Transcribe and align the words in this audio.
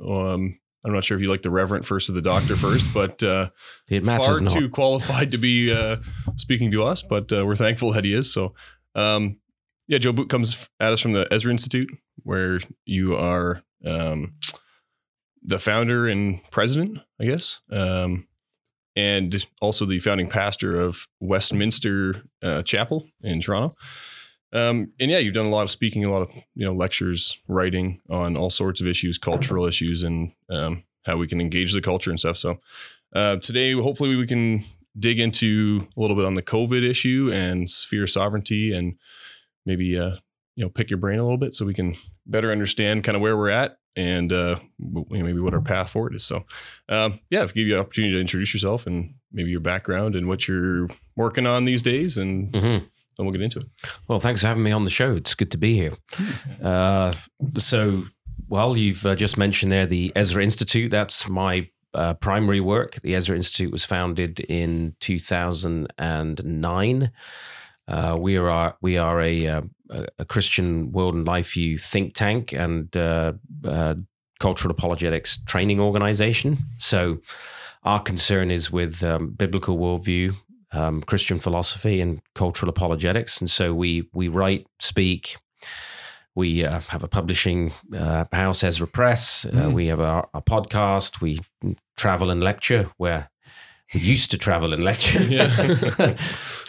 Um, 0.02 0.58
I'm 0.82 0.94
not 0.94 1.04
sure 1.04 1.18
if 1.18 1.22
you 1.22 1.28
like 1.28 1.42
the 1.42 1.50
Reverend 1.50 1.86
first 1.86 2.08
or 2.08 2.12
the 2.12 2.22
Doctor 2.22 2.56
first, 2.56 2.86
but 2.94 3.22
uh, 3.22 3.50
It 3.88 4.06
far 4.06 4.40
not. 4.40 4.50
too 4.50 4.70
qualified 4.70 5.32
to 5.32 5.38
be 5.38 5.70
uh, 5.70 5.96
speaking 6.36 6.70
to 6.70 6.84
us. 6.84 7.02
But 7.02 7.30
uh, 7.34 7.44
we're 7.44 7.54
thankful 7.54 7.92
that 7.92 8.06
he 8.06 8.14
is. 8.14 8.32
So, 8.32 8.54
um, 8.94 9.38
yeah, 9.86 9.98
Joe 9.98 10.12
Boot 10.12 10.30
comes 10.30 10.70
at 10.80 10.94
us 10.94 11.00
from 11.00 11.12
the 11.12 11.28
Ezra 11.30 11.50
Institute, 11.50 11.90
where 12.22 12.60
you 12.86 13.14
are 13.14 13.62
um, 13.84 14.36
the 15.42 15.58
founder 15.58 16.08
and 16.08 16.40
president, 16.50 16.98
I 17.20 17.26
guess. 17.26 17.60
Um, 17.70 18.26
and 18.96 19.46
also 19.60 19.86
the 19.86 19.98
founding 19.98 20.28
pastor 20.28 20.78
of 20.78 21.06
Westminster 21.20 22.22
uh, 22.42 22.62
Chapel 22.62 23.06
in 23.22 23.40
Toronto. 23.40 23.76
Um, 24.52 24.92
and 24.98 25.10
yeah, 25.10 25.18
you've 25.18 25.34
done 25.34 25.46
a 25.46 25.50
lot 25.50 25.62
of 25.62 25.70
speaking, 25.70 26.04
a 26.04 26.10
lot 26.10 26.22
of 26.22 26.30
you 26.54 26.66
know 26.66 26.72
lectures, 26.72 27.38
writing 27.46 28.00
on 28.10 28.36
all 28.36 28.50
sorts 28.50 28.80
of 28.80 28.86
issues, 28.86 29.18
cultural 29.18 29.66
issues, 29.66 30.02
and 30.02 30.32
um, 30.48 30.82
how 31.04 31.16
we 31.16 31.28
can 31.28 31.40
engage 31.40 31.72
the 31.72 31.80
culture 31.80 32.10
and 32.10 32.18
stuff. 32.18 32.36
So 32.36 32.58
uh, 33.14 33.36
today, 33.36 33.72
hopefully, 33.72 34.16
we 34.16 34.26
can 34.26 34.64
dig 34.98 35.20
into 35.20 35.86
a 35.96 36.00
little 36.00 36.16
bit 36.16 36.24
on 36.24 36.34
the 36.34 36.42
COVID 36.42 36.88
issue 36.88 37.30
and 37.32 37.70
sphere 37.70 38.08
sovereignty, 38.08 38.72
and 38.72 38.96
maybe 39.64 39.96
uh, 39.96 40.16
you 40.56 40.64
know 40.64 40.68
pick 40.68 40.90
your 40.90 40.98
brain 40.98 41.20
a 41.20 41.22
little 41.22 41.38
bit 41.38 41.54
so 41.54 41.64
we 41.64 41.74
can 41.74 41.94
better 42.26 42.50
understand 42.50 43.04
kind 43.04 43.14
of 43.14 43.22
where 43.22 43.36
we're 43.36 43.50
at 43.50 43.76
and 43.96 44.32
uh, 44.32 44.56
w- 44.78 45.06
you 45.10 45.18
know, 45.18 45.24
maybe 45.24 45.40
what 45.40 45.54
our 45.54 45.60
path 45.60 45.90
forward 45.90 46.14
is. 46.14 46.24
So, 46.24 46.44
um, 46.88 47.18
yeah, 47.30 47.42
if 47.42 47.52
give 47.54 47.66
you 47.66 47.74
an 47.74 47.80
opportunity 47.80 48.14
to 48.14 48.20
introduce 48.20 48.54
yourself 48.54 48.86
and 48.86 49.14
maybe 49.32 49.50
your 49.50 49.60
background 49.60 50.14
and 50.16 50.28
what 50.28 50.46
you're 50.48 50.88
working 51.16 51.46
on 51.46 51.64
these 51.64 51.82
days, 51.82 52.16
and 52.18 52.54
hmm 52.54 52.78
then 53.16 53.26
we'll 53.26 53.32
get 53.32 53.42
into 53.42 53.58
it. 53.58 53.66
Well, 54.08 54.20
thanks 54.20 54.40
for 54.40 54.46
having 54.46 54.62
me 54.62 54.72
on 54.72 54.84
the 54.84 54.90
show. 54.90 55.14
It's 55.14 55.34
good 55.34 55.50
to 55.50 55.58
be 55.58 55.74
here. 55.74 55.94
Uh, 56.62 57.10
so, 57.56 58.04
well, 58.48 58.76
you've 58.76 59.04
uh, 59.06 59.14
just 59.14 59.38
mentioned 59.38 59.72
there 59.72 59.86
the 59.86 60.12
Ezra 60.14 60.42
Institute. 60.44 60.90
That's 60.90 61.26
my 61.28 61.68
uh, 61.94 62.14
primary 62.14 62.60
work. 62.60 63.00
The 63.02 63.14
Ezra 63.14 63.36
Institute 63.36 63.72
was 63.72 63.84
founded 63.84 64.40
in 64.40 64.94
2009. 65.00 67.10
Uh, 67.90 68.16
we 68.18 68.36
are 68.36 68.76
we 68.80 68.96
are 68.96 69.20
a, 69.20 69.46
uh, 69.46 69.62
a 69.90 70.06
a 70.20 70.24
Christian 70.24 70.92
world 70.92 71.14
and 71.14 71.26
life 71.26 71.52
view 71.52 71.78
think 71.78 72.14
tank 72.14 72.52
and 72.52 72.96
uh, 72.96 73.32
uh, 73.64 73.94
cultural 74.38 74.70
apologetics 74.70 75.38
training 75.44 75.80
organization. 75.80 76.58
So, 76.78 77.18
our 77.82 78.00
concern 78.00 78.50
is 78.50 78.70
with 78.70 79.02
um, 79.02 79.30
biblical 79.32 79.76
worldview, 79.78 80.36
um, 80.72 81.02
Christian 81.02 81.38
philosophy 81.38 82.00
and 82.00 82.20
cultural 82.34 82.70
apologetics. 82.70 83.40
And 83.40 83.50
so 83.50 83.74
we 83.74 84.08
we 84.12 84.28
write, 84.28 84.66
speak. 84.78 85.36
We 86.36 86.64
uh, 86.64 86.80
have 86.88 87.02
a 87.02 87.08
publishing 87.08 87.72
uh, 87.92 88.24
house, 88.32 88.62
Ezra 88.62 88.86
Press. 88.86 89.44
Uh, 89.44 89.50
Mm. 89.50 89.72
We 89.72 89.88
have 89.88 90.00
our, 90.00 90.28
our 90.32 90.42
podcast. 90.42 91.20
We 91.20 91.40
travel 91.96 92.30
and 92.30 92.42
lecture. 92.42 92.90
Where 92.98 93.30
used 93.92 94.30
to 94.30 94.38
travel 94.38 94.72
and 94.72 94.84
lecture. 94.84 95.20
Yeah. 95.30 95.48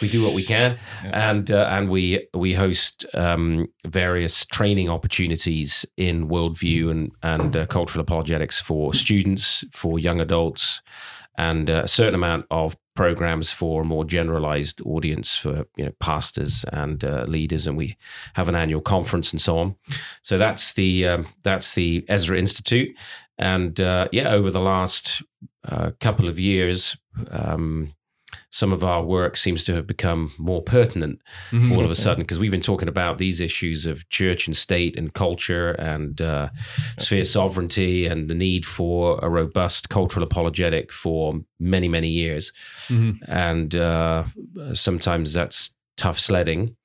we 0.02 0.08
do 0.08 0.22
what 0.22 0.34
we 0.34 0.42
can, 0.44 0.78
Yeah. 1.04 1.30
and 1.30 1.50
uh, 1.50 1.66
and 1.70 1.88
we 1.90 2.26
we 2.34 2.54
host 2.54 3.04
um, 3.14 3.68
various 3.86 4.46
training 4.46 4.88
opportunities 4.88 5.86
in 5.96 6.28
worldview 6.28 6.90
and 6.90 7.12
and 7.22 7.56
uh, 7.56 7.66
cultural 7.66 8.02
apologetics 8.02 8.60
for 8.60 8.94
students, 8.94 9.64
for 9.72 9.98
young 9.98 10.20
adults, 10.20 10.80
and 11.36 11.70
uh, 11.70 11.82
a 11.84 11.88
certain 11.88 12.14
amount 12.14 12.46
of 12.50 12.76
programs 12.94 13.50
for 13.52 13.82
a 13.82 13.84
more 13.84 14.04
generalized 14.04 14.80
audience 14.84 15.34
for 15.36 15.64
you 15.76 15.84
know 15.84 15.92
pastors 15.98 16.64
and 16.72 17.04
uh, 17.04 17.24
leaders 17.26 17.66
and 17.66 17.76
we 17.76 17.96
have 18.34 18.48
an 18.50 18.54
annual 18.54 18.82
conference 18.82 19.32
and 19.32 19.40
so 19.40 19.56
on 19.58 19.74
so 20.22 20.36
that's 20.36 20.74
the 20.74 21.06
um, 21.08 21.26
that's 21.42 21.74
the 21.74 22.04
Ezra 22.08 22.38
Institute 22.38 22.94
and 23.38 23.80
uh, 23.80 24.08
yeah 24.12 24.28
over 24.30 24.50
the 24.50 24.60
last 24.60 25.22
uh, 25.66 25.90
couple 26.00 26.28
of 26.28 26.38
years 26.38 26.96
um, 27.30 27.94
some 28.50 28.72
of 28.72 28.82
our 28.82 29.02
work 29.02 29.36
seems 29.36 29.64
to 29.64 29.74
have 29.74 29.86
become 29.86 30.32
more 30.38 30.62
pertinent 30.62 31.20
all 31.72 31.84
of 31.84 31.90
a 31.90 31.94
sudden 32.04 32.22
because 32.22 32.38
we've 32.38 32.50
been 32.50 32.60
talking 32.62 32.88
about 32.88 33.18
these 33.18 33.40
issues 33.40 33.84
of 33.84 34.08
church 34.08 34.46
and 34.46 34.56
state 34.56 34.96
and 34.96 35.12
culture 35.12 35.72
and 35.72 36.20
uh, 36.22 36.48
sphere 36.98 37.24
sovereignty 37.24 38.06
and 38.06 38.28
the 38.30 38.34
need 38.34 38.64
for 38.64 39.18
a 39.22 39.28
robust 39.28 39.88
cultural 39.90 40.22
apologetic 40.22 40.92
for 40.92 41.40
many 41.60 41.88
many 41.88 42.08
years. 42.08 42.52
Mhm. 42.88 43.18
and 43.28 43.76
uh, 43.76 44.24
sometimes 44.72 45.32
that's 45.32 45.74
tough 45.96 46.18
sledding 46.18 46.76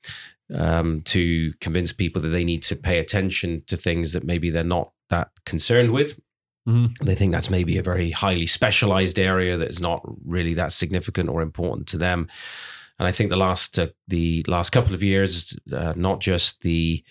um, 0.54 1.02
to 1.04 1.54
convince 1.62 1.92
people 1.94 2.22
that 2.22 2.30
they 2.30 2.44
need 2.44 2.64
to 2.64 2.76
pay 2.76 3.00
attention 3.00 3.64
to 3.68 3.78
things 3.78 4.14
that 4.14 4.24
maybe 4.24 4.50
they're 4.50 4.64
not 4.64 4.92
that 5.10 5.30
concerned 5.46 5.92
with 5.92 6.20
Mhm. 6.68 6.98
they 7.06 7.16
think 7.16 7.32
that's 7.32 7.50
maybe 7.50 7.78
a 7.78 7.84
very 7.84 8.12
highly 8.12 8.46
specialized 8.46 9.18
area 9.18 9.58
that 9.58 9.70
is 9.70 9.80
not 9.82 10.02
really 10.26 10.54
that 10.56 10.74
significant 10.74 11.30
or 11.30 11.42
important 11.42 11.88
to 11.88 11.98
them. 11.98 12.28
And 13.00 13.08
I 13.08 13.12
think 13.12 13.30
the 13.30 13.38
last 13.38 13.80
uh, 13.80 13.88
the 14.08 14.44
last 14.48 14.72
couple 14.72 14.94
of 14.94 15.02
years, 15.04 15.58
uh, 15.72 15.94
not 15.96 16.20
just 16.20 16.62
the 16.62 17.04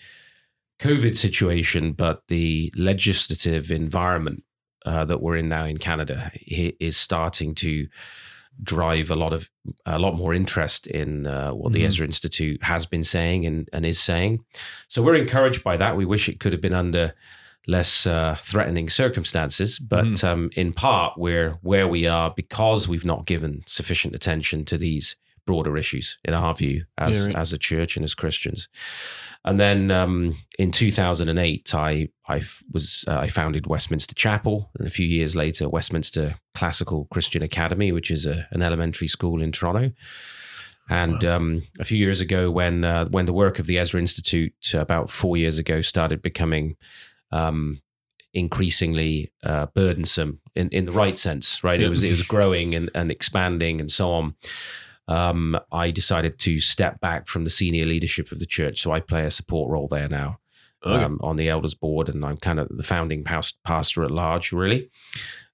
COVID 0.79 1.15
situation, 1.17 1.93
but 1.93 2.21
the 2.27 2.71
legislative 2.75 3.71
environment 3.71 4.43
uh, 4.85 5.05
that 5.05 5.21
we're 5.21 5.37
in 5.37 5.49
now 5.49 5.65
in 5.65 5.77
Canada 5.77 6.31
is 6.79 6.95
starting 6.97 7.55
to 7.55 7.87
drive 8.63 9.09
a 9.11 9.15
lot 9.15 9.33
of 9.33 9.49
a 9.85 9.97
lot 9.99 10.15
more 10.15 10.33
interest 10.33 10.87
in 10.87 11.25
uh, 11.27 11.51
what 11.51 11.73
the 11.73 11.81
Mhm. 11.81 11.87
Ezra 11.87 12.05
Institute 12.05 12.61
has 12.63 12.85
been 12.85 13.03
saying 13.03 13.45
and, 13.45 13.67
and 13.73 13.85
is 13.85 13.99
saying. 13.99 14.39
So 14.87 15.01
we're 15.01 15.15
encouraged 15.15 15.63
by 15.63 15.77
that. 15.77 15.95
We 15.97 16.05
wish 16.05 16.27
it 16.29 16.39
could 16.39 16.53
have 16.53 16.61
been 16.61 16.73
under 16.73 17.13
less 17.67 18.07
uh, 18.07 18.37
threatening 18.41 18.89
circumstances, 18.89 19.77
but 19.77 20.23
um, 20.23 20.49
in 20.55 20.73
part 20.73 21.17
we're 21.17 21.51
where 21.61 21.87
we 21.87 22.07
are 22.07 22.33
because 22.35 22.87
we've 22.87 23.05
not 23.05 23.25
given 23.25 23.63
sufficient 23.67 24.15
attention 24.15 24.65
to 24.65 24.77
these 24.77 25.17
broader 25.45 25.77
issues 25.77 26.17
in 26.25 26.33
our 26.33 26.53
view 26.53 26.85
as 26.97 27.21
Yeah, 27.21 27.27
right. 27.27 27.35
as 27.37 27.53
a 27.53 27.57
church 27.57 27.95
and 27.95 28.03
as 28.03 28.13
Christians. 28.13 28.67
And 29.43 29.59
then 29.59 29.91
um, 29.91 30.37
in 30.59 30.71
2008, 30.71 31.73
I 31.73 32.09
I 32.27 32.43
was 32.71 33.05
uh, 33.07 33.19
I 33.19 33.27
founded 33.29 33.65
Westminster 33.67 34.13
Chapel, 34.13 34.69
and 34.77 34.87
a 34.87 34.91
few 34.91 35.07
years 35.07 35.35
later, 35.35 35.69
Westminster 35.69 36.35
Classical 36.53 37.05
Christian 37.05 37.41
Academy, 37.43 37.91
which 37.91 38.11
is 38.11 38.25
a, 38.25 38.47
an 38.51 38.61
elementary 38.61 39.07
school 39.07 39.41
in 39.41 39.51
Toronto. 39.51 39.91
And 40.89 41.23
um, 41.25 41.63
a 41.79 41.83
few 41.83 41.97
years 41.97 42.21
ago, 42.21 42.51
when 42.51 42.83
uh, 42.83 43.05
when 43.07 43.25
the 43.25 43.33
work 43.33 43.59
of 43.59 43.67
the 43.67 43.77
Ezra 43.77 43.99
Institute 43.99 44.73
about 44.73 45.09
four 45.09 45.37
years 45.37 45.57
ago 45.57 45.81
started 45.81 46.21
becoming 46.21 46.75
um, 47.31 47.81
increasingly 48.33 49.31
uh, 49.43 49.67
burdensome 49.73 50.39
in, 50.55 50.69
in 50.69 50.85
the 50.85 50.91
right 50.91 51.17
sense, 51.17 51.63
right? 51.63 51.81
It 51.81 51.89
was 51.89 52.03
it 52.03 52.11
was 52.11 52.23
growing 52.23 52.75
and, 52.75 52.89
and 52.93 53.11
expanding 53.11 53.79
and 53.79 53.91
so 53.91 54.11
on. 54.11 54.35
Um, 55.07 55.57
I 55.71 55.91
decided 55.91 56.37
to 56.39 56.59
step 56.59 56.99
back 56.99 57.27
from 57.27 57.45
the 57.45 57.49
senior 57.49 57.85
leadership 57.85 58.31
of 58.31 58.39
the 58.39 58.45
church, 58.45 58.81
so 58.81 58.91
I 58.91 58.99
play 58.99 59.23
a 59.25 59.31
support 59.31 59.71
role 59.71 59.87
there 59.87 60.09
now 60.09 60.39
Okay. 60.85 61.03
um, 61.03 61.17
on 61.21 61.37
the 61.37 61.49
elders 61.49 61.73
board, 61.73 62.09
and 62.09 62.23
I'm 62.23 62.37
kind 62.37 62.59
of 62.59 62.67
the 62.69 62.83
founding 62.83 63.23
past- 63.23 63.57
pastor 63.63 64.03
at 64.03 64.11
large, 64.11 64.51
really. 64.51 64.89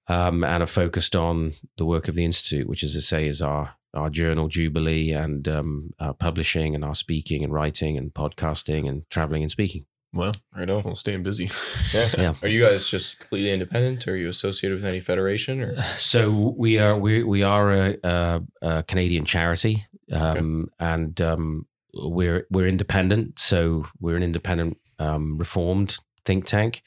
Um, 0.07 0.43
and 0.43 0.61
are 0.61 0.67
focused 0.67 1.15
on 1.15 1.53
the 1.77 1.85
work 1.85 2.09
of 2.09 2.15
the 2.15 2.25
institute, 2.25 2.67
which, 2.67 2.83
as 2.83 2.97
I 2.97 2.99
say, 2.99 3.27
is 3.27 3.41
our 3.41 3.75
our 3.93 4.09
journal 4.09 4.47
jubilee 4.47 5.11
and 5.11 5.47
um, 5.47 5.91
publishing 6.19 6.73
and 6.73 6.83
our 6.83 6.95
speaking 6.95 7.43
and 7.43 7.53
writing 7.53 7.95
and 7.95 8.11
podcasting 8.11 8.89
and 8.89 9.07
traveling 9.09 9.43
and 9.43 9.51
speaking. 9.51 9.85
Well, 10.13 10.31
Right 10.55 10.69
on. 10.69 10.83
well, 10.83 10.95
staying 10.95 11.23
busy. 11.23 11.49
Yeah. 11.93 12.09
Yeah. 12.17 12.33
Are 12.41 12.47
you 12.47 12.61
guys 12.63 12.87
just 12.89 13.19
completely 13.19 13.51
independent? 13.51 14.07
Or 14.07 14.11
are 14.11 14.15
you 14.15 14.29
associated 14.29 14.75
with 14.77 14.85
any 14.85 14.99
federation? 14.99 15.61
Or 15.61 15.75
So 15.97 16.53
we 16.57 16.77
are 16.77 16.97
we 16.97 17.23
we 17.23 17.41
are 17.43 17.71
a, 17.73 17.97
a, 18.03 18.41
a 18.61 18.83
Canadian 18.83 19.25
charity, 19.25 19.85
um, 20.11 20.69
and 20.79 21.19
um, 21.21 21.65
we're 21.93 22.45
we're 22.51 22.67
independent. 22.67 23.39
So 23.39 23.87
we're 23.99 24.15
an 24.15 24.23
independent 24.23 24.77
um, 24.99 25.37
reformed 25.37 25.97
think 26.25 26.45
tank. 26.45 26.83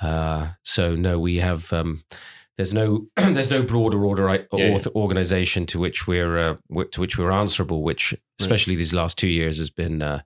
Uh, 0.00 0.52
so 0.62 0.94
no, 0.96 1.18
we 1.18 1.36
have 1.36 1.72
um, 1.72 2.04
there's 2.56 2.72
no 2.74 3.06
there's 3.16 3.50
no 3.50 3.62
broader 3.62 4.04
order 4.04 4.28
Yeah, 4.28 4.42
yeah. 4.52 4.78
organization 4.94 5.66
to 5.66 5.78
which 5.80 6.06
we're 6.06 6.38
uh, 6.38 6.56
to 6.92 7.00
which 7.00 7.18
we're 7.18 7.32
answerable. 7.32 7.82
Which 7.82 8.14
especially 8.38 8.76
these 8.76 8.94
last 8.94 9.18
two 9.18 9.28
years 9.28 9.58
has 9.58 9.70
been 9.70 10.00
uh, 10.02 10.20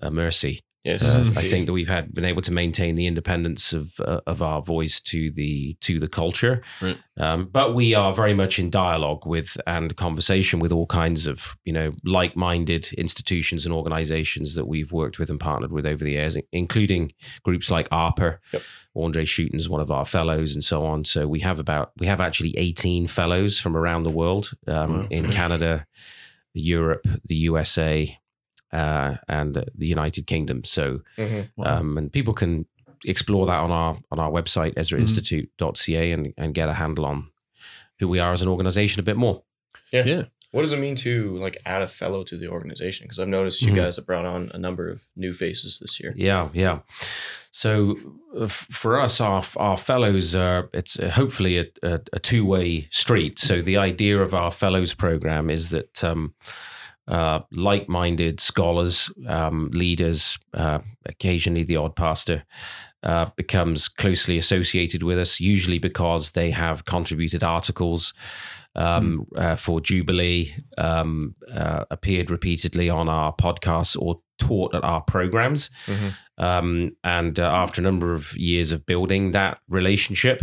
a 0.00 0.10
mercy. 0.10 0.62
Yes. 0.86 1.02
Uh, 1.02 1.20
Mhm. 1.24 1.36
I 1.36 1.42
think 1.42 1.66
that 1.66 1.72
we've 1.72 1.88
had 1.88 2.14
been 2.14 2.24
able 2.24 2.42
to 2.42 2.52
maintain 2.52 2.94
the 2.94 3.06
independence 3.06 3.72
of 3.72 3.98
uh, 4.00 4.20
of 4.26 4.40
our 4.40 4.62
voice 4.62 5.00
to 5.12 5.30
the 5.32 5.76
to 5.80 5.98
the 5.98 6.06
culture, 6.08 6.62
Right. 6.80 6.96
um, 7.16 7.48
but 7.52 7.74
we 7.74 7.92
are 7.94 8.12
very 8.14 8.34
much 8.34 8.58
in 8.60 8.70
dialogue 8.70 9.26
with 9.26 9.56
and 9.66 9.96
conversation 9.96 10.60
with 10.60 10.72
all 10.72 10.86
kinds 10.86 11.26
of 11.26 11.56
you 11.64 11.72
know 11.72 11.92
like 12.04 12.36
minded 12.36 12.92
institutions 12.96 13.66
and 13.66 13.74
organisations 13.74 14.54
that 14.54 14.66
we've 14.66 14.92
worked 14.92 15.18
with 15.18 15.28
and 15.28 15.40
partnered 15.40 15.72
with 15.72 15.86
over 15.86 16.04
the 16.04 16.12
years, 16.12 16.36
including 16.52 17.12
groups 17.42 17.68
like 17.70 17.88
ARPA. 17.90 18.38
Yep. 18.52 18.62
Andre 18.94 19.24
Schutten's 19.24 19.68
one 19.68 19.80
of 19.82 19.90
our 19.90 20.04
fellows, 20.06 20.54
and 20.54 20.62
so 20.64 20.86
on. 20.86 21.04
So 21.04 21.26
we 21.26 21.40
have 21.40 21.58
about 21.58 21.90
we 21.98 22.06
have 22.06 22.20
actually 22.20 22.56
eighteen 22.56 23.08
fellows 23.08 23.58
from 23.58 23.76
around 23.76 24.04
the 24.04 24.16
world 24.20 24.52
um, 24.68 24.92
Wow. 25.00 25.06
in 25.10 25.30
Canada, 25.32 25.84
Europe, 26.54 27.06
the 27.24 27.34
USA, 27.50 28.18
uh, 28.72 29.16
and 29.28 29.54
the 29.54 29.86
United 29.86 30.26
Kingdom. 30.26 30.64
So 30.64 31.00
Mhm. 31.18 31.48
Wow. 31.56 31.78
um, 31.80 31.98
and 31.98 32.12
people 32.12 32.34
can 32.34 32.66
explore 33.04 33.46
that 33.46 33.58
on 33.60 33.70
our 33.70 33.98
on 34.10 34.18
our 34.18 34.30
website 34.30 34.74
Mm-hmm. 34.74 34.80
ezrainstitute.ca 34.80 36.12
and, 36.12 36.32
and 36.36 36.54
get 36.54 36.68
a 36.68 36.74
handle 36.74 37.04
on 37.04 37.30
who 38.00 38.08
we 38.08 38.18
are 38.20 38.32
as 38.32 38.42
an 38.42 38.48
organization 38.48 39.00
a 39.00 39.04
bit 39.04 39.16
more. 39.16 39.42
yeah. 39.92 40.04
Yeah. 40.06 40.22
What 40.52 40.62
does 40.62 40.72
it 40.72 40.78
mean 40.78 40.96
to 40.96 41.36
like 41.38 41.58
add 41.66 41.82
a 41.82 41.86
fellow 41.88 42.24
to 42.24 42.36
the 42.38 42.48
organization? 42.48 43.04
Because 43.04 43.18
I've 43.18 43.28
noticed 43.28 43.60
you 43.62 43.72
Mhm. 43.72 43.76
guys 43.76 43.96
have 43.96 44.06
brought 44.06 44.24
on 44.24 44.50
a 44.54 44.58
number 44.58 44.88
of 44.90 45.02
new 45.14 45.32
faces 45.34 45.78
this 45.80 46.00
year. 46.00 46.14
Yeah, 46.16 46.48
yeah. 46.54 46.78
So 47.50 47.96
uh, 48.34 48.44
f- 48.44 48.66
for 48.70 48.98
us, 49.00 49.20
our 49.20 49.42
our 49.56 49.76
fellows 49.76 50.34
are 50.34 50.68
it's 50.72 50.98
uh, 50.98 51.10
hopefully 51.10 51.58
a, 51.58 51.66
a, 51.82 52.00
a 52.14 52.18
two 52.18 52.44
way 52.46 52.88
street. 52.90 53.38
So 53.38 53.60
the 53.60 53.76
idea 53.76 54.22
of 54.22 54.32
our 54.32 54.50
fellows 54.50 54.94
program 54.94 55.50
is 55.50 55.68
that 55.70 56.02
um, 56.04 56.32
uh, 57.08 57.40
like 57.52 57.88
minded 57.88 58.40
scholars, 58.40 59.10
um, 59.28 59.70
leaders, 59.72 60.38
uh, 60.54 60.80
occasionally 61.04 61.64
the 61.64 61.76
odd 61.76 61.96
pastor. 61.96 62.44
Uh, 63.02 63.30
becomes 63.36 63.86
closely 63.86 64.36
associated 64.36 65.00
with 65.04 65.16
us, 65.16 65.38
usually 65.38 65.78
because 65.78 66.32
they 66.32 66.50
have 66.50 66.84
contributed 66.86 67.44
articles 67.44 68.12
um, 68.74 69.26
uh, 69.36 69.54
for 69.54 69.80
Jubilee, 69.80 70.54
um, 70.76 71.36
uh, 71.52 71.84
appeared 71.90 72.30
repeatedly 72.30 72.90
on 72.90 73.08
our 73.08 73.32
podcasts 73.32 73.96
or 73.96 74.20
taught 74.38 74.74
at 74.74 74.84
our 74.84 75.00
programs. 75.00 75.70
Mhm. 75.86 76.12
Um, 76.38 76.96
and 77.02 77.40
uh, 77.40 77.44
after 77.44 77.80
a 77.80 77.84
number 77.84 78.12
of 78.12 78.36
years 78.36 78.72
of 78.72 78.84
building 78.84 79.32
that 79.32 79.58
relationship, 79.68 80.42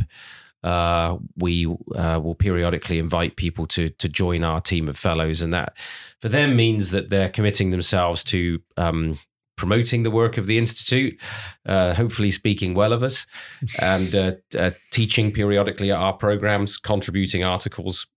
uh, 0.63 1.17
we 1.37 1.65
uh, 1.95 2.19
will 2.23 2.35
periodically 2.35 2.99
invite 2.99 3.35
people 3.35 3.67
to 3.67 3.89
to 3.89 4.09
join 4.09 4.43
our 4.43 4.61
team 4.61 4.87
of 4.87 4.97
fellows, 4.97 5.41
and 5.41 5.53
that 5.53 5.73
for 6.21 6.29
them 6.29 6.55
means 6.55 6.91
that 6.91 7.09
they're 7.09 7.29
committing 7.29 7.71
themselves 7.71 8.23
to 8.25 8.61
um, 8.77 9.19
promoting 9.55 10.03
the 10.03 10.11
work 10.11 10.37
of 10.37 10.47
the 10.47 10.57
institute, 10.57 11.19
uh, 11.65 11.93
hopefully 11.93 12.31
speaking 12.31 12.73
well 12.73 12.93
of 12.93 13.03
us, 13.03 13.25
and 13.79 14.15
uh, 14.15 14.33
uh, 14.57 14.71
teaching 14.91 15.31
periodically 15.31 15.91
at 15.91 15.97
our 15.97 16.13
programs, 16.13 16.77
contributing 16.77 17.43
articles. 17.43 18.07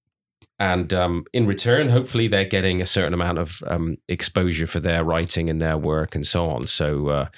And 0.58 0.94
um, 0.94 1.24
in 1.34 1.46
return, 1.46 1.90
hopefully, 1.90 2.28
they're 2.28 2.46
getting 2.46 2.80
a 2.80 2.86
certain 2.86 3.12
amount 3.12 3.38
of 3.38 3.62
um, 3.66 3.98
exposure 4.08 4.66
for 4.66 4.80
their 4.80 5.04
writing 5.04 5.50
and 5.50 5.60
their 5.60 5.76
work 5.76 6.14
and 6.14 6.26
so 6.26 6.48
on. 6.48 6.66
So, 6.66 7.08
uh, 7.08 7.28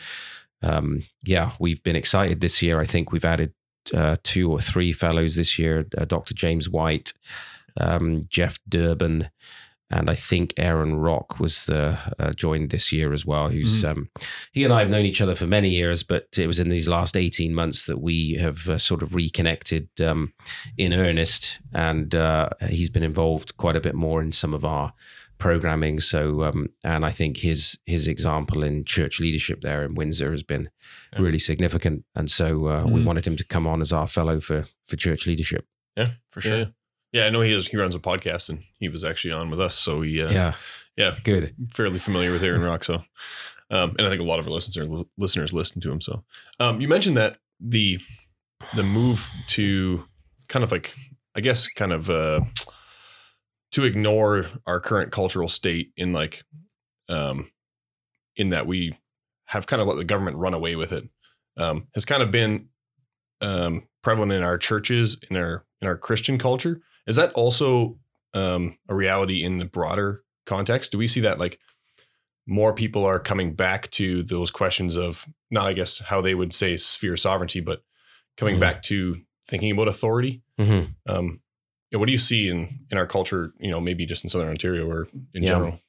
um, 0.63 1.03
yeah, 1.25 1.53
we've 1.59 1.83
been 1.83 1.97
excited 1.97 2.41
this 2.41 2.63
year. 2.63 2.81
I 2.81 2.87
think 2.87 3.11
we've 3.11 3.25
added 3.25 3.53
uh, 3.95 4.17
two 4.23 4.51
or 4.51 4.61
three 4.61 4.93
fellows 4.93 5.37
this 5.37 5.59
year 5.59 5.87
uh, 5.97 6.05
Dr. 6.05 6.35
James 6.35 6.69
White, 6.69 7.13
um, 7.81 8.25
Jeff 8.29 8.59
Durbin, 8.69 9.31
and 9.91 10.11
I 10.11 10.15
think 10.15 10.53
Aaron 10.59 10.97
Rock 10.97 11.41
was 11.41 11.65
the, 11.65 11.99
uh, 12.19 12.33
joined 12.33 12.71
this 12.71 12.93
year 12.93 13.13
as 13.13 13.25
well. 13.25 13.49
Who's 13.49 13.85
um, 13.85 14.11
he 14.53 14.65
and 14.65 14.73
I 14.73 14.81
have 14.81 14.91
known 14.91 15.07
each 15.07 15.23
other 15.23 15.35
for 15.35 15.47
many 15.47 15.71
years, 15.71 16.03
but 16.03 16.29
it 16.37 16.47
was 16.47 16.61
in 16.61 16.69
these 16.69 16.89
last 16.89 17.17
eighteen 17.17 17.55
months 17.55 17.87
that 17.87 18.01
we 18.01 18.35
have 18.35 18.69
uh, 18.69 18.79
sort 18.79 19.03
of 19.03 19.15
reconnected 19.15 19.89
um, 20.01 20.35
in 20.77 20.93
earnest, 20.93 21.61
and 21.73 22.15
uh, 22.15 22.51
he's 22.69 22.91
been 22.91 23.03
involved 23.03 23.57
quite 23.57 23.77
a 23.77 23.81
bit 23.81 23.95
more 23.95 24.21
in 24.21 24.33
some 24.33 24.53
of 24.53 24.65
our 24.65 24.93
programming. 25.39 26.01
So, 26.01 26.43
um, 26.45 26.69
and 26.85 27.05
I 27.07 27.11
think 27.13 27.39
his 27.39 27.79
his 27.87 28.07
example 28.09 28.63
in 28.65 28.85
church 28.85 29.21
leadership 29.21 29.61
there 29.63 29.85
in 29.85 29.95
Windsor 29.95 30.31
has 30.31 30.43
been 30.43 30.69
Yeah. 31.13 31.21
really 31.23 31.39
significant, 31.39 32.05
and 32.15 32.31
so 32.31 32.67
uh, 32.69 32.85
we 32.85 33.01
Mhm. 33.01 33.05
wanted 33.05 33.27
him 33.27 33.37
to 33.37 33.45
come 33.45 33.67
on 33.67 33.81
as 33.81 33.93
our 33.93 34.09
fellow 34.09 34.41
for 34.41 34.65
for 34.85 34.97
church 34.97 35.27
leadership. 35.27 35.67
Yeah, 35.97 36.11
for 36.31 36.41
sure. 36.41 36.59
Yeah. 36.59 36.65
Yeah, 37.13 37.25
I 37.27 37.31
know 37.31 37.41
he 37.41 37.53
is. 37.53 37.69
He 37.69 37.77
runs 37.79 37.95
a 37.95 37.99
podcast, 37.99 38.51
and 38.51 38.63
he 38.79 38.89
was 38.91 39.03
actually 39.03 39.33
on 39.33 39.49
with 39.51 39.61
us, 39.61 39.75
so 39.75 40.03
he 40.03 40.21
uh, 40.23 40.31
yeah, 40.31 40.55
yeah, 40.97 41.17
good. 41.25 41.55
fairly 41.73 41.99
familiar 41.99 42.31
with 42.33 42.43
Aaron 42.43 42.61
Rock. 42.61 42.85
So, 42.85 42.97
um, 43.71 43.95
and 43.99 44.03
I 44.07 44.11
think 44.11 44.21
a 44.21 44.25
lot 44.25 44.39
of 44.39 44.47
our 44.47 44.53
listeners 44.53 45.05
listeners 45.17 45.53
listen 45.55 45.81
to 45.81 45.91
him. 45.91 46.01
So, 46.03 46.25
um, 46.61 46.81
you 46.83 46.89
mentioned 46.89 47.17
that 47.17 47.39
the 47.61 47.99
the 48.77 48.83
move 48.83 49.31
to 49.57 50.05
kind 50.49 50.63
of 50.63 50.71
like 50.71 50.95
I 51.35 51.41
guess 51.41 51.69
kind 51.69 51.93
of 51.93 52.11
uh, 52.11 52.41
to 53.73 53.85
ignore 53.85 54.47
our 54.67 54.81
current 54.81 55.13
cultural 55.13 55.49
state 55.49 55.93
in 55.97 56.13
like 56.13 56.45
um, 57.09 57.51
in 58.37 58.51
that 58.51 58.67
we 58.67 58.99
have 59.47 59.67
kind 59.67 59.81
of 59.83 59.89
let 59.89 59.97
the 59.97 60.05
government 60.05 60.37
run 60.37 60.55
away 60.55 60.77
with 60.77 60.93
it 60.93 61.09
um, 61.57 61.87
has 61.95 62.05
kind 62.05 62.23
of 62.23 62.31
been 62.31 62.69
um, 63.41 63.87
prevalent 64.03 64.33
in 64.33 64.43
our 64.43 64.59
churches 64.59 65.19
in 65.31 65.37
our 65.37 65.65
in 65.81 65.89
our 65.89 65.97
Christian 65.97 66.39
culture. 66.39 66.81
Is 67.07 67.17
that 67.17 67.33
also 67.33 67.99
um, 68.35 68.79
a 68.89 68.95
reality 68.95 69.43
in 69.43 69.59
the 69.59 69.65
broader 69.65 70.23
context? 70.45 70.93
Do 70.93 70.99
we 70.99 71.07
see 71.07 71.21
that 71.21 71.39
like 71.39 71.59
more 72.47 72.73
people 72.73 73.05
are 73.05 73.19
coming 73.21 73.55
back 73.55 73.91
to 73.93 74.23
those 74.23 74.51
questions 74.51 74.97
of 74.97 75.27
not, 75.51 75.67
I 75.67 75.73
guess, 75.75 75.99
how 76.01 76.21
they 76.21 76.35
would 76.35 76.55
say 76.55 76.77
sphere 76.77 77.17
sovereignty, 77.17 77.61
but 77.61 77.83
coming 78.37 78.57
Mhm. 78.57 78.61
back 78.61 78.83
to 78.85 79.21
thinking 79.47 79.71
about 79.73 79.89
authority? 79.89 80.43
hmm 80.59 80.85
Um, 81.07 81.41
what 81.93 82.07
do 82.07 82.13
you 82.13 82.19
see 82.19 82.49
in 82.49 82.81
in 82.91 82.99
our 82.99 83.07
culture? 83.07 83.53
You 83.59 83.71
know, 83.71 83.81
maybe 83.81 84.07
just 84.07 84.25
in 84.25 84.31
Southern 84.31 84.49
Ontario 84.51 84.87
or 84.87 85.09
in 85.35 85.43
Yeah. 85.43 85.49
general. 85.49 85.81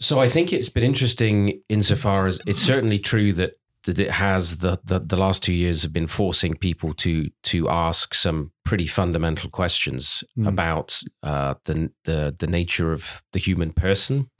So 0.00 0.20
I 0.20 0.28
think 0.28 0.52
it's 0.52 0.68
been 0.68 0.82
interesting 0.84 1.62
insofar 1.68 2.26
as 2.26 2.40
it's 2.46 2.60
certainly 2.60 2.98
true 2.98 3.32
that 3.34 3.52
that 3.84 3.98
it 3.98 4.10
has 4.10 4.58
the, 4.58 4.78
the 4.84 4.98
the 5.00 5.16
last 5.16 5.42
two 5.42 5.52
years 5.52 5.82
have 5.82 5.92
been 5.92 6.06
forcing 6.08 6.56
people 6.56 6.92
to 6.94 7.30
to 7.42 7.68
ask 7.68 8.14
some 8.14 8.52
pretty 8.64 8.86
fundamental 8.86 9.50
questions 9.50 10.24
Mm. 10.38 10.48
about 10.48 11.00
uh, 11.22 11.54
the 11.64 11.90
the 12.04 12.34
the 12.38 12.46
nature 12.46 12.92
of 12.92 13.22
the 13.32 13.38
human 13.38 13.72
person. 13.72 14.30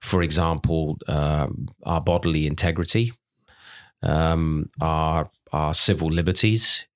For 0.00 0.22
example, 0.22 0.96
um, 1.08 1.66
our 1.82 2.00
bodily 2.00 2.46
integrity, 2.46 3.12
um, 4.02 4.70
our 4.80 5.28
our 5.52 5.74
civil 5.74 6.08
liberties, 6.08 6.86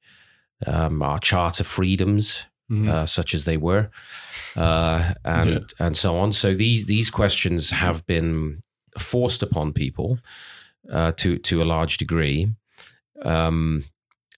um, 0.66 1.02
our 1.02 1.18
charter 1.18 1.64
freedoms, 1.64 2.46
Mm. 2.70 2.88
uh, 2.88 3.06
such 3.06 3.34
as 3.34 3.44
they 3.44 3.56
were, 3.58 3.90
uh, 4.56 5.12
and 5.24 5.50
Yeah. 5.50 5.58
and 5.86 5.96
so 5.96 6.16
on. 6.16 6.32
So 6.32 6.54
these 6.54 6.86
these 6.86 7.10
questions 7.10 7.70
have 7.70 8.06
been 8.06 8.62
forced 8.98 9.42
upon 9.42 9.72
people 9.72 10.18
uh, 10.90 11.12
to 11.12 11.38
to 11.38 11.62
a 11.62 11.64
large 11.64 11.96
degree, 11.98 12.48
um, 13.24 13.84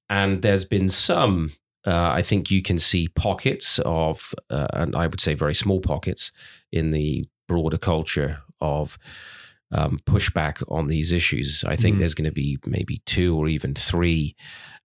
and 0.09 0.43
there's 0.43 0.65
been 0.65 0.89
some. 0.89 1.53
Uh, 1.87 2.11
I 2.19 2.23
think 2.23 2.51
you 2.51 2.63
can 2.63 2.79
see 2.79 3.09
pockets 3.09 3.79
of, 3.85 4.35
uh, 4.51 4.69
and 4.73 4.97
I 4.97 5.07
would 5.07 5.21
say 5.21 5.35
very 5.35 5.55
small 5.55 5.81
pockets 5.81 6.33
in 6.73 6.91
the 6.93 7.27
broader 7.47 7.79
culture 7.79 8.39
of 8.61 8.99
um, 9.71 9.99
pushback 10.07 10.63
on 10.69 10.87
these 10.87 11.13
issues. 11.13 11.63
I 11.65 11.77
think 11.77 11.97
Mhm. 11.97 11.99
there's 11.99 12.15
going 12.15 12.31
to 12.31 12.33
be 12.35 12.59
maybe 12.67 13.03
two 13.07 13.37
or 13.37 13.49
even 13.49 13.75
three 13.75 14.35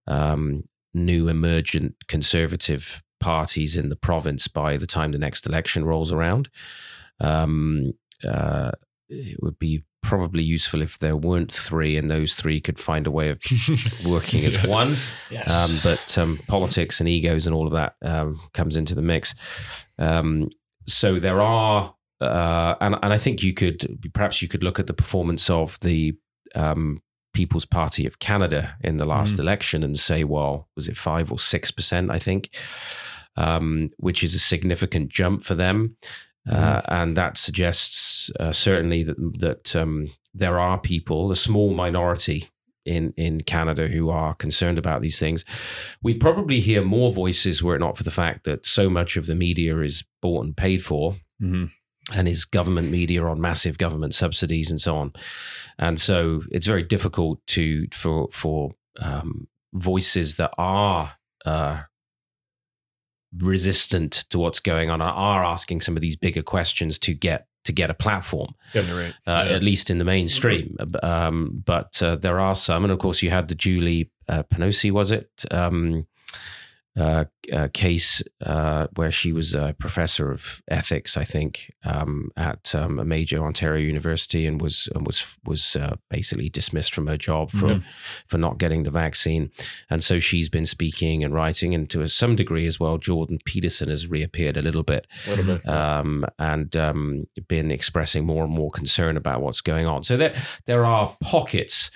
um, 0.06 0.64
new 0.94 1.28
emergent 1.28 1.94
conservative 2.08 3.02
parties 3.20 3.76
in 3.76 3.88
the 3.88 3.96
province 3.96 4.48
by 4.48 4.76
the 4.76 4.86
time 4.86 5.12
the 5.12 5.18
next 5.18 5.46
election 5.46 5.84
rolls 5.84 6.12
around. 6.12 6.48
Um, 7.20 7.92
uh, 8.26 8.72
it 9.08 9.42
would 9.42 9.58
be 9.58 9.84
probably 10.02 10.42
useful 10.42 10.82
if 10.82 10.98
there 10.98 11.16
weren't 11.16 11.52
three 11.52 11.96
and 11.96 12.10
those 12.10 12.34
three 12.34 12.60
could 12.60 12.78
find 12.78 13.06
a 13.06 13.10
way 13.10 13.28
of 13.28 13.40
working 14.06 14.44
as 14.44 14.66
one. 14.66 14.94
Yes. 15.30 15.70
Um, 15.70 15.80
but 15.82 16.18
um, 16.18 16.40
politics 16.48 17.00
and 17.00 17.08
egos 17.08 17.46
and 17.46 17.54
all 17.54 17.66
of 17.66 17.72
that 17.72 17.94
um, 18.02 18.40
comes 18.54 18.76
into 18.76 18.94
the 18.94 19.02
mix. 19.02 19.34
Um, 19.98 20.50
so 20.86 21.20
there 21.20 21.40
are, 21.40 21.94
uh, 22.20 22.74
and 22.80 22.96
and 23.02 23.12
I 23.12 23.18
think 23.18 23.42
you 23.42 23.54
could 23.54 23.98
perhaps 24.12 24.42
you 24.42 24.48
could 24.48 24.62
look 24.62 24.78
at 24.78 24.86
the 24.86 24.94
performance 24.94 25.48
of 25.50 25.78
the 25.80 26.14
um, 26.54 27.02
People's 27.32 27.64
Party 27.64 28.06
of 28.06 28.18
Canada 28.18 28.76
in 28.82 28.96
the 28.96 29.06
last 29.06 29.38
election 29.38 29.82
and 29.82 29.98
say, 29.98 30.24
well, 30.24 30.68
was 30.76 30.88
it 30.88 30.96
five 30.96 31.30
or 31.30 31.38
six 31.38 31.70
percent? 31.70 32.10
I 32.10 32.18
think, 32.18 32.50
um, 33.36 33.90
which 33.98 34.24
is 34.24 34.34
a 34.34 34.38
significant 34.38 35.08
jump 35.10 35.42
for 35.42 35.54
them, 35.54 35.96
uh, 36.50 36.80
and 36.88 37.16
that 37.16 37.36
suggests 37.38 38.30
uh, 38.40 38.52
certainly 38.52 39.02
that 39.04 39.16
that 39.38 39.76
um, 39.76 40.08
there 40.34 40.58
are 40.58 40.78
people, 40.78 41.30
a 41.30 41.36
small 41.36 41.72
minority 41.72 42.48
in 42.84 43.12
in 43.16 43.42
Canada 43.42 43.88
who 43.88 44.10
are 44.10 44.34
concerned 44.34 44.78
about 44.78 45.02
these 45.02 45.18
things. 45.18 45.44
We'd 46.02 46.20
probably 46.20 46.60
hear 46.60 46.82
more 46.82 47.12
voices 47.12 47.62
were 47.62 47.76
it 47.76 47.80
not 47.80 47.96
for 47.96 48.04
the 48.04 48.10
fact 48.10 48.44
that 48.44 48.66
so 48.66 48.90
much 48.90 49.16
of 49.16 49.26
the 49.26 49.34
media 49.34 49.78
is 49.80 50.04
bought 50.22 50.44
and 50.44 50.56
paid 50.56 50.84
for. 50.84 51.16
Mhm. 51.42 51.70
And 52.12 52.26
his 52.28 52.44
government 52.44 52.90
media 52.90 53.22
on 53.24 53.40
massive 53.40 53.78
government 53.78 54.14
subsidies 54.14 54.70
and 54.70 54.80
so 54.80 54.96
on. 54.96 55.12
And 55.78 56.00
so 56.00 56.42
it's 56.50 56.66
very 56.66 56.82
difficult 56.82 57.40
to 57.48 57.86
for 57.92 58.28
for 58.32 58.72
um, 59.00 59.46
voices 59.72 60.36
that 60.36 60.50
are 60.58 61.12
uh, 61.46 61.82
resistant 63.38 64.24
to 64.30 64.38
what's 64.38 64.60
going 64.60 64.90
on 64.90 65.00
are 65.00 65.44
asking 65.44 65.80
some 65.80 65.96
of 65.96 66.00
these 66.00 66.16
bigger 66.16 66.42
questions 66.42 66.98
to 67.00 67.14
get 67.14 67.46
to 67.62 67.72
get 67.72 67.90
a 67.90 67.94
platform, 67.94 68.54
Yeah, 68.72 68.90
right. 68.90 69.14
uh, 69.26 69.44
Yeah. 69.46 69.56
at 69.56 69.62
least 69.62 69.90
in 69.90 69.98
the 69.98 70.04
mainstream. 70.04 70.76
Um, 71.02 71.62
but 71.64 72.02
uh, 72.02 72.16
there 72.16 72.40
are 72.40 72.54
some, 72.54 72.84
and 72.84 72.92
of 72.92 72.98
course, 72.98 73.22
you 73.22 73.28
had 73.28 73.48
the 73.48 73.54
Julie 73.54 74.10
uh, 74.30 74.44
Penosi, 74.44 74.90
was 74.90 75.10
it? 75.10 75.28
Um, 75.50 76.06
uh, 76.98 77.24
uh, 77.52 77.68
case 77.72 78.20
uh, 78.44 78.88
where 78.96 79.12
she 79.12 79.32
was 79.32 79.54
a 79.54 79.74
professor 79.78 80.32
of 80.32 80.60
ethics, 80.68 81.16
I 81.16 81.24
think, 81.24 81.72
um, 81.84 82.30
at 82.36 82.74
um, 82.74 82.98
a 82.98 83.04
major 83.04 83.44
Ontario 83.44 83.86
university, 83.86 84.44
and 84.44 84.60
was 84.60 84.88
and 84.94 85.06
was 85.06 85.36
was 85.44 85.76
uh, 85.76 85.96
basically 86.10 86.48
dismissed 86.48 86.92
from 86.92 87.06
her 87.06 87.16
job 87.16 87.50
for 87.52 87.68
Mhm. 87.68 87.84
for 88.26 88.38
not 88.38 88.58
getting 88.58 88.82
the 88.82 88.90
vaccine. 88.90 89.50
And 89.88 90.02
so 90.02 90.18
she's 90.18 90.48
been 90.48 90.66
speaking 90.66 91.22
and 91.24 91.32
writing, 91.32 91.74
and 91.74 91.88
to 91.90 92.04
some 92.08 92.34
degree 92.36 92.66
as 92.66 92.80
well, 92.80 92.98
Jordan 92.98 93.38
Peterson 93.44 93.88
has 93.88 94.08
reappeared 94.08 94.56
a 94.56 94.62
little 94.62 94.82
bit 94.82 95.06
A 95.26 95.30
little 95.36 95.56
bit. 95.56 95.68
um, 95.68 96.24
and 96.40 96.76
um, 96.76 97.26
been 97.48 97.70
expressing 97.70 98.26
more 98.26 98.42
and 98.44 98.52
more 98.52 98.70
concern 98.70 99.16
about 99.16 99.42
what's 99.42 99.60
going 99.60 99.86
on. 99.86 100.02
So 100.02 100.16
there 100.16 100.34
there 100.66 100.84
are 100.84 101.16
pockets, 101.22 101.90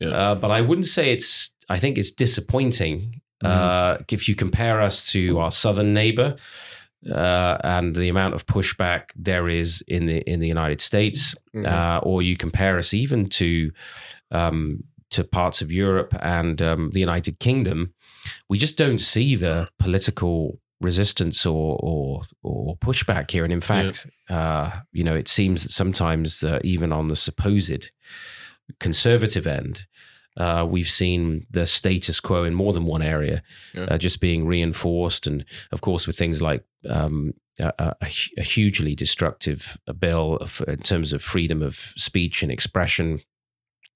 Yeah. 0.00 0.08
uh, 0.08 0.34
but 0.36 0.50
I 0.50 0.62
wouldn't 0.62 0.86
say 0.86 1.12
it's. 1.12 1.50
I 1.70 1.78
think 1.78 1.98
it's 1.98 2.10
disappointing 2.10 3.20
uh, 3.44 3.98
if 4.10 4.28
you 4.28 4.34
compare 4.34 4.80
us 4.80 5.10
to 5.12 5.38
our 5.38 5.50
southern 5.50 5.92
neighbor. 5.94 6.36
Uh, 7.08 7.56
and 7.62 7.94
the 7.94 8.08
amount 8.08 8.34
of 8.34 8.44
pushback 8.46 9.10
there 9.14 9.48
is 9.48 9.84
in 9.86 10.06
the 10.06 10.18
in 10.28 10.40
the 10.40 10.48
United 10.48 10.80
States, 10.80 11.32
Mhm. 11.54 11.64
uh, 11.64 12.00
or 12.02 12.22
you 12.22 12.36
compare 12.36 12.76
us 12.76 12.92
even 12.92 13.28
to 13.28 13.70
um, 14.32 14.82
to 15.10 15.22
parts 15.22 15.62
of 15.62 15.70
Europe 15.70 16.12
and 16.20 16.60
um, 16.60 16.90
the 16.92 17.00
United 17.00 17.38
Kingdom, 17.38 17.94
we 18.48 18.58
just 18.58 18.76
don't 18.76 18.98
see 19.00 19.36
the 19.36 19.68
political 19.78 20.58
resistance 20.80 21.46
or 21.46 21.78
or, 21.80 22.22
or 22.42 22.76
pushback 22.78 23.30
here. 23.30 23.44
And 23.44 23.52
in 23.52 23.60
fact, 23.60 24.06
uh, 24.28 24.80
you 24.92 25.04
know, 25.04 25.14
it 25.14 25.28
seems 25.28 25.62
that 25.62 25.70
sometimes 25.72 26.42
uh, 26.42 26.58
even 26.64 26.92
on 26.92 27.06
the 27.08 27.16
supposed 27.16 27.92
conservative 28.80 29.46
end, 29.46 29.86
uh, 30.38 30.64
we've 30.68 30.88
seen 30.88 31.46
the 31.50 31.66
status 31.66 32.20
quo 32.20 32.44
in 32.44 32.54
more 32.54 32.72
than 32.72 32.84
one 32.86 33.02
area 33.02 33.42
Yeah. 33.74 33.84
uh, 33.90 33.98
just 33.98 34.20
being 34.20 34.46
reinforced, 34.46 35.26
and 35.26 35.44
of 35.72 35.80
course 35.80 36.06
with 36.06 36.16
things 36.16 36.40
like 36.40 36.64
um, 36.88 37.34
a, 37.58 37.72
a- 37.78 37.96
a 38.38 38.42
hugely 38.42 38.94
destructive 38.94 39.76
bill 39.98 40.36
of, 40.36 40.62
in 40.68 40.78
terms 40.78 41.12
of 41.12 41.22
freedom 41.22 41.60
of 41.62 41.74
speech 41.96 42.42
and 42.42 42.50
expression, 42.52 43.20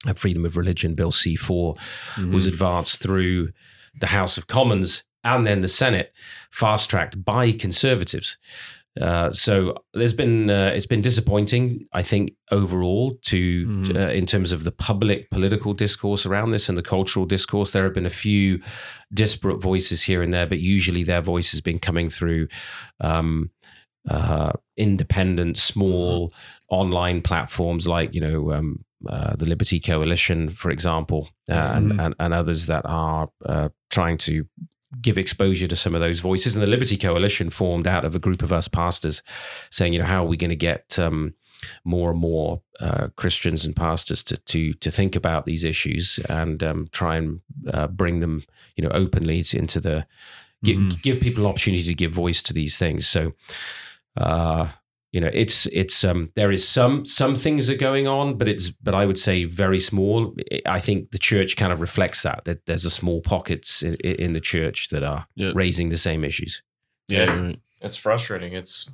and 0.07 0.19
freedom 0.19 0.45
of 0.45 0.57
religion, 0.57 0.95
Bill 0.95 1.13
C 1.13 1.37
four 1.37 1.77
Mhm. 2.17 2.33
was 2.35 2.47
advanced 2.49 3.01
through 3.01 3.53
the 4.01 4.09
House 4.09 4.37
of 4.37 4.47
Commons 4.49 5.05
and 5.23 5.47
then 5.47 5.61
the 5.61 5.69
Senate, 5.69 6.13
fast 6.51 6.91
tracked 6.91 7.25
by 7.25 7.53
conservatives. 7.53 8.37
Uh, 9.01 9.31
so 9.33 9.75
there's 9.95 10.13
been 10.13 10.51
uh, 10.51 10.71
it's 10.75 10.87
been 10.87 11.01
disappointing, 11.01 11.87
I 11.95 12.03
think, 12.03 12.33
overall 12.51 13.17
to 13.23 13.67
Mhm. 13.67 13.97
uh, 13.97 14.11
in 14.11 14.27
terms 14.27 14.53
of 14.53 14.65
the 14.65 14.71
public 14.73 15.31
political 15.31 15.73
discourse 15.73 16.27
around 16.27 16.51
this 16.51 16.69
and 16.69 16.77
the 16.77 16.83
cultural 16.83 17.25
discourse. 17.25 17.71
There 17.71 17.85
have 17.85 17.95
been 17.95 18.07
a 18.07 18.11
few 18.11 18.61
disparate 19.13 19.63
voices 19.63 20.03
here 20.03 20.21
and 20.23 20.33
there, 20.33 20.47
but 20.47 20.59
usually 20.61 21.05
their 21.05 21.23
voice 21.23 21.53
has 21.53 21.63
been 21.63 21.79
coming 21.79 22.11
through 22.11 22.49
um, 23.01 23.51
uh, 24.11 24.53
independent, 24.77 25.57
small 25.59 26.33
online 26.69 27.23
platforms 27.23 27.87
like 27.89 28.13
you 28.15 28.21
know 28.21 28.53
um, 28.53 28.85
uh, 29.09 29.35
the 29.37 29.47
Liberty 29.47 29.81
Coalition, 29.81 30.49
for 30.51 30.71
example, 30.71 31.31
uh, 31.49 31.55
and, 31.77 31.99
and 32.01 32.15
and 32.19 32.35
others 32.35 32.67
that 32.67 32.85
are 32.85 33.31
uh, 33.47 33.69
trying 33.91 34.19
to 34.19 34.45
give 35.01 35.19
exposure 35.19 35.69
to 35.69 35.77
some 35.77 35.95
of 35.95 36.01
those 36.01 36.21
voices. 36.21 36.55
And 36.55 36.63
the 36.63 36.67
Liberty 36.67 36.97
Coalition 36.97 37.51
formed 37.51 37.87
out 37.87 38.05
of 38.05 38.15
a 38.15 38.19
group 38.19 38.43
of 38.43 38.53
us 38.53 38.69
pastors 38.69 39.23
saying, 39.71 39.93
you 39.93 39.99
know, 39.99 40.05
how 40.07 40.25
are 40.25 40.29
we 40.29 40.37
going 40.37 40.51
to 40.51 40.57
get 40.57 40.99
um, 40.99 41.35
more 41.85 42.11
and 42.11 42.21
more 42.21 42.61
uh, 42.81 43.09
Christians 43.17 43.65
and 43.65 43.75
pastors 43.75 44.23
to 44.25 44.37
to 44.37 44.75
to 44.75 44.91
think 44.91 45.17
about 45.17 45.47
these 45.47 45.65
issues 45.65 46.19
and 46.29 46.63
um, 46.63 46.89
try 46.93 47.17
and 47.17 47.41
uh, 47.73 47.87
bring 47.87 48.21
them, 48.21 48.45
you 48.77 48.85
know, 48.85 48.91
openly 48.91 49.45
into 49.55 49.81
the 49.81 50.05
Mhm. 50.65 51.03
give 51.03 51.21
people 51.21 51.45
an 51.45 51.51
opportunity 51.51 51.83
to 51.83 51.95
give 51.95 52.13
voice 52.13 52.43
to 52.45 52.53
these 52.53 52.79
things. 52.79 53.09
So. 53.09 53.33
Uh, 54.17 54.69
you 55.13 55.21
know, 55.21 55.31
it's 55.33 55.67
it's 55.67 56.05
um, 56.05 56.31
there 56.37 56.51
is 56.51 56.67
some 56.69 57.05
some 57.05 57.37
things 57.37 57.69
are 57.71 57.77
going 57.77 58.09
on, 58.09 58.39
but 58.39 58.49
it's 58.49 58.71
but 58.71 58.95
I 58.95 59.05
would 59.07 59.19
say 59.19 59.45
very 59.45 59.79
small. 59.79 60.35
I 60.67 60.81
think 60.81 61.11
the 61.11 61.19
church 61.19 61.57
kind 61.57 61.73
of 61.73 61.81
reflects 61.81 62.23
that 62.23 62.45
that 62.45 62.65
there's 62.67 62.85
a 62.87 62.91
small 62.91 63.21
pockets 63.21 63.83
in, 63.83 63.95
in 63.97 64.33
the 64.33 64.41
church 64.41 64.89
that 64.89 65.03
are 65.03 65.27
Yeah. 65.35 65.53
raising 65.55 65.91
the 65.91 65.99
same 65.99 66.25
issues. 66.25 66.63
Yeah, 67.09 67.25
Yeah. 67.27 67.41
right. 67.41 67.59
It's 67.83 67.97
frustrating. 67.97 68.53
It's 68.55 68.91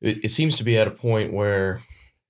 it, 0.00 0.24
it 0.24 0.28
seems 0.30 0.54
to 0.56 0.64
be 0.64 0.76
at 0.78 0.86
a 0.86 0.90
point 0.92 1.32
where 1.32 1.82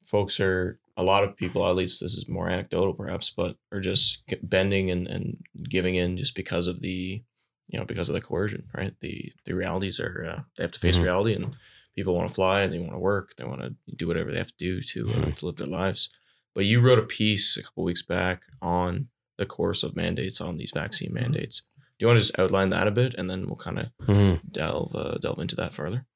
folks 0.02 0.40
are 0.40 0.78
a 0.96 1.02
lot 1.02 1.24
of 1.24 1.36
people, 1.36 1.66
at 1.68 1.76
least 1.76 2.00
this 2.00 2.14
is 2.14 2.26
more 2.28 2.48
anecdotal 2.48 2.94
perhaps, 2.94 3.28
but 3.28 3.56
are 3.72 3.80
just 3.80 4.22
bending 4.42 4.90
and, 4.90 5.06
and 5.06 5.36
giving 5.68 5.94
in 5.96 6.16
just 6.16 6.34
because 6.34 6.66
of 6.66 6.80
the 6.80 7.22
you 7.68 7.78
know 7.78 7.84
because 7.84 8.08
of 8.08 8.14
the 8.14 8.20
coercion, 8.22 8.62
right? 8.74 8.94
The 9.00 9.32
the 9.44 9.54
realities 9.54 10.00
are 10.00 10.24
uh, 10.38 10.40
they 10.56 10.64
have 10.64 10.72
to 10.72 10.78
face 10.80 10.96
Mhm. 10.98 11.02
reality, 11.02 11.34
and 11.34 11.54
people 11.96 12.14
want 12.14 12.28
to 12.28 12.34
fly, 12.34 12.66
they 12.68 12.78
want 12.78 12.92
to 12.92 12.98
work, 12.98 13.34
they 13.36 13.44
want 13.44 13.62
to 13.62 13.74
do 13.96 14.06
whatever 14.06 14.30
they 14.30 14.38
have 14.38 14.54
to 14.56 14.64
do 14.64 14.80
to 14.82 15.10
uh, 15.10 15.14
Mhm. 15.14 15.34
to 15.36 15.46
live 15.46 15.56
their 15.56 15.66
lives. 15.66 16.08
But 16.54 16.64
you 16.66 16.80
wrote 16.80 16.98
a 16.98 17.02
piece 17.02 17.56
a 17.56 17.62
couple 17.62 17.84
weeks 17.84 18.02
back 18.02 18.42
on 18.62 19.08
the 19.38 19.46
coercive 19.46 19.94
mandates 19.96 20.40
on 20.40 20.56
these 20.56 20.72
vaccine 20.72 21.12
mandates. 21.12 21.62
Do 21.98 22.04
you 22.04 22.06
want 22.08 22.18
to 22.18 22.24
just 22.26 22.38
outline 22.38 22.70
that 22.70 22.86
a 22.86 22.90
bit, 22.90 23.14
and 23.14 23.28
then 23.28 23.46
we'll 23.46 23.56
kind 23.56 23.78
of 23.78 24.40
delve 24.50 24.94
uh, 24.94 25.18
delve 25.18 25.38
into 25.40 25.56
that 25.56 25.72
further? 25.74 26.06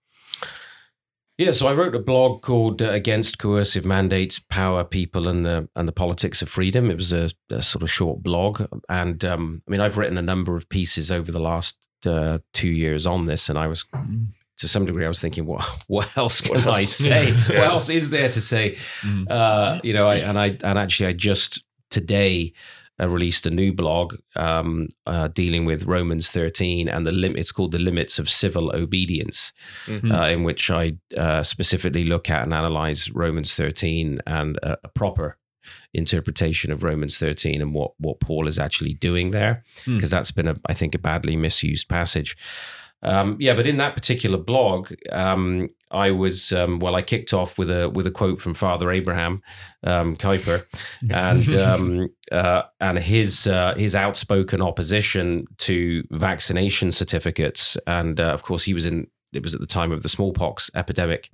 Yeah, 1.39 1.53
so 1.53 1.67
I 1.69 1.73
wrote 1.73 1.95
a 1.95 1.99
blog 1.99 2.43
called 2.43 2.83
uh, 2.83 2.91
"Against 2.91 3.39
Coercive 3.39 3.87
Mandates: 3.87 4.39
Power, 4.39 4.85
People, 4.85 5.27
and 5.27 5.45
the 5.47 5.69
and 5.75 5.89
the 5.89 5.93
Politics 5.93 6.43
of 6.43 6.51
Freedom." 6.51 6.91
It 6.91 6.97
was 6.97 7.13
a, 7.15 7.31
a 7.49 7.63
sort 7.63 7.83
of 7.83 7.91
short 7.91 8.23
blog, 8.23 8.63
and 8.91 9.25
um, 9.25 9.63
I 9.67 9.71
mean, 9.71 9.81
I've 9.81 9.97
written 9.97 10.19
a 10.19 10.23
number 10.23 10.55
of 10.57 10.69
pieces 10.69 11.11
over 11.11 11.33
the 11.33 11.41
last 11.41 11.79
uh, 12.05 12.39
two 12.53 12.69
years 12.69 13.07
on 13.07 13.25
this, 13.25 13.49
and 13.49 13.59
I 13.59 13.69
was 13.69 13.85
to 14.61 14.69
some 14.69 14.85
degree, 14.87 15.05
I 15.05 15.09
was 15.09 15.21
thinking, 15.21 15.47
what 15.47 15.65
what 15.89 16.17
else 16.17 16.41
can 16.41 16.55
What 16.55 16.67
I 16.67 16.83
say? 16.83 17.33
Yeah. 17.51 17.59
What 17.61 17.71
else 17.71 17.89
is 17.91 18.11
there 18.11 18.29
to 18.31 18.41
say? 18.41 18.77
Mhm. 19.03 19.27
Uh, 19.31 19.81
you 19.83 19.93
know, 19.93 20.07
I, 20.09 20.17
and 20.17 20.39
I 20.39 20.57
and 20.63 20.79
actually, 20.79 21.09
I 21.09 21.13
just 21.15 21.65
today 21.91 22.53
uh, 23.01 23.09
released 23.09 23.47
a 23.47 23.51
new 23.51 23.73
blog 23.73 24.17
um, 24.37 24.89
uh, 25.07 25.29
dealing 25.29 25.65
with 25.67 25.85
Romans 25.87 26.31
thirteen 26.31 26.89
and 26.89 27.05
the 27.07 27.13
lim- 27.13 27.37
It's 27.37 27.53
called 27.53 27.73
the 27.73 27.79
limits 27.79 28.19
of 28.19 28.29
civil 28.29 28.71
obedience, 28.75 29.53
Mhm. 29.87 30.11
uh, 30.13 30.29
in 30.35 30.45
which 30.45 30.71
I 30.71 30.99
uh, 31.17 31.43
specifically 31.43 32.05
look 32.05 32.29
at 32.31 32.43
and 32.43 32.53
analyze 32.55 33.11
Romans 33.15 33.55
thirteen 33.55 34.21
and 34.27 34.57
a, 34.63 34.77
a 34.85 34.89
proper 34.89 35.37
interpretation 35.95 36.73
of 36.73 36.83
Romans 36.83 37.19
13 37.19 37.61
and 37.61 37.75
what 37.75 37.93
what 37.99 38.21
Paul 38.21 38.47
is 38.49 38.59
actually 38.59 38.95
doing 38.95 39.31
there 39.31 39.63
Hmm. 39.85 39.97
because 39.97 40.11
that's 40.11 40.31
been 40.33 40.49
a 40.49 40.55
I 40.67 40.75
think 40.75 40.95
a 40.95 40.99
badly 40.99 41.37
misused 41.37 41.89
passage. 41.89 42.37
Um, 43.03 43.37
yeah, 43.41 43.55
but 43.55 43.67
in 43.67 43.79
that 43.79 43.95
particular 43.95 44.39
blog, 44.39 44.93
um, 45.11 45.71
I 45.91 46.11
was 46.11 46.53
um, 46.53 46.79
well. 46.79 46.95
I 46.95 47.03
kicked 47.03 47.33
off 47.33 47.59
with 47.59 47.71
a 47.71 47.89
with 47.89 48.07
a 48.07 48.11
quote 48.11 48.41
from 48.41 48.55
Father 48.55 48.91
Abraham 48.91 49.43
um, 49.83 50.17
Kuyper, 50.17 50.65
and 51.11 51.55
um, 51.55 52.09
uh, 52.31 52.63
and 52.81 52.99
his 52.99 53.47
uh, 53.47 53.75
his 53.77 53.95
outspoken 53.95 54.63
opposition 54.63 55.47
to 55.59 56.05
vaccination 56.11 56.93
certificates, 56.93 57.77
and 57.87 58.21
uh, 58.21 58.25
of 58.25 58.43
course 58.43 58.65
he 58.65 58.75
was 58.75 58.87
in. 58.87 59.09
It 59.33 59.43
was 59.43 59.55
at 59.55 59.61
the 59.61 59.67
time 59.67 59.93
of 59.93 60.03
the 60.03 60.09
smallpox 60.09 60.71
epidemic, 60.75 61.31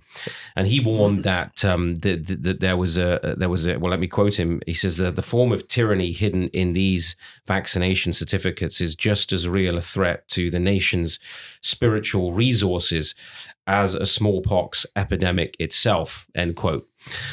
and 0.54 0.66
he 0.66 0.80
warned 0.80 1.20
that 1.20 1.64
um, 1.64 1.98
that, 2.00 2.58
there 2.60 2.76
was 2.76 2.96
a 2.98 3.34
there 3.38 3.48
was 3.48 3.66
a 3.66 3.78
well. 3.78 3.90
Let 3.90 4.00
me 4.00 4.08
quote 4.08 4.38
him. 4.38 4.60
He 4.66 4.74
says 4.74 4.96
that 4.98 5.16
the 5.16 5.22
form 5.22 5.52
of 5.52 5.66
tyranny 5.68 6.12
hidden 6.12 6.48
in 6.48 6.72
these 6.72 7.16
vaccination 7.46 8.12
certificates 8.12 8.80
is 8.80 8.94
just 8.94 9.32
as 9.32 9.48
real 9.48 9.78
a 9.78 9.82
threat 9.82 10.28
to 10.28 10.50
the 10.50 10.60
nation's 10.60 11.18
spiritual 11.62 12.32
resources 12.32 13.14
as 13.66 13.94
a 13.94 14.06
smallpox 14.06 14.86
epidemic 14.94 15.56
itself. 15.58 16.26
End 16.34 16.56
quote. 16.56 16.84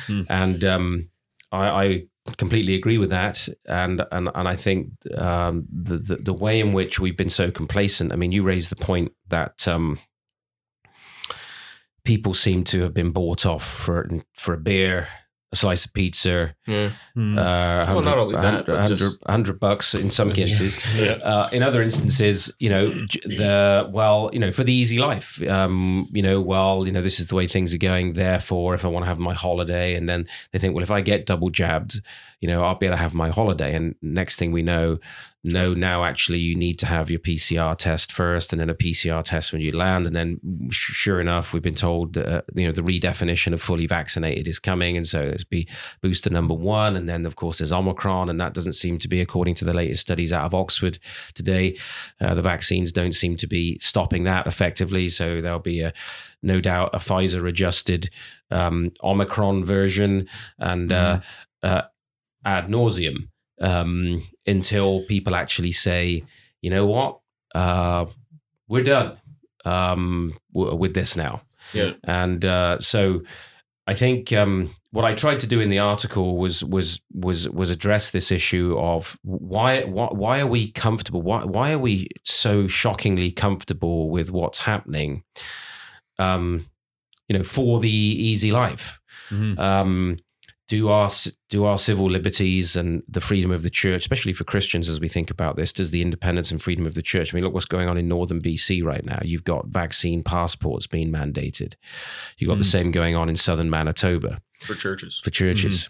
Hmm. 0.08 0.22
And 0.29 0.63
um, 0.63 1.10
I, 1.51 1.86
I 1.86 2.08
completely 2.38 2.75
agree 2.75 2.98
with 2.98 3.10
that, 3.10 3.48
and 3.65 4.03
and 4.12 4.29
and 4.34 4.48
I 4.48 4.55
think 4.55 4.91
um, 5.17 5.67
the, 5.72 5.98
the 5.98 6.15
the 6.17 6.34
way 6.34 6.60
in 6.60 6.72
which 6.72 7.00
we've 7.00 7.17
been 7.17 7.29
so 7.29 7.51
complacent. 7.51 8.12
I 8.12 8.15
mean, 8.15 8.32
you 8.32 8.43
raised 8.43 8.72
the 8.72 8.75
point 8.75 9.12
that. 9.29 9.67
Um, 9.67 10.00
People 12.05 12.33
seem 12.33 12.63
to 12.65 12.81
have 12.81 12.93
been 12.93 13.12
bought 13.12 13.45
off 13.45 13.63
for 13.65 14.07
for 14.33 14.53
a 14.53 14.57
beer 14.57 15.07
a 15.51 15.55
slice 15.55 15.86
of 15.86 15.93
pizza, 15.93 16.55
Yeah. 16.65 16.89
Hmm. 17.13 17.38
uh, 17.38 17.83
Well, 17.86 18.01
100, 18.01 18.05
not 18.05 18.17
only 18.17 18.33
that, 18.41 18.67
100, 18.67 18.74
100 18.74 18.98
just- 18.98 19.22
100 19.27 19.60
bucks 19.60 19.93
in 19.93 20.10
some 20.10 20.31
cases. 20.31 20.79
Yeah. 20.98 21.12
Uh, 21.24 21.48
in 21.51 21.62
other 21.62 21.79
instances, 21.83 22.51
you 22.57 22.69
know, 22.69 22.89
the 22.89 23.88
well, 23.91 24.31
you 24.33 24.39
know, 24.39 24.51
for 24.51 24.63
the 24.63 24.74
easy 24.74 24.98
life, 24.98 25.39
um, 25.48 26.10
you 26.12 26.24
know, 26.24 26.41
well, 26.41 26.88
you 26.88 26.91
know, 26.91 27.03
this 27.03 27.19
is 27.19 27.27
the 27.27 27.36
way 27.36 27.45
things 27.45 27.72
are 27.72 27.77
going. 27.77 28.13
Therefore, 28.13 28.74
if 28.74 28.83
I 28.83 28.88
want 28.88 29.03
to 29.03 29.07
have 29.07 29.19
my 29.19 29.36
holiday, 29.36 29.93
and 29.93 30.10
then 30.10 30.27
they 30.51 30.57
think, 30.60 30.74
well, 30.74 30.81
if 30.83 30.89
I 30.89 31.01
get 31.01 31.27
double 31.27 31.51
jabbed, 31.51 32.01
you 32.41 32.48
know, 32.48 32.63
I'll 32.63 32.74
be 32.79 32.88
able 32.88 32.95
to 32.98 33.01
have 33.03 33.13
my 33.13 33.29
holiday. 33.29 33.75
And 33.75 33.93
next 34.01 34.38
thing 34.39 34.51
we 34.53 34.63
know, 34.63 34.98
no, 35.45 35.73
now 35.73 36.05
actually 36.05 36.39
you 36.39 36.55
need 36.55 36.79
to 36.79 36.85
have 36.85 37.12
your 37.12 37.19
PCR 37.19 37.77
test 37.77 38.13
first, 38.13 38.53
and 38.53 38.62
then 38.62 38.69
a 38.69 38.75
PCR 38.75 39.21
test 39.23 39.51
when 39.51 39.62
you 39.62 39.75
land, 39.75 40.07
and 40.07 40.15
then 40.15 40.39
sure 40.71 41.19
enough, 41.19 41.51
we've 41.51 41.62
been 41.62 41.75
told, 41.75 42.17
uh, 42.17 42.41
you 42.55 42.65
know, 42.65 42.71
the 42.71 42.81
redefinition 42.81 43.51
of 43.51 43.62
fully 43.62 43.85
vaccinated 43.85 44.47
is 44.47 44.57
coming, 44.57 44.95
and 44.95 45.05
so 45.05 45.19
there's 45.19 45.43
be 45.43 45.67
booster 46.01 46.29
number 46.29 46.53
one, 46.53 46.95
and 46.95 47.09
then 47.09 47.25
of 47.25 47.35
course 47.35 47.57
there's 47.57 47.73
Omicron, 47.73 48.29
and 48.29 48.39
that 48.39 48.53
doesn't 48.53 48.73
seem 48.73 48.97
to 49.00 49.09
be, 49.09 49.19
according 49.19 49.55
to 49.55 49.65
the 49.65 49.73
latest 49.73 50.01
studies 50.01 50.31
out 50.31 50.45
of 50.45 50.55
Oxford 50.55 50.97
today, 51.33 51.77
uh, 52.21 52.33
the 52.33 52.41
vaccines 52.41 52.93
don't 52.93 53.15
seem 53.15 53.35
to 53.35 53.47
be 53.47 53.77
stopping 53.81 54.23
that 54.23 54.47
effectively. 54.47 55.09
So 55.09 55.41
there'll 55.41 55.59
be 55.59 55.81
a 55.81 55.93
no 56.41 56.62
doubt 56.62 56.91
a 56.93 57.00
Pfizer 57.00 57.47
adjusted 57.47 58.09
um, 58.50 58.91
Omicron 59.03 59.65
version, 59.65 60.29
and 60.57 60.89
uh, 60.93 61.19
uh, 61.62 61.81
ad 62.45 62.69
nauseum 62.69 63.27
um, 63.62 64.27
until 64.45 65.03
people 65.07 65.36
actually 65.36 65.72
say, 65.72 66.24
you 66.62 66.69
know 66.69 66.86
what, 66.86 67.19
uh, 67.55 68.05
we're 68.67 68.83
done 68.83 69.17
um, 69.65 70.33
w- 70.53 70.75
with 70.75 70.93
this 70.93 71.15
now. 71.15 71.41
Yeah. 71.74 71.93
And 72.03 72.43
uh, 72.45 72.79
so 72.79 73.24
I 73.88 73.93
think 73.93 74.31
um, 74.33 74.75
what 74.91 75.05
I 75.05 75.13
tried 75.13 75.39
to 75.41 75.48
do 75.48 75.60
in 75.60 75.69
the 75.69 75.79
article 75.79 76.38
was 76.38 76.63
was 76.63 77.01
was 77.13 77.50
was 77.50 77.69
address 77.69 78.12
this 78.12 78.31
issue 78.31 78.77
of 78.77 79.17
why 79.24 79.83
why, 79.83 80.07
why 80.12 80.39
are 80.39 80.48
we 80.48 80.72
comfortable? 80.72 81.22
Why 81.22 81.43
why 81.43 81.72
are 81.72 81.79
we 81.79 82.07
so 82.24 82.67
shockingly 82.67 83.31
comfortable 83.31 84.10
with 84.10 84.29
what's 84.31 84.60
happening? 84.60 85.24
Um, 86.19 86.67
you 87.27 87.38
know, 87.38 87.43
for 87.43 87.79
the 87.79 87.89
easy 87.89 88.51
life. 88.51 89.00
Mhm. 89.29 89.57
Um, 89.57 90.17
do 90.74 90.89
our 90.89 91.10
do 91.50 91.65
our 91.65 91.77
civil 91.77 92.10
liberties 92.10 92.75
and 92.75 93.03
the 93.08 93.22
freedom 93.22 93.51
of 93.51 93.62
the 93.62 93.70
church, 93.70 94.01
especially 94.01 94.34
for 94.34 94.44
Christians, 94.44 94.89
as 94.89 95.00
we 95.00 95.08
think 95.08 95.30
about 95.30 95.56
this, 95.56 95.72
does 95.72 95.92
the 95.92 96.01
independence 96.01 96.50
and 96.51 96.60
freedom 96.60 96.88
of 96.88 96.96
the 96.96 97.01
church? 97.03 97.32
I 97.32 97.36
mean, 97.36 97.44
look 97.44 97.53
what's 97.53 97.65
going 97.77 97.88
on 97.88 97.98
in 97.98 98.08
northern 98.08 98.42
BC 98.42 98.84
right 98.84 99.06
now. 99.06 99.20
You've 99.24 99.44
got 99.44 99.68
vaccine 99.68 100.24
passports 100.24 100.88
being 100.88 101.12
mandated. 101.12 101.75
You've 102.38 102.48
got 102.50 102.58
the 102.58 102.63
Mm. 102.63 102.77
same 102.77 102.92
going 102.92 103.15
on 103.15 103.30
in 103.30 103.36
southern 103.36 103.70
Manitoba 103.70 104.42
For 104.62 104.74
churches. 104.74 105.22
for 105.24 105.30
churches. 105.30 105.89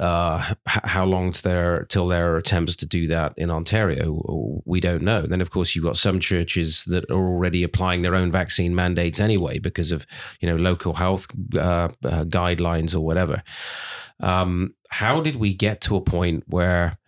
Uh, 0.00 0.54
how 0.66 1.04
long 1.04 1.32
there 1.42 1.84
till 1.84 2.08
there 2.08 2.32
are 2.32 2.36
attempts 2.36 2.74
to 2.74 2.86
do 2.86 3.06
that 3.06 3.32
in 3.36 3.50
Ontario? 3.50 4.62
We 4.64 4.80
don't 4.80 5.02
know. 5.02 5.22
Then, 5.22 5.40
of 5.40 5.50
course, 5.50 5.74
you've 5.74 5.84
got 5.84 5.96
some 5.96 6.20
churches 6.20 6.84
that 6.84 7.08
are 7.10 7.14
already 7.14 7.62
applying 7.62 8.02
their 8.02 8.14
own 8.14 8.32
vaccine 8.32 8.74
mandates 8.74 9.20
anyway 9.20 9.58
because 9.58 9.92
of 9.92 10.06
you 10.40 10.48
know 10.48 10.56
local 10.56 10.94
health 10.94 11.26
uh, 11.54 11.88
uh, 12.04 12.24
guidelines 12.24 12.94
or 12.94 13.00
whatever. 13.00 13.42
Um, 14.20 14.74
how 14.90 15.20
did 15.20 15.36
we 15.36 15.54
get 15.54 15.80
to 15.82 15.96
a 15.96 16.00
point 16.00 16.44
where 16.46 16.98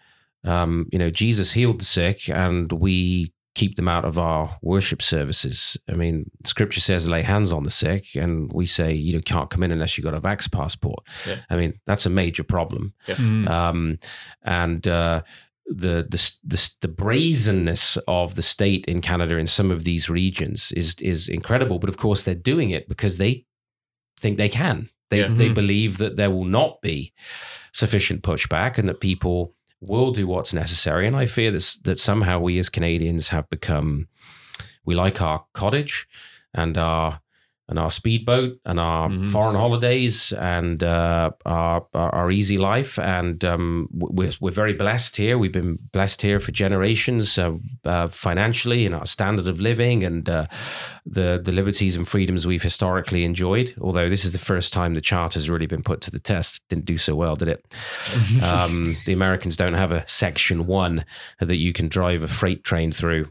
um, 0.45 0.87
you 0.92 0.99
know 0.99 1.11
Jesus 1.11 1.52
healed 1.52 1.80
the 1.80 1.85
sick 1.85 2.28
and 2.28 2.71
we 2.73 3.33
keep 3.56 3.75
them 3.76 3.88
out 3.88 4.04
of 4.04 4.18
our 4.18 4.58
worship 4.62 5.00
services? 5.02 5.76
I 5.88 5.94
mean, 5.94 6.30
Scripture 6.44 6.80
says 6.80 7.08
lay 7.08 7.22
hands 7.22 7.50
on 7.52 7.64
the 7.64 7.70
sick, 7.70 8.04
and 8.14 8.50
we 8.52 8.66
say 8.66 8.92
you 8.94 9.12
know 9.14 9.20
can't 9.20 9.50
come 9.50 9.64
in 9.64 9.72
unless 9.72 9.96
you've 9.96 10.04
got 10.04 10.14
a 10.14 10.20
vax 10.20 10.50
passport. 10.50 11.00
Yeah. 11.26 11.38
I 11.50 11.56
mean, 11.56 11.72
that's 11.86 12.06
a 12.06 12.10
major 12.10 12.44
problem. 12.44 12.92
Mhm. 13.08 13.48
Um, 13.48 13.98
and 14.44 14.86
uh, 14.86 15.22
the, 15.66 16.06
the 16.08 16.32
the 16.44 16.70
the 16.82 16.88
brazenness 16.88 17.99
of 18.06 18.34
the 18.36 18.42
state 18.42 18.84
in 18.86 19.00
Canada 19.00 19.36
in 19.36 19.47
some 19.49 19.73
of 19.73 19.82
these 19.82 20.08
regions 20.08 20.71
is 20.76 20.95
is 21.00 21.28
incredible. 21.28 21.78
But 21.80 21.88
of 21.90 21.97
course, 21.97 22.23
they're 22.23 22.34
doing 22.52 22.71
it 22.71 22.88
because 22.88 23.16
they 23.19 23.47
think 24.21 24.36
they 24.36 24.49
can. 24.49 24.90
They 25.10 25.21
Yeah. 25.21 25.34
they 25.34 25.49
Mhm. 25.49 25.54
believe 25.54 25.99
that 25.99 26.16
there 26.16 26.30
will 26.30 26.45
not 26.60 26.80
be 26.82 27.12
sufficient 27.73 28.23
pushback 28.23 28.78
and 28.78 28.88
that 28.88 29.00
people 29.00 29.55
will 29.80 30.10
do 30.10 30.26
what's 30.26 30.54
necessary. 30.54 31.06
And 31.06 31.17
I 31.17 31.26
fear 31.26 31.50
that 31.50 31.76
that 31.84 31.99
somehow 31.99 32.39
we 32.39 32.58
as 32.58 32.69
Canadians 32.69 33.28
have 33.28 33.49
become 33.49 34.08
we 34.84 34.95
like 34.95 35.21
our 35.21 35.45
cottage 35.52 36.06
and 36.54 36.78
our 36.78 37.21
and 37.69 37.79
our 37.81 37.91
speedboat 37.91 38.59
and 38.65 38.79
our 38.79 39.09
Mhm. 39.09 39.29
foreign 39.29 39.57
holidays 39.57 40.33
and 40.33 40.83
uh, 40.85 41.31
our, 41.45 41.85
our 41.95 42.31
easy 42.31 42.59
life 42.59 42.97
and 42.99 43.45
um, 43.45 43.89
we're 43.93 44.31
we're 44.41 44.52
very 44.52 44.73
blessed 44.73 45.17
here. 45.17 45.37
We've 45.37 45.52
been 45.52 45.76
blessed 45.93 46.23
here 46.23 46.39
for 46.41 46.52
generations, 46.52 47.39
uh, 47.39 47.55
uh, 47.85 48.07
financially 48.09 48.87
and 48.87 48.95
our 48.95 49.07
standard 49.07 49.49
of 49.49 49.59
living 49.61 50.05
and 50.05 50.29
uh, 50.29 50.47
the 51.05 51.41
the 51.45 51.52
liberties 51.52 51.97
and 51.97 52.07
freedoms 52.07 52.47
we've 52.47 52.63
historically 52.63 53.25
enjoyed. 53.25 53.75
Although 53.81 54.09
this 54.09 54.25
is 54.25 54.33
the 54.33 54.39
first 54.39 54.73
time 54.73 54.95
the 54.95 55.00
charter's 55.00 55.50
really 55.50 55.67
been 55.67 55.83
put 55.83 56.00
to 56.02 56.11
the 56.11 56.21
test, 56.21 56.63
didn't 56.69 56.85
do 56.87 56.97
so 56.99 57.15
well, 57.17 57.35
did 57.37 57.49
it? 57.49 57.65
um, 58.43 58.97
the 59.07 59.13
Americans 59.13 59.57
don't 59.57 59.75
have 59.75 59.91
a 59.93 60.05
section 60.07 60.67
one 60.67 61.05
that 61.41 61.57
you 61.57 61.73
can 61.73 61.89
drive 61.89 62.23
a 62.23 62.29
freight 62.29 62.63
train 62.65 62.93
through 62.93 63.26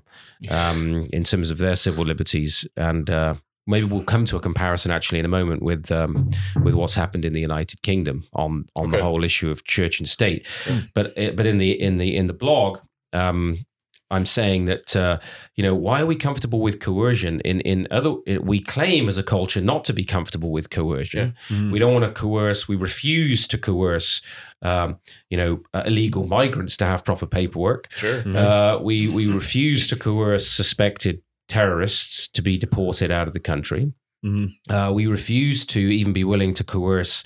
um, 0.50 1.08
in 1.14 1.24
terms 1.24 1.50
of 1.52 1.58
their 1.58 1.76
civil 1.76 2.04
liberties. 2.06 2.66
And 2.76 3.10
uh, 3.10 3.36
maybe 3.68 3.86
we'll 3.86 4.04
come 4.04 4.26
to 4.26 4.38
a 4.38 4.40
comparison 4.40 4.92
actually 4.92 5.20
in 5.20 5.26
a 5.26 5.30
moment 5.30 5.62
with 5.64 5.92
um, 5.92 6.30
with 6.64 6.76
what's 6.76 6.96
happened 6.96 7.26
in 7.26 7.34
the 7.34 7.42
United 7.42 7.82
Kingdom 7.82 8.26
on 8.34 8.66
on 8.76 8.90
the 8.90 9.02
whole 9.02 9.24
issue 9.24 9.50
of 9.52 9.64
church 9.66 10.00
and 10.00 10.08
state. 10.10 10.46
Yeah. 10.68 10.82
But 10.94 11.18
uh, 11.18 11.32
but 11.32 11.46
in 11.46 11.58
the 11.58 11.72
in 11.72 11.98
the 11.98 12.16
in 12.16 12.28
the 12.28 12.34
blog. 12.34 12.80
Um, 13.14 13.66
I'm 14.12 14.26
saying 14.28 14.66
that 14.66 14.96
uh, 14.96 15.18
you 15.56 15.64
know 15.64 15.74
why 15.74 16.00
are 16.02 16.06
we 16.06 16.16
comfortable 16.16 16.62
with 16.62 16.80
coercion? 16.80 17.40
In 17.42 17.60
in 17.62 17.88
other, 17.90 18.12
we 18.40 18.60
claim 18.62 19.10
as 19.10 19.18
a 19.18 19.24
culture 19.24 19.60
not 19.62 19.84
to 19.86 19.94
be 19.94 20.06
comfortable 20.06 20.52
with 20.52 20.70
coercion. 20.70 21.34
Mhm. 21.50 21.72
We 21.72 21.80
don't 21.80 21.92
want 21.92 22.06
to 22.06 22.12
coerce. 22.12 22.68
We 22.68 22.76
refuse 22.76 23.48
to 23.48 23.58
coerce, 23.58 24.22
um, 24.62 25.00
you 25.32 25.38
know, 25.38 25.60
uh, 25.74 25.84
illegal 25.88 26.28
migrants 26.28 26.78
to 26.78 26.86
have 26.86 27.04
proper 27.04 27.26
paperwork. 27.26 27.88
Sure. 27.96 28.22
Mhm. 28.22 28.36
Uh, 28.36 28.80
we 28.84 29.08
we 29.08 29.26
refuse 29.26 29.88
to 29.88 29.96
coerce 29.96 30.48
suspected 30.48 31.22
terrorists 31.48 32.28
to 32.30 32.42
be 32.42 32.58
deported 32.58 33.12
out 33.12 33.28
of 33.28 33.34
the 33.34 33.40
country. 33.40 33.94
Mhm. 34.26 34.56
Uh, 34.70 34.92
we 34.94 35.06
refuse 35.08 35.66
to 35.68 35.80
even 35.80 36.14
be 36.14 36.24
willing 36.24 36.54
to 36.56 36.64
coerce 36.64 37.24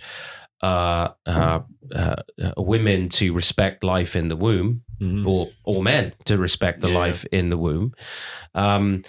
uh, 0.61 1.09
uh, 1.25 1.61
uh, 1.95 2.15
uh, 2.43 2.51
women 2.57 3.07
to 3.07 3.31
respect 3.33 3.81
life 3.81 4.13
in 4.13 4.27
the 4.27 4.35
womb 4.35 4.81
Mhm. 5.01 5.25
or 5.25 5.47
or 5.63 5.81
men 5.81 6.11
to 6.25 6.37
respect 6.37 6.81
the 6.81 6.89
Yeah. 6.89 6.97
life 6.97 7.25
in 7.31 7.49
the 7.49 7.57
womb. 7.57 7.93
Um, 8.53 9.03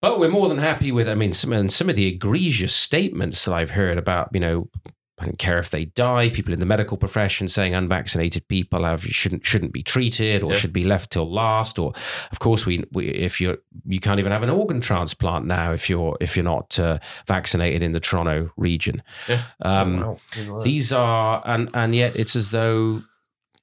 but 0.00 0.18
we're 0.18 0.30
more 0.30 0.48
than 0.48 0.56
happy 0.58 0.90
with. 0.92 1.06
I 1.06 1.14
mean, 1.14 1.32
some 1.32 1.52
and 1.52 1.70
some 1.70 1.90
of 1.90 1.96
the 1.96 2.06
egregious 2.06 2.74
statements 2.74 3.44
that 3.44 3.52
I've 3.52 3.72
heard 3.72 3.98
about. 3.98 4.30
You 4.32 4.40
know, 4.40 4.68
I 5.16 5.26
don't 5.26 5.38
care 5.38 5.58
if 5.60 5.70
they 5.70 5.84
die. 5.84 6.28
People 6.28 6.52
in 6.52 6.58
the 6.58 6.66
medical 6.66 6.96
profession 6.96 7.46
saying 7.46 7.72
unvaccinated 7.72 8.48
people 8.48 8.82
have 8.84 9.04
shouldn't 9.04 9.46
shouldn't 9.46 9.72
be 9.72 9.82
treated 9.82 10.42
or 10.42 10.50
Yeah. 10.52 10.58
should 10.58 10.72
be 10.72 10.84
left 10.84 11.12
till 11.12 11.30
last. 11.30 11.78
Or, 11.78 11.92
of 12.32 12.40
course, 12.40 12.66
we, 12.66 12.82
we 12.92 13.06
if 13.10 13.40
you're 13.40 13.58
you 13.86 14.00
can't 14.00 14.18
even 14.18 14.32
have 14.32 14.42
an 14.42 14.50
organ 14.50 14.80
transplant 14.80 15.46
now 15.46 15.72
if 15.72 15.88
you're 15.88 16.16
if 16.20 16.36
you're 16.36 16.42
not 16.44 16.78
uh, 16.80 16.98
vaccinated 17.28 17.80
in 17.82 17.92
the 17.92 18.00
Toronto 18.00 18.50
region. 18.56 19.02
Yeah. 19.28 19.44
Um, 19.62 20.02
Oh, 20.02 20.18
wow. 20.48 20.60
these 20.60 20.92
are 20.92 21.42
and 21.46 21.70
and 21.74 21.94
yet 21.94 22.16
it's 22.16 22.34
as 22.34 22.50
though 22.50 23.02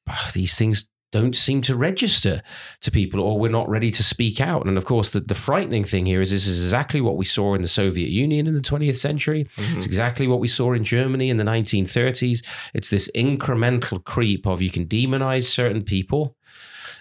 ah, 0.07 0.31
these 0.33 0.55
things 0.55 0.87
don't 1.11 1.35
seem 1.35 1.61
to 1.61 1.75
register 1.75 2.41
to 2.79 2.89
people 2.91 3.19
or 3.19 3.37
we're 3.37 3.51
not 3.51 3.67
ready 3.69 3.91
to 3.91 4.03
speak 4.03 4.39
out 4.39 4.65
and 4.65 4.77
of 4.77 4.85
course 4.85 5.09
the, 5.09 5.19
the 5.19 5.35
frightening 5.35 5.83
thing 5.83 6.05
here 6.05 6.21
is 6.21 6.31
this 6.31 6.47
is 6.47 6.61
exactly 6.63 7.01
what 7.01 7.17
we 7.17 7.25
saw 7.25 7.53
in 7.53 7.61
the 7.61 7.67
soviet 7.67 8.09
union 8.09 8.47
in 8.47 8.53
the 8.53 8.61
20th 8.61 8.97
century 8.97 9.47
Mhm. 9.57 9.75
it's 9.77 9.85
exactly 9.85 10.27
what 10.27 10.39
we 10.39 10.47
saw 10.47 10.73
in 10.73 10.83
germany 10.83 11.29
in 11.29 11.37
the 11.37 11.43
1930s 11.43 12.43
it's 12.73 12.89
this 12.89 13.09
incremental 13.15 14.03
creep 14.03 14.45
of 14.47 14.61
you 14.61 14.71
can 14.71 14.85
demonize 14.87 15.43
certain 15.45 15.83
people 15.83 16.35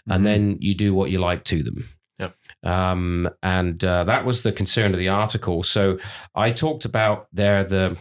and 0.08 0.22
Mhm. 0.22 0.24
then 0.24 0.56
you 0.60 0.74
do 0.74 0.92
what 0.94 1.10
you 1.10 1.18
like 1.18 1.44
to 1.44 1.62
them 1.62 1.88
Yep. 2.18 2.34
um, 2.64 3.30
and 3.42 3.82
uh, 3.84 4.04
that 4.04 4.24
was 4.26 4.42
the 4.42 4.52
concern 4.52 4.92
of 4.92 4.98
the 4.98 5.08
article 5.08 5.62
so 5.62 5.98
i 6.34 6.50
talked 6.50 6.84
about 6.84 7.28
there 7.32 7.62
the 7.64 7.96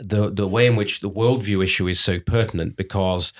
the 0.00 0.30
the 0.30 0.46
way 0.46 0.66
in 0.66 0.76
which 0.76 1.00
the 1.00 1.10
worldview 1.10 1.62
issue 1.64 1.88
is 1.88 1.98
so 1.98 2.20
pertinent 2.20 2.76
because 2.76 3.32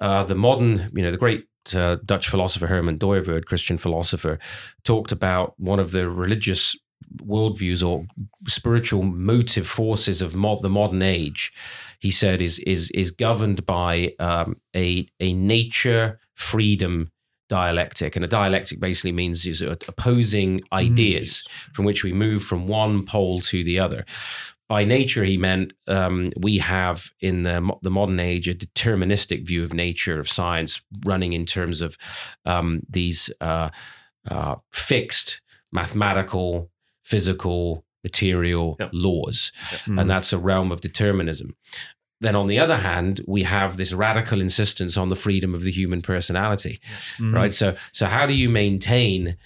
uh, 0.00 0.24
the 0.24 0.34
modern, 0.34 0.90
you 0.94 1.02
know, 1.02 1.10
the 1.10 1.16
great 1.16 1.46
uh, 1.74 1.96
Dutch 2.04 2.28
philosopher 2.28 2.66
Herman 2.66 2.98
Dooyeweerd, 2.98 3.44
Christian 3.44 3.78
philosopher, 3.78 4.38
talked 4.84 5.12
about 5.12 5.54
one 5.58 5.78
of 5.78 5.92
the 5.92 6.08
religious 6.08 6.76
worldviews 7.16 7.86
or 7.86 8.06
spiritual 8.46 9.02
motive 9.02 9.66
forces 9.66 10.20
of 10.22 10.34
mod- 10.34 10.62
the 10.62 10.68
modern 10.68 11.02
age. 11.02 11.52
He 12.00 12.10
said 12.10 12.40
is 12.40 12.58
is 12.60 12.90
is 12.92 13.10
governed 13.10 13.66
by 13.66 14.14
um, 14.18 14.56
a 14.74 15.06
a 15.20 15.32
nature 15.32 16.20
freedom 16.34 17.10
dialectic, 17.48 18.14
and 18.14 18.24
a 18.24 18.28
dialectic 18.28 18.78
basically 18.78 19.12
means 19.12 19.46
is 19.46 19.62
opposing 19.62 20.60
ideas 20.72 21.46
from 21.72 21.84
which 21.84 22.04
we 22.04 22.12
move 22.12 22.44
from 22.44 22.68
one 22.68 23.04
pole 23.04 23.40
to 23.40 23.64
the 23.64 23.78
other. 23.78 24.04
By 24.68 24.84
nature, 24.84 25.24
he 25.24 25.38
meant 25.38 25.72
um, 25.86 26.30
we 26.38 26.58
have 26.58 27.10
in 27.20 27.42
the 27.42 27.72
the 27.82 27.90
modern 27.90 28.20
age 28.20 28.48
a 28.48 28.54
deterministic 28.54 29.46
view 29.46 29.64
of 29.64 29.72
nature 29.72 30.20
of 30.20 30.28
science, 30.28 30.82
running 31.04 31.32
in 31.32 31.46
terms 31.46 31.80
of 31.80 31.96
um, 32.44 32.82
these 32.88 33.30
uh, 33.40 33.70
uh, 34.30 34.56
fixed 34.72 35.40
mathematical, 35.72 36.70
physical, 37.02 37.84
material 38.04 38.76
Yep. 38.80 38.90
laws, 38.92 39.52
Mhm. 39.86 40.00
and 40.00 40.10
that's 40.10 40.32
a 40.32 40.38
realm 40.38 40.70
of 40.72 40.80
determinism. 40.80 41.56
Then, 42.20 42.34
on 42.36 42.46
the 42.48 42.58
other 42.58 42.78
hand, 42.78 43.20
we 43.26 43.44
have 43.44 43.76
this 43.76 43.92
radical 43.92 44.40
insistence 44.40 44.96
on 44.96 45.08
the 45.08 45.16
freedom 45.16 45.54
of 45.54 45.62
the 45.62 45.70
human 45.70 46.02
personality 46.02 46.80
Mhm. 47.18 47.34
right? 47.34 47.54
So, 47.54 47.76
so 47.92 48.06
how 48.06 48.26
do 48.26 48.34
you 48.34 48.48
maintain 48.48 49.36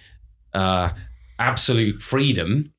uh, 0.55 0.91
absolute 1.39 2.03
freedom 2.03 2.72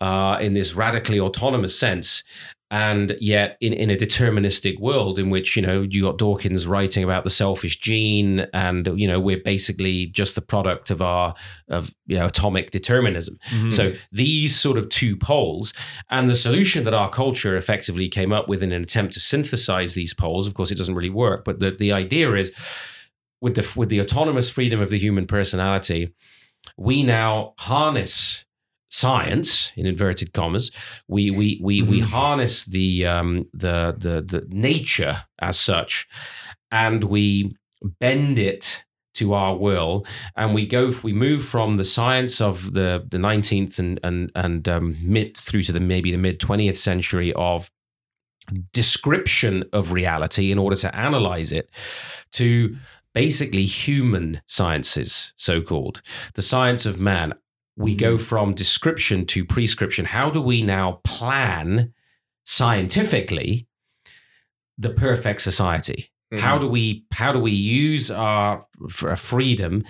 uh, 0.00 0.38
in 0.40 0.54
this 0.54 0.74
radically 0.74 1.20
autonomous 1.20 1.78
sense, 1.78 2.24
and 2.70 3.16
yet 3.20 3.56
in, 3.60 3.72
in 3.72 3.90
a 3.90 3.96
deterministic 3.96 4.78
world 4.78 5.18
in 5.18 5.28
which 5.28 5.56
you 5.56 5.62
know 5.62 5.82
you 5.82 6.02
got 6.02 6.18
Dawkins 6.18 6.66
writing 6.66 7.02
about 7.02 7.24
the 7.24 7.30
selfish 7.30 7.78
gene, 7.78 8.46
and 8.52 8.88
you 8.94 9.06
know 9.08 9.18
we're 9.18 9.42
basically 9.44 10.06
just 10.06 10.34
the 10.36 10.40
product 10.40 10.90
of 10.90 11.02
our 11.02 11.34
of 11.68 11.92
you 12.06 12.16
know 12.16 12.26
atomic 12.26 12.70
determinism. 12.70 13.38
Mhm. 13.50 13.72
So 13.72 13.94
these 14.12 14.58
sort 14.58 14.78
of 14.78 14.88
two 14.88 15.16
poles, 15.16 15.72
and 16.10 16.28
the 16.28 16.36
solution 16.36 16.84
that 16.84 16.94
our 16.94 17.10
culture 17.10 17.56
effectively 17.56 18.08
came 18.08 18.32
up 18.32 18.48
with 18.48 18.62
in 18.62 18.72
an 18.72 18.82
attempt 18.82 19.14
to 19.14 19.20
synthesize 19.20 19.94
these 19.94 20.14
poles. 20.14 20.46
Of 20.46 20.54
course, 20.54 20.70
it 20.70 20.78
doesn't 20.78 20.94
really 20.94 21.10
work, 21.10 21.44
but 21.44 21.58
the, 21.58 21.72
the 21.72 21.92
idea 21.92 22.32
is 22.34 22.52
with 23.40 23.56
the 23.56 23.72
with 23.76 23.88
the 23.88 24.00
autonomous 24.00 24.48
freedom 24.48 24.80
of 24.80 24.90
the 24.90 24.98
human 24.98 25.26
personality, 25.26 26.14
we 26.76 27.02
now 27.02 27.54
harness 27.58 28.44
science 28.90 29.72
in 29.76 29.86
inverted 29.86 30.32
commas. 30.34 30.70
We 31.08 31.30
we 31.30 31.58
we 31.62 31.82
we 31.82 32.00
harness 32.00 32.64
the 32.66 33.06
um 33.06 33.46
the 33.54 33.94
the 33.96 34.20
the 34.20 34.46
nature 34.48 35.24
as 35.38 35.58
such, 35.58 36.06
and 36.70 37.04
we 37.04 37.56
bend 37.82 38.38
it 38.38 38.84
to 39.14 39.34
our 39.34 39.58
will 39.58 40.06
and 40.36 40.54
we 40.54 40.66
go 40.66 40.92
we 41.02 41.12
move 41.12 41.44
from 41.44 41.76
the 41.76 41.84
science 41.84 42.40
of 42.40 42.74
the 42.74 43.04
the 43.10 43.16
19th 43.16 43.78
and 43.78 43.98
and 44.04 44.30
and 44.34 44.68
um, 44.68 44.96
mid 45.02 45.36
through 45.36 45.62
to 45.62 45.72
the 45.72 45.80
maybe 45.80 46.12
the 46.12 46.18
mid 46.18 46.38
20th 46.38 46.76
century 46.76 47.32
of 47.34 47.70
description 48.72 49.64
of 49.72 49.92
reality 49.92 50.50
in 50.50 50.58
order 50.58 50.76
to 50.76 50.94
analyze 50.94 51.52
it 51.52 51.70
to 52.32 52.76
basically 53.12 53.66
human 53.66 54.40
sciences 54.46 55.32
so 55.36 55.60
called 55.60 56.02
the 56.34 56.42
science 56.42 56.86
of 56.86 57.00
man 57.00 57.34
we 57.80 57.94
go 57.94 58.18
from 58.18 58.54
description 58.54 59.24
to 59.24 59.42
prescription. 59.42 60.04
How 60.04 60.28
do 60.28 60.42
we 60.42 60.60
now 60.60 61.00
plan 61.02 61.94
scientifically 62.44 63.66
the 64.76 64.90
perfect 64.90 65.40
society? 65.40 66.12
How 66.32 66.58
do 66.58 66.68
we 66.68 67.06
how 67.10 67.32
do 67.32 67.40
we 67.40 67.52
use 67.52 68.10
our 68.10 68.66
freedom 69.16 69.82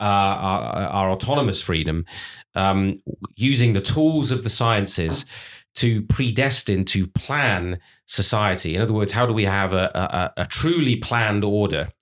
uh, 0.00 0.04
our, 0.04 0.86
our 0.86 1.10
autonomous 1.10 1.60
freedom 1.60 2.06
um, 2.54 3.02
using 3.36 3.72
the 3.72 3.80
tools 3.80 4.30
of 4.30 4.44
the 4.44 4.48
sciences 4.48 5.26
to 5.74 6.02
predestine 6.02 6.84
to 6.86 7.06
plan 7.08 7.80
society? 8.06 8.76
In 8.76 8.80
other 8.80 8.94
words 8.94 9.12
how 9.12 9.26
do 9.26 9.32
we 9.32 9.44
have 9.44 9.72
a, 9.72 10.32
a, 10.36 10.42
a 10.42 10.46
truly 10.46 10.96
planned 10.96 11.44
order? 11.44 11.92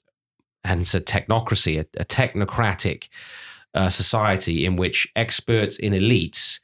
And 0.63 0.83
a 0.83 1.01
technocracy 1.01 1.81
a, 1.81 1.87
a 1.99 2.05
technocratic 2.05 3.09
uh, 3.75 3.89
society 3.89 4.65
in 4.65 4.77
which 4.77 5.09
experts 5.17 5.79
in 5.79 5.93
elites 5.93 6.59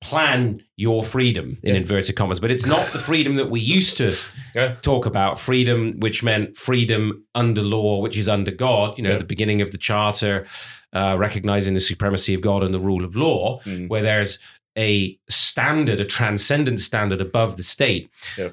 plan 0.00 0.62
your 0.76 1.02
freedom 1.04 1.58
in 1.62 1.74
Yeah. 1.74 1.80
inverted 1.80 2.16
commas 2.16 2.40
but 2.40 2.50
it's 2.50 2.64
not 2.64 2.90
the 2.92 2.98
freedom 2.98 3.34
that 3.36 3.50
we 3.50 3.60
used 3.60 3.98
to 3.98 4.10
Yeah. 4.54 4.76
talk 4.80 5.04
about 5.04 5.38
freedom 5.38 6.00
which 6.00 6.22
meant 6.22 6.56
freedom 6.56 7.24
under 7.34 7.60
law 7.62 8.00
which 8.00 8.16
is 8.16 8.26
under 8.28 8.50
god 8.50 8.96
you 8.96 9.04
know 9.04 9.10
Yeah. 9.10 9.18
the 9.18 9.24
beginning 9.24 9.60
of 9.60 9.72
the 9.72 9.78
charter 9.78 10.46
uh, 10.94 11.16
recognizing 11.18 11.74
the 11.74 11.80
supremacy 11.80 12.32
of 12.32 12.40
god 12.40 12.62
and 12.64 12.72
the 12.72 12.80
rule 12.80 13.04
of 13.04 13.14
law 13.14 13.60
Mm. 13.66 13.88
where 13.90 14.02
there's 14.02 14.38
a 14.78 15.18
standard 15.28 16.00
a 16.00 16.04
transcendent 16.06 16.80
standard 16.80 17.20
above 17.20 17.58
the 17.58 17.62
state 17.62 18.08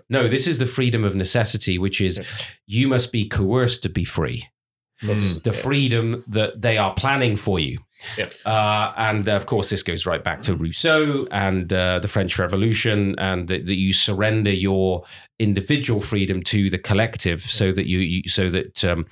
no 0.10 0.28
this 0.28 0.48
is 0.48 0.58
the 0.58 0.66
freedom 0.66 1.06
of 1.06 1.16
necessity 1.16 1.78
which 1.78 2.02
is 2.02 2.20
you 2.66 2.90
must 2.90 3.12
be 3.14 3.24
coerced 3.26 3.84
to 3.84 3.90
be 3.90 4.04
free 4.04 4.44
That's- 5.02 5.38
the 5.38 5.52
freedom 5.54 6.24
that 6.28 6.62
they 6.62 6.78
are 6.78 6.94
planning 6.94 7.36
for 7.36 7.60
you. 7.60 7.80
Uh, 8.46 8.94
and 8.96 9.28
of 9.28 9.48
course, 9.48 9.70
this 9.72 9.82
goes 9.82 10.06
right 10.06 10.24
back 10.24 10.44
to 10.44 10.56
Rousseau 10.56 11.28
and 11.32 11.72
uh, 11.74 11.98
the 12.00 12.08
French 12.08 12.38
Revolution, 12.38 13.16
and 13.18 13.48
that, 13.48 13.66
that 13.66 13.76
you 13.76 13.92
surrender 13.92 14.52
your 14.52 15.04
individual 15.40 16.00
freedom 16.00 16.44
to 16.44 16.70
the 16.70 16.78
collective, 16.78 17.42
so 17.42 17.72
that 17.72 17.88
you, 17.88 18.00
you 18.00 18.24
so 18.28 18.50
that 18.52 18.84
um, 18.84 19.08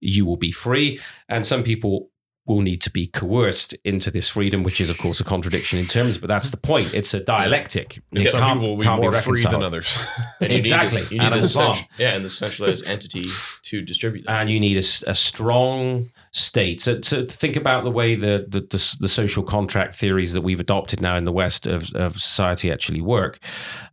you 0.00 0.26
will 0.26 0.36
be 0.36 0.50
free. 0.50 1.00
And 1.28 1.46
some 1.46 1.62
people 1.62 2.10
will 2.46 2.60
need 2.60 2.82
to 2.82 2.90
be 2.90 3.06
coerced 3.06 3.72
into 3.84 4.10
this 4.10 4.28
freedom, 4.28 4.62
which 4.62 4.78
is, 4.80 4.90
of 4.90 4.98
course, 4.98 5.18
a 5.18 5.24
contradiction 5.24 5.78
in 5.78 5.86
terms. 5.86 6.18
But 6.18 6.28
that's 6.28 6.50
the 6.50 6.58
point. 6.58 6.92
It's 6.92 7.14
a 7.14 7.20
dialectic. 7.20 8.02
And 8.12 8.22
It 8.22 8.28
some 8.28 8.40
can't- 8.40 8.58
people 8.60 8.70
will 8.72 8.76
be 8.76 8.84
can't 8.84 9.00
more 9.00 9.12
free 9.12 9.42
than 9.42 9.62
others. 9.62 9.96
And 10.40 10.50
you 10.50 10.56
need 10.56 10.60
Exactly. 10.60 11.00
this- 11.00 11.12
you 11.12 11.18
need 11.20 11.26
Adam 11.26 11.40
this 11.40 11.56
Palm. 11.56 11.72
central- 11.74 11.90
yeah, 11.98 12.14
and 12.14 12.24
the 12.24 12.28
centralized 12.28 12.90
entity 12.90 13.28
to 13.62 13.80
distribute 13.80 14.26
that. 14.26 14.40
and 14.42 14.50
you 14.50 14.60
need 14.60 14.76
a 14.76 15.14
strong 15.14 16.04
state. 16.32 16.80
So, 16.82 16.98
to 16.98 17.24
think 17.26 17.56
about 17.56 17.84
the 17.84 17.90
way 17.90 18.14
the, 18.14 18.44
the 18.48 18.60
the 18.60 18.96
the 19.00 19.08
social 19.08 19.42
contract 19.44 19.94
theories 19.94 20.32
that 20.34 20.42
we've 20.42 20.60
adopted 20.60 21.00
now 21.00 21.16
in 21.16 21.24
the 21.24 21.32
West 21.32 21.66
of, 21.66 21.92
of 21.94 22.14
society 22.20 22.70
actually 22.70 23.00
work. 23.00 23.38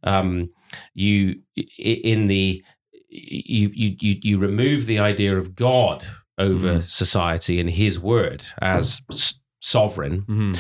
Um, 0.04 0.50
you 0.94 1.40
in 1.78 2.28
the 2.28 2.64
you 3.10 3.70
you 3.74 3.96
you 4.00 4.20
you 4.24 4.38
remove 4.40 4.88
the 4.88 5.00
idea 5.00 5.38
of 5.38 5.56
God 5.56 6.06
over 6.42 6.82
society 6.82 7.60
and 7.60 7.70
His 7.70 8.00
word 8.00 8.44
as 8.62 9.02
s- 9.12 9.40
sovereign, 9.60 10.24
Mhm. 10.28 10.58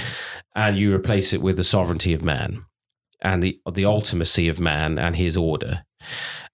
and 0.56 0.78
you 0.78 0.94
replace 0.94 1.34
it 1.34 1.42
with 1.42 1.58
the 1.58 1.64
sovereignty 1.64 2.14
of 2.14 2.24
man 2.24 2.64
and 3.22 3.42
the 3.44 3.60
the 3.72 3.84
ultimacy 3.84 4.50
of 4.50 4.60
man 4.60 4.98
and 5.00 5.16
his 5.16 5.36
order 5.38 5.84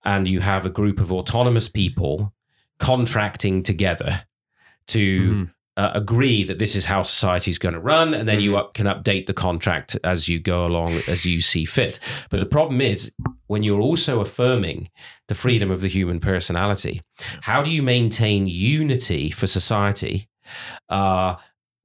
and 0.04 0.28
you 0.28 0.40
have 0.42 0.66
a 0.66 0.70
group 0.70 1.00
of 1.00 1.12
autonomous 1.12 1.70
people 1.70 2.34
contracting 2.80 3.64
together 3.64 4.24
to 4.88 5.04
Mhm. 5.34 5.52
Uh, 5.78 5.92
agree 5.94 6.44
that 6.44 6.60
this 6.60 6.76
is 6.76 6.86
how 6.86 7.04
society 7.04 7.52
is 7.52 7.60
going 7.60 7.74
to 7.74 7.80
run 7.80 8.14
and 8.14 8.28
then 8.28 8.40
you 8.40 8.58
up, 8.58 8.74
can 8.74 8.88
update 8.88 9.28
the 9.28 9.34
contract 9.34 9.98
as 10.04 10.28
you 10.28 10.40
go 10.40 10.66
along 10.66 10.92
as 11.08 11.26
you 11.26 11.42
see 11.42 11.66
fit. 11.66 12.00
But 12.30 12.40
the 12.40 12.46
problem 12.46 12.82
is 12.82 13.14
when 13.46 13.64
you're 13.64 13.82
also 13.82 14.20
affirming 14.20 14.90
the 15.28 15.36
freedom 15.36 15.72
of 15.72 15.82
the 15.82 15.88
human 15.88 16.20
personality 16.20 17.02
how 17.42 17.62
do 17.62 17.72
you 17.72 17.82
maintain 17.82 18.48
unity 18.48 19.32
for 19.32 19.48
society? 19.48 20.30
Uh, 20.90 21.36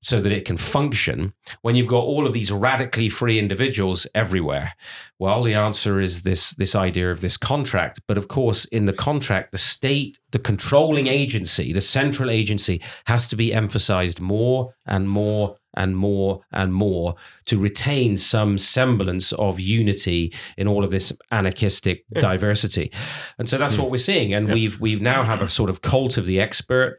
so 0.02 0.20
that 0.20 0.32
it 0.32 0.44
can 0.44 0.56
function 0.56 1.32
when 1.62 1.74
you've 1.76 1.86
got 1.86 2.02
all 2.04 2.26
of 2.26 2.32
these 2.32 2.50
radically 2.52 3.08
free 3.08 3.38
individuals 3.38 4.06
everywhere? 4.14 4.74
Well, 5.18 5.42
the 5.42 5.54
answer 5.54 6.00
is 6.00 6.22
this 6.22 6.50
this 6.50 6.74
idea 6.74 7.10
of 7.10 7.20
this 7.20 7.36
contract. 7.36 8.00
But 8.08 8.18
of 8.18 8.28
course, 8.28 8.64
in 8.66 8.86
the 8.86 8.92
contract, 8.92 9.52
the 9.52 9.58
state, 9.58 10.18
the 10.32 10.38
controlling 10.38 11.06
agency, 11.06 11.72
the 11.72 11.80
central 11.80 12.28
agency 12.30 12.82
has 13.06 13.28
to 13.28 13.36
be 13.36 13.54
emphasized 13.54 14.20
more 14.20 14.74
and 14.86 15.08
more 15.08 15.56
and 15.74 15.96
more 15.96 16.40
and 16.52 16.74
more 16.74 17.14
to 17.46 17.56
retain 17.58 18.16
some 18.16 18.58
semblance 18.58 19.32
of 19.32 19.58
unity 19.58 20.30
in 20.58 20.68
all 20.68 20.84
of 20.84 20.90
this 20.90 21.12
anarchistic 21.30 22.04
Yeah. 22.14 22.20
diversity. 22.20 22.92
And 23.38 23.48
so 23.48 23.56
that's 23.56 23.78
what 23.78 23.90
we're 23.90 23.96
seeing. 23.96 24.34
And 24.34 24.48
Yeah. 24.48 24.54
we've 24.54 24.80
we've 24.80 25.00
now 25.00 25.22
have 25.22 25.40
a 25.40 25.48
sort 25.48 25.70
of 25.70 25.80
cult 25.80 26.18
of 26.18 26.26
the 26.26 26.40
expert 26.40 26.98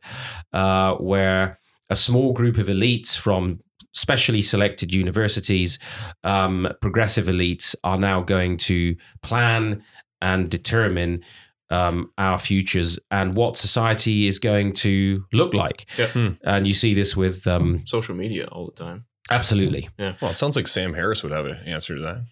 uh, 0.53 0.93
where 0.95 1.59
a 1.93 1.95
small 1.95 2.33
group 2.33 2.57
of 2.57 2.65
elites 2.65 3.15
from 3.15 3.59
specially 3.93 4.41
selected 4.41 4.91
universities, 4.91 5.77
um, 6.23 6.67
progressive 6.81 7.27
elites, 7.27 7.75
are 7.83 7.99
now 7.99 8.21
going 8.21 8.57
to 8.57 8.95
plan 9.21 9.83
and 10.19 10.49
determine 10.49 11.23
um, 11.69 12.11
our 12.17 12.39
futures 12.39 12.97
and 13.11 13.35
what 13.35 13.57
society 13.57 14.25
is 14.27 14.39
going 14.39 14.73
to 14.73 15.23
look 15.31 15.53
like. 15.53 15.85
Yeah. 15.97 16.07
Hmm. 16.07 16.29
And 16.43 16.67
you 16.67 16.73
see 16.73 16.93
this 16.95 17.15
with 17.15 17.45
um, 17.47 17.83
Social 17.85 18.15
media 18.15 18.45
all 18.51 18.65
the 18.65 18.83
time. 18.83 19.05
absolutely. 19.29 19.89
Yeah. 19.99 20.15
Well, 20.19 20.31
it 20.31 20.37
sounds 20.37 20.55
like 20.55 20.67
Sam 20.67 20.95
Harris 20.95 21.21
would 21.23 21.31
have 21.31 21.45
an 21.45 21.57
answer 21.65 21.95
to 21.95 22.01
that. 22.01 22.25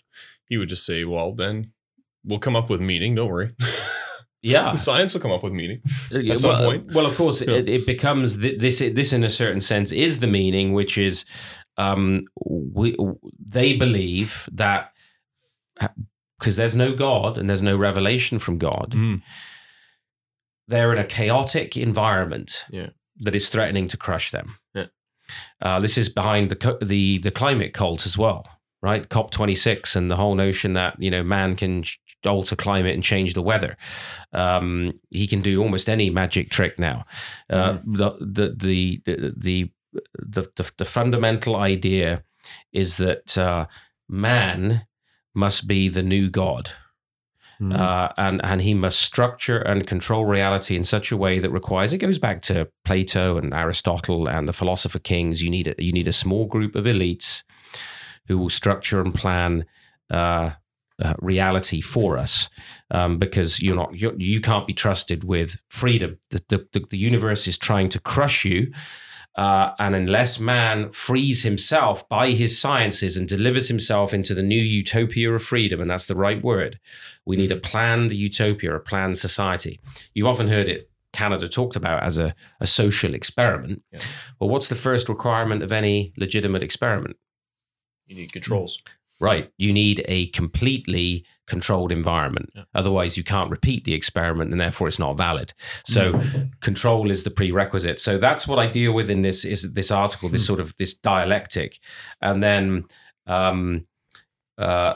He 0.48 0.58
would 0.58 0.70
just 0.70 0.86
say, 0.86 1.06
"Well, 1.06 1.34
then 1.34 1.72
we'll 2.26 2.40
come 2.40 2.56
up 2.56 2.70
with 2.70 2.82
meaning. 2.82 3.16
Don't 3.16 3.30
worry. 3.30 3.52
Yeah. 4.42 4.72
the 4.72 4.78
science 4.78 5.14
will 5.14 5.22
come 5.22 5.32
up 5.32 5.44
with 5.44 5.54
meaning." 5.54 5.82
Yeah, 6.12 6.34
at 6.34 6.40
some 6.40 6.52
well, 6.52 6.72
point. 6.72 6.94
Well, 6.94 7.06
of 7.06 7.16
course, 7.16 7.42
Yeah. 7.42 7.56
it, 7.56 7.70
it 7.70 7.86
becomes 7.86 8.38
th- 8.40 8.60
this. 8.60 8.80
This, 8.80 9.14
in 9.14 9.24
a 9.24 9.30
certain 9.30 9.62
sense, 9.62 9.92
is 9.92 10.20
the 10.20 10.28
meaning, 10.28 10.74
which 10.74 10.98
is 10.98 11.26
um, 11.78 12.22
we 12.46 12.96
they 13.40 13.76
believe 13.78 14.48
that 14.52 14.92
because 16.40 16.56
there's 16.56 16.76
no 16.76 16.94
God 16.96 17.38
and 17.38 17.50
there's 17.50 17.64
no 17.64 17.78
revelation 17.78 18.40
from 18.40 18.58
God, 18.58 18.94
Mm. 18.96 19.22
they're 20.68 20.92
in 20.92 20.98
a 21.00 21.04
chaotic 21.06 21.78
environment 21.78 22.66
Yeah. 22.70 22.90
that 23.18 23.36
is 23.36 23.50
threatening 23.50 23.88
to 23.90 23.98
crush 23.98 24.32
them. 24.32 24.58
Yeah. 24.74 24.88
Uh, 25.62 25.80
this 25.80 25.98
is 25.98 26.10
behind 26.10 26.50
the 26.50 26.78
the 26.82 27.20
the 27.20 27.32
climate 27.32 27.74
cult 27.74 28.06
as 28.06 28.18
well. 28.18 28.46
Right? 28.82 29.08
COP26 29.10 29.96
and 29.96 30.10
the 30.10 30.16
whole 30.16 30.36
notion 30.36 30.74
that, 30.74 30.96
you 31.02 31.12
know, 31.12 31.24
man 31.24 31.56
can 31.56 31.84
alter 32.26 32.56
climate 32.56 32.94
and 32.94 33.04
change 33.04 33.34
the 33.34 33.42
weather. 33.42 33.78
Um, 34.34 35.00
he 35.10 35.28
can 35.28 35.42
do 35.42 35.62
almost 35.62 35.90
any 35.90 36.10
magic 36.10 36.50
trick 36.50 36.78
now. 36.80 37.04
Uh, 37.50 37.74
Mm-hmm. 37.74 37.96
the, 37.96 38.10
the, 38.20 38.56
the, 38.58 39.02
the, 39.38 39.72
the, 40.16 40.52
the, 40.56 40.72
the 40.78 40.86
fundamental 40.86 41.56
idea 41.56 42.24
is 42.72 42.98
that 42.98 43.38
uh, 43.38 43.66
man 44.08 44.86
must 45.34 45.68
be 45.68 45.90
the 45.90 46.04
new 46.04 46.30
God. 46.30 46.72
Mm-hmm. 47.62 47.80
Uh, 47.80 48.08
and 48.18 48.44
and 48.44 48.62
he 48.62 48.74
must 48.74 49.00
structure 49.00 49.60
and 49.60 49.86
control 49.86 50.26
reality 50.26 50.76
in 50.76 50.84
such 50.84 51.12
a 51.12 51.18
way 51.18 51.38
that 51.38 51.52
requires. 51.52 51.94
It 51.94 52.00
goes 52.00 52.18
back 52.18 52.42
to 52.44 52.68
Plato 52.84 53.38
and 53.38 53.54
Aristotle 53.54 54.28
and 54.28 54.48
the 54.48 54.54
philosopher 54.54 54.98
kings. 54.98 55.44
You 55.44 55.52
need 55.52 55.68
a, 55.68 55.76
you 55.78 55.92
need 55.92 56.08
a 56.08 56.14
small 56.14 56.48
group 56.48 56.76
of 56.76 56.86
elites 56.86 57.44
who 58.28 58.38
will 58.38 58.50
structure 58.50 59.02
and 59.02 59.14
plan 59.14 59.66
uh, 60.10 60.52
uh, 61.02 61.14
reality 61.20 61.82
for 61.82 62.18
us, 62.18 62.50
um, 62.92 63.18
because 63.18 63.62
you're 63.62 63.76
not 63.76 63.96
you're, 63.96 64.18
you 64.20 64.42
can't 64.42 64.68
be 64.68 64.74
trusted 64.74 65.24
with 65.24 65.58
freedom. 65.70 66.18
The, 66.30 66.44
the 66.50 66.68
the 66.74 66.86
the 66.92 66.98
universe 66.98 67.48
is 67.48 67.58
trying 67.58 67.90
to 67.90 68.00
crush 68.00 68.46
you. 68.46 68.72
Uh, 69.38 69.72
and 69.80 69.96
unless 69.96 70.42
man 70.42 70.92
frees 70.92 71.44
himself 71.44 72.08
by 72.10 72.32
his 72.32 72.60
sciences 72.60 73.16
and 73.16 73.30
delivers 73.30 73.70
himself 73.70 74.14
into 74.14 74.34
the 74.34 74.44
new 74.44 74.62
utopia 74.62 75.32
of 75.32 75.42
freedom, 75.42 75.80
and 75.80 75.90
that's 75.90 76.08
the 76.08 76.16
right 76.16 76.44
word, 76.44 76.78
we 77.26 77.38
need 77.38 77.52
a 77.52 77.56
planned 77.56 78.12
utopia, 78.12 78.76
a 78.76 78.80
planned 78.80 79.18
society. 79.18 79.80
You've 80.14 80.28
often 80.28 80.50
heard 80.50 80.68
it, 80.68 80.90
Canada 81.14 81.48
talked 81.48 81.78
about 81.78 82.04
as 82.04 82.18
a, 82.18 82.36
a 82.60 82.68
social 82.68 83.14
experiment. 83.14 83.82
Yeah. 83.94 84.02
Well, 84.38 84.50
what's 84.50 84.68
the 84.68 84.76
first 84.76 85.08
requirement 85.08 85.64
of 85.64 85.72
any 85.72 86.12
legitimate 86.18 86.62
experiment? 86.62 87.16
You 88.12 88.18
need 88.18 88.34
controls. 88.34 88.78
Right. 89.22 89.52
You 89.58 89.72
need 89.72 90.04
a 90.08 90.28
completely 90.28 91.26
controlled 91.48 91.92
environment. 91.92 92.50
Yeah. 92.56 92.64
Otherwise, 92.76 93.16
you 93.16 93.24
can't 93.24 93.50
repeat 93.50 93.86
the 93.86 93.94
experiment 93.94 94.52
and 94.52 94.60
therefore 94.60 94.90
it's 94.90 95.00
not 95.00 95.18
valid. 95.18 95.54
So, 95.86 96.20
control 96.60 97.10
is 97.10 97.24
the 97.24 97.30
prerequisite. 97.30 98.02
So, 98.02 98.18
that's 98.18 98.48
what 98.48 98.60
I 98.60 98.68
deal 98.68 98.92
with 98.92 99.10
in 99.10 99.22
this 99.22 99.46
is 99.46 99.74
this 99.74 99.92
article, 99.92 100.28
this 100.28 100.46
sort 100.46 100.60
of 100.60 100.76
this 100.78 100.94
dialectic. 100.94 101.80
And 102.22 102.44
then 102.44 102.86
um, 103.28 103.86
uh, 104.58 104.96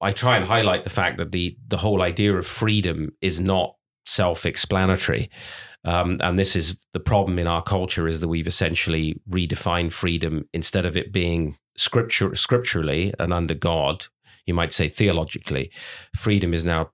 I 0.00 0.12
try 0.12 0.36
and 0.36 0.46
highlight 0.46 0.84
the 0.84 0.90
fact 0.90 1.18
that 1.18 1.32
the 1.32 1.58
the 1.66 1.78
whole 1.78 2.00
idea 2.00 2.34
of 2.34 2.46
freedom 2.46 3.10
is 3.20 3.40
not 3.40 3.74
self-explanatory. 4.06 5.28
Um, 5.84 6.18
and 6.22 6.38
this 6.38 6.56
is 6.56 6.78
the 6.92 7.00
problem 7.00 7.38
in 7.38 7.46
our 7.46 7.62
culture 7.62 8.08
is 8.08 8.20
that 8.20 8.28
we've 8.28 8.46
essentially 8.46 9.20
redefined 9.28 9.92
freedom 9.92 10.48
instead 10.54 10.86
of 10.86 10.96
it 10.96 11.12
being 11.12 11.58
scripture 11.78 12.34
scripturally 12.34 13.14
and 13.18 13.32
under 13.32 13.54
God, 13.54 14.06
you 14.46 14.54
might 14.54 14.72
say 14.72 14.88
theologically, 14.88 15.70
freedom 16.16 16.52
is 16.52 16.64
now 16.64 16.90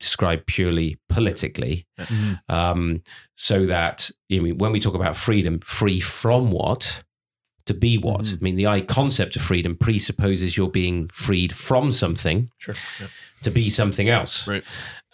described 0.00 0.46
purely 0.46 0.98
politically. 1.08 1.86
Mhm. 2.00 2.40
Um, 2.48 3.02
so 3.36 3.66
that 3.66 4.10
I 4.32 4.38
mean, 4.40 4.58
when 4.58 4.72
we 4.72 4.80
talk 4.80 4.94
about 4.94 5.16
freedom, 5.16 5.60
free 5.60 6.00
from 6.00 6.50
what? 6.50 7.04
To 7.66 7.74
be 7.74 7.96
what? 7.98 8.22
Mhm. 8.24 8.34
I 8.34 8.38
mean, 8.40 8.56
the 8.56 8.66
I 8.66 8.80
concept 8.80 9.36
of 9.36 9.42
freedom 9.42 9.76
presupposes 9.76 10.56
you're 10.56 10.68
being 10.70 11.08
freed 11.12 11.52
from 11.56 11.92
something 11.92 12.50
Sure. 12.58 12.74
Yeah. 13.00 13.06
to 13.44 13.50
be 13.52 13.70
something 13.70 14.08
else. 14.08 14.48
Right. 14.48 14.64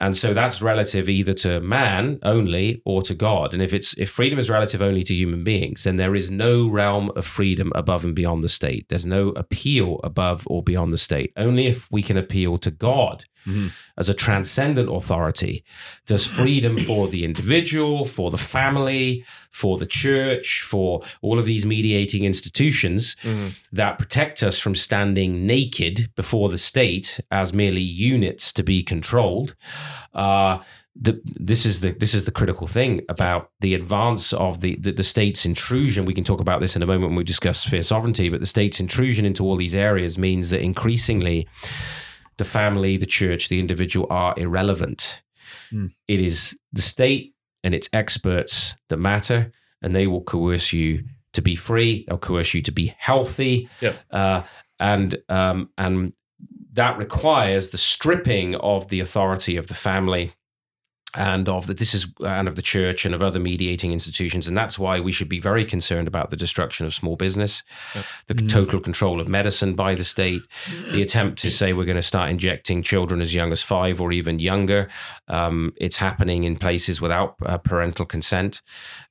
And 0.00 0.16
so 0.16 0.32
that's 0.32 0.62
relative 0.62 1.08
either 1.08 1.34
to 1.34 1.60
man 1.60 2.18
only 2.22 2.80
or 2.84 3.02
to 3.02 3.14
God. 3.14 3.52
And 3.52 3.62
if 3.62 3.74
it's 3.74 3.94
if 3.98 4.10
freedom 4.10 4.38
is 4.38 4.48
relative 4.48 4.80
only 4.80 5.02
to 5.04 5.14
human 5.14 5.42
beings, 5.42 5.84
then 5.84 5.96
there 5.96 6.14
is 6.14 6.30
no 6.30 6.68
realm 6.68 7.10
of 7.16 7.26
freedom 7.26 7.72
above 7.74 8.04
and 8.04 8.14
beyond 8.14 8.44
the 8.44 8.48
state. 8.48 8.86
There's 8.88 9.06
no 9.06 9.30
appeal 9.30 10.00
above 10.04 10.44
or 10.46 10.62
beyond 10.62 10.92
the 10.92 10.98
state. 10.98 11.32
Only 11.36 11.66
if 11.66 11.88
we 11.90 12.02
can 12.02 12.16
appeal 12.16 12.58
to 12.58 12.70
God 12.70 13.24
Mhm. 13.48 13.72
as 13.96 14.08
a 14.08 14.14
transcendent 14.14 14.88
authority 14.98 15.64
does 16.06 16.24
freedom 16.26 16.76
for 16.78 17.08
the 17.08 17.24
individual, 17.24 18.04
for 18.04 18.30
the 18.30 18.38
family, 18.38 19.24
for 19.50 19.78
the 19.78 19.86
church, 19.86 20.62
for 20.62 21.02
all 21.22 21.38
of 21.38 21.46
these 21.46 21.64
mediating 21.66 22.24
institutions 22.24 23.16
Mhm. 23.24 23.54
that 23.72 23.98
protect 23.98 24.42
us 24.42 24.58
from 24.58 24.74
standing 24.74 25.46
naked 25.46 26.10
before 26.14 26.48
the 26.48 26.58
state 26.58 27.20
as 27.30 27.52
merely 27.52 27.82
units 27.82 28.52
to 28.52 28.62
be 28.62 28.82
controlled. 28.82 29.54
Uh, 30.14 30.58
the, 31.00 31.20
this 31.24 31.64
is 31.64 31.78
the 31.78 31.92
this 31.92 32.12
is 32.12 32.24
the 32.24 32.32
critical 32.32 32.66
thing 32.66 33.02
about 33.08 33.50
the 33.60 33.72
advance 33.72 34.32
of 34.32 34.60
the, 34.62 34.74
the 34.80 34.90
the 34.90 35.04
state's 35.04 35.44
intrusion. 35.46 36.04
We 36.04 36.12
can 36.14 36.24
talk 36.24 36.40
about 36.40 36.60
this 36.60 36.74
in 36.74 36.82
a 36.82 36.86
moment 36.86 37.10
when 37.10 37.16
we 37.18 37.22
discuss 37.24 37.60
sphere 37.60 37.84
sovereignty, 37.84 38.28
but 38.28 38.40
the 38.40 38.46
state's 38.46 38.80
intrusion 38.80 39.24
into 39.24 39.44
all 39.44 39.56
these 39.56 39.76
areas 39.76 40.18
means 40.18 40.50
that 40.50 40.60
increasingly 40.60 41.46
the 42.38 42.44
family, 42.44 42.96
the 42.96 43.06
church, 43.06 43.48
the 43.48 43.58
individual 43.58 44.06
are 44.10 44.34
irrelevant. 44.36 45.22
Hmm. 45.70 45.88
It 46.06 46.20
is 46.20 46.56
the 46.72 46.82
state 46.82 47.34
and 47.62 47.74
its 47.74 47.88
experts 47.92 48.74
that 48.88 48.96
matter, 48.96 49.52
and 49.82 49.94
they 49.94 50.06
will 50.06 50.22
coerce 50.22 50.72
you 50.72 51.04
to 51.32 51.42
be 51.42 51.54
free. 51.54 52.04
They'll 52.08 52.18
coerce 52.18 52.54
you 52.54 52.62
to 52.62 52.72
be 52.72 52.94
healthy. 52.98 53.68
Yeah. 53.80 53.94
Uh, 54.10 54.42
and 54.80 55.16
um, 55.28 55.70
and 55.76 56.12
that 56.72 56.96
requires 56.96 57.70
the 57.70 57.78
stripping 57.78 58.54
of 58.56 58.88
the 58.88 59.00
authority 59.00 59.56
of 59.56 59.66
the 59.66 59.74
family 59.74 60.32
and 61.14 61.48
of 61.48 61.66
the 61.66 61.74
this 61.74 61.94
is 61.94 62.06
and 62.26 62.48
of 62.48 62.54
the 62.56 62.62
church 62.62 63.06
and 63.06 63.14
of 63.14 63.22
other 63.22 63.40
mediating 63.40 63.92
institutions 63.92 64.46
and 64.46 64.56
that's 64.56 64.78
why 64.78 65.00
we 65.00 65.10
should 65.10 65.28
be 65.28 65.40
very 65.40 65.64
concerned 65.64 66.06
about 66.06 66.28
the 66.30 66.36
destruction 66.36 66.84
of 66.86 66.92
small 66.92 67.16
business 67.16 67.62
Yep. 67.94 68.04
the 68.26 68.34
Mm. 68.34 68.48
total 68.50 68.80
control 68.80 69.18
of 69.20 69.26
medicine 69.28 69.74
by 69.74 69.94
the 69.94 70.04
state 70.04 70.42
the 70.92 71.00
attempt 71.02 71.38
to 71.40 71.50
say 71.50 71.72
we're 71.72 71.86
going 71.86 71.96
to 71.96 72.02
start 72.02 72.28
injecting 72.30 72.82
children 72.82 73.20
as 73.22 73.34
young 73.34 73.52
as 73.52 73.62
five 73.62 74.00
or 74.02 74.12
even 74.12 74.38
younger 74.38 74.88
um, 75.28 75.72
it's 75.76 75.96
happening 75.96 76.44
in 76.44 76.56
places 76.56 77.00
without 77.00 77.36
uh, 77.46 77.56
parental 77.56 78.04
consent 78.04 78.60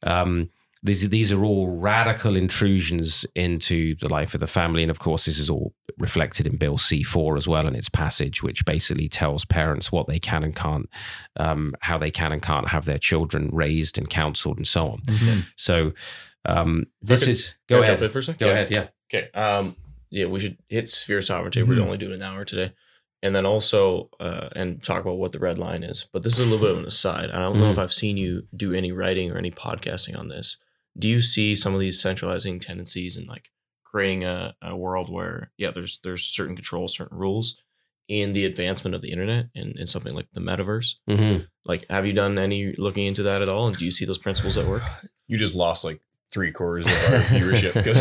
um, 0.04 0.50
these, 0.84 1.10
these 1.10 1.32
are 1.34 1.44
all 1.44 1.68
radical 1.70 2.36
intrusions 2.36 3.26
into 3.36 3.96
the 3.96 4.10
life 4.10 4.34
of 4.34 4.40
the 4.40 4.48
family. 4.48 4.82
And 4.84 4.92
of 4.92 5.00
course, 5.00 5.26
this 5.26 5.40
is 5.40 5.50
all 5.50 5.74
reflected 5.98 6.46
in 6.48 6.58
Bill 6.58 6.78
C4 6.78 7.38
as 7.38 7.48
well 7.48 7.68
in 7.68 7.76
its 7.76 7.90
passage, 7.90 8.44
which 8.44 8.66
basically 8.66 9.10
tells 9.10 9.46
parents 9.46 9.92
what 9.92 10.08
they 10.08 10.20
can 10.20 10.44
and 10.44 10.56
can't, 10.56 10.90
um, 11.38 11.74
how 11.82 11.98
they 11.98 12.12
can 12.12 12.32
and 12.32 12.42
can't 12.42 12.70
have 12.70 12.86
their 12.86 13.00
children 13.00 13.50
raised 13.52 13.98
and 13.98 14.10
counseled 14.10 14.58
and 14.58 14.68
so 14.68 14.90
on. 14.90 15.02
Mhm. 15.04 15.46
So, 15.56 15.94
um, 16.46 16.86
this 17.02 17.22
could- 17.22 17.30
is, 17.30 17.56
go 17.68 17.78
Can 17.78 17.86
jump 17.86 17.98
ahead. 18.00 18.04
in 18.08 18.12
for 18.12 18.20
a 18.20 18.24
second? 18.24 18.40
Go 18.40 18.48
Yeah. 18.48 18.52
ahead. 18.54 18.72
Yeah. 18.72 18.88
Okay. 19.13 19.30
Um, 19.32 19.76
yeah, 20.10 20.26
we 20.26 20.40
should 20.40 20.58
hit 20.70 20.88
sphere 20.90 21.22
sovereignty. 21.22 21.63
We're 21.63 21.78
Mhm. 21.80 21.84
only 21.86 21.98
doing 21.98 22.13
an 22.13 22.22
hour 22.22 22.46
today. 22.46 22.74
And 23.24 23.36
then 23.36 23.46
also, 23.48 24.10
uh, 24.20 24.50
and 24.56 24.82
talk 24.84 25.02
about 25.02 25.18
what 25.18 25.32
the 25.32 25.40
red 25.40 25.58
line 25.58 25.82
is. 25.84 26.06
But 26.13 26.22
this 26.22 26.34
is 26.34 26.40
a 26.40 26.44
little 26.44 26.60
bit 26.60 26.70
of 26.70 26.78
an 26.78 26.86
aside. 26.86 27.32
I 27.32 27.40
don't 27.40 27.58
know 27.60 27.66
Mhm. 27.66 27.72
if 27.72 27.78
I've 27.80 27.92
seen 27.92 28.16
you 28.16 28.48
do 28.56 28.74
any 28.74 28.92
writing 28.92 29.32
or 29.32 29.38
any 29.40 29.50
podcasting 29.50 30.18
on 30.18 30.28
this. 30.28 30.58
Do 30.98 31.08
you 31.10 31.22
see 31.22 31.56
some 31.56 31.74
of 31.74 31.80
these 31.80 32.02
centralizing 32.02 32.60
tendencies 32.60 33.18
and 33.18 33.28
like 33.28 33.50
creating 33.84 34.24
a, 34.24 34.56
a 34.62 34.76
world 34.76 35.12
where, 35.12 35.52
yeah, 35.58 35.72
there's 35.72 36.00
there's 36.04 36.24
certain 36.24 36.56
controls, 36.56 36.96
certain 36.96 37.18
rules 37.18 37.62
in 38.08 38.34
the 38.34 38.46
advancement 38.46 38.96
of 38.96 39.02
the 39.02 39.12
internet 39.12 39.48
and, 39.54 39.76
and 39.78 39.90
something 39.90 40.16
like 40.16 40.28
the 40.34 40.40
metaverse? 40.42 40.96
hmm 41.08 41.38
Like, 41.66 41.86
have 41.90 42.06
you 42.06 42.14
done 42.14 42.38
any 42.38 42.74
looking 42.78 43.06
into 43.06 43.24
that 43.24 43.42
at 43.42 43.50
all? 43.50 43.68
And 43.68 43.78
do 43.78 43.86
you 43.86 43.92
see 43.92 44.06
those 44.06 44.18
principles 44.18 44.58
at 44.58 44.68
work? 44.68 44.84
You 45.28 45.38
just 45.38 45.56
lost 45.56 45.84
like 45.84 46.02
three 46.32 46.52
quarters 46.52 46.84
of 46.86 46.92
our 46.92 47.20
viewership 47.22 47.74
because 47.84 47.98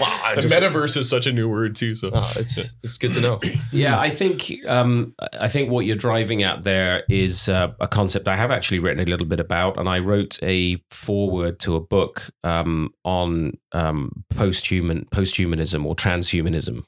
Wow, 0.00 0.20
I 0.24 0.34
the 0.34 0.40
just- 0.40 0.54
metaverse 0.54 0.96
is 0.96 1.08
such 1.10 1.26
a 1.26 1.32
new 1.32 1.48
word 1.48 1.74
too. 1.74 1.94
So 1.94 2.10
Oh, 2.12 2.32
it's 2.36 2.74
it's 2.82 2.96
good 2.98 3.12
to 3.14 3.20
know. 3.20 3.40
Yeah, 3.72 3.98
I 4.00 4.10
think 4.10 4.50
um, 4.66 5.14
I 5.38 5.48
think 5.48 5.70
what 5.70 5.84
you're 5.86 5.96
driving 5.96 6.42
at 6.42 6.64
there 6.64 7.04
is 7.08 7.48
uh, 7.48 7.72
a 7.80 7.86
concept 7.86 8.28
I 8.28 8.36
have 8.36 8.50
actually 8.50 8.78
written 8.80 9.00
a 9.06 9.08
little 9.10 9.26
bit 9.26 9.40
about, 9.40 9.78
and 9.78 9.88
I 9.88 9.98
wrote 10.00 10.38
a 10.42 10.82
foreword 10.90 11.60
to 11.60 11.76
a 11.76 11.80
book 11.80 12.30
um, 12.44 12.92
on 13.04 13.58
um, 13.72 14.24
post-human 14.30 15.06
post-humanism 15.12 15.86
or 15.86 15.94
transhumanism. 15.94 16.84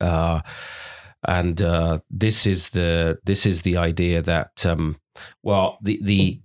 Uh, 0.00 0.40
and 1.26 1.60
uh, 1.60 1.98
this 2.10 2.46
is 2.46 2.70
the 2.70 3.18
this 3.24 3.44
is 3.44 3.62
the 3.62 3.76
idea 3.76 4.22
that 4.22 4.64
um, 4.64 4.96
well 5.42 5.78
the 5.82 5.98
the 6.02 6.40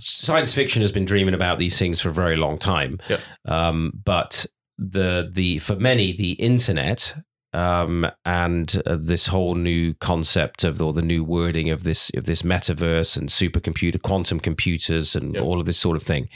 science 0.00 0.52
fiction 0.54 0.82
has 0.82 0.92
been 0.92 1.04
dreaming 1.04 1.34
about 1.34 1.58
these 1.58 1.78
things 1.78 2.00
for 2.00 2.08
a 2.10 2.14
very 2.14 2.36
long 2.36 2.58
time, 2.58 2.98
Yeah. 3.08 3.18
um, 3.46 3.92
but 4.04 4.46
the 4.78 5.28
the 5.32 5.58
for 5.58 5.76
many 5.76 6.12
the 6.12 6.32
internet 6.32 7.14
um, 7.52 8.06
and 8.24 8.80
uh, 8.86 8.96
this 8.98 9.26
whole 9.26 9.54
new 9.56 9.92
concept 9.94 10.64
of 10.64 10.80
or 10.80 10.92
the 10.92 11.02
new 11.02 11.22
wording 11.24 11.68
of 11.70 11.82
this 11.84 12.10
of 12.14 12.24
this 12.24 12.42
metaverse 12.42 13.16
and 13.16 13.28
supercomputer 13.28 14.00
quantum 14.00 14.40
computers 14.40 15.14
and 15.16 15.34
Yep. 15.34 15.42
all 15.42 15.60
of 15.60 15.66
this 15.66 15.78
sort 15.78 15.96
of 15.96 16.02
thing 16.02 16.28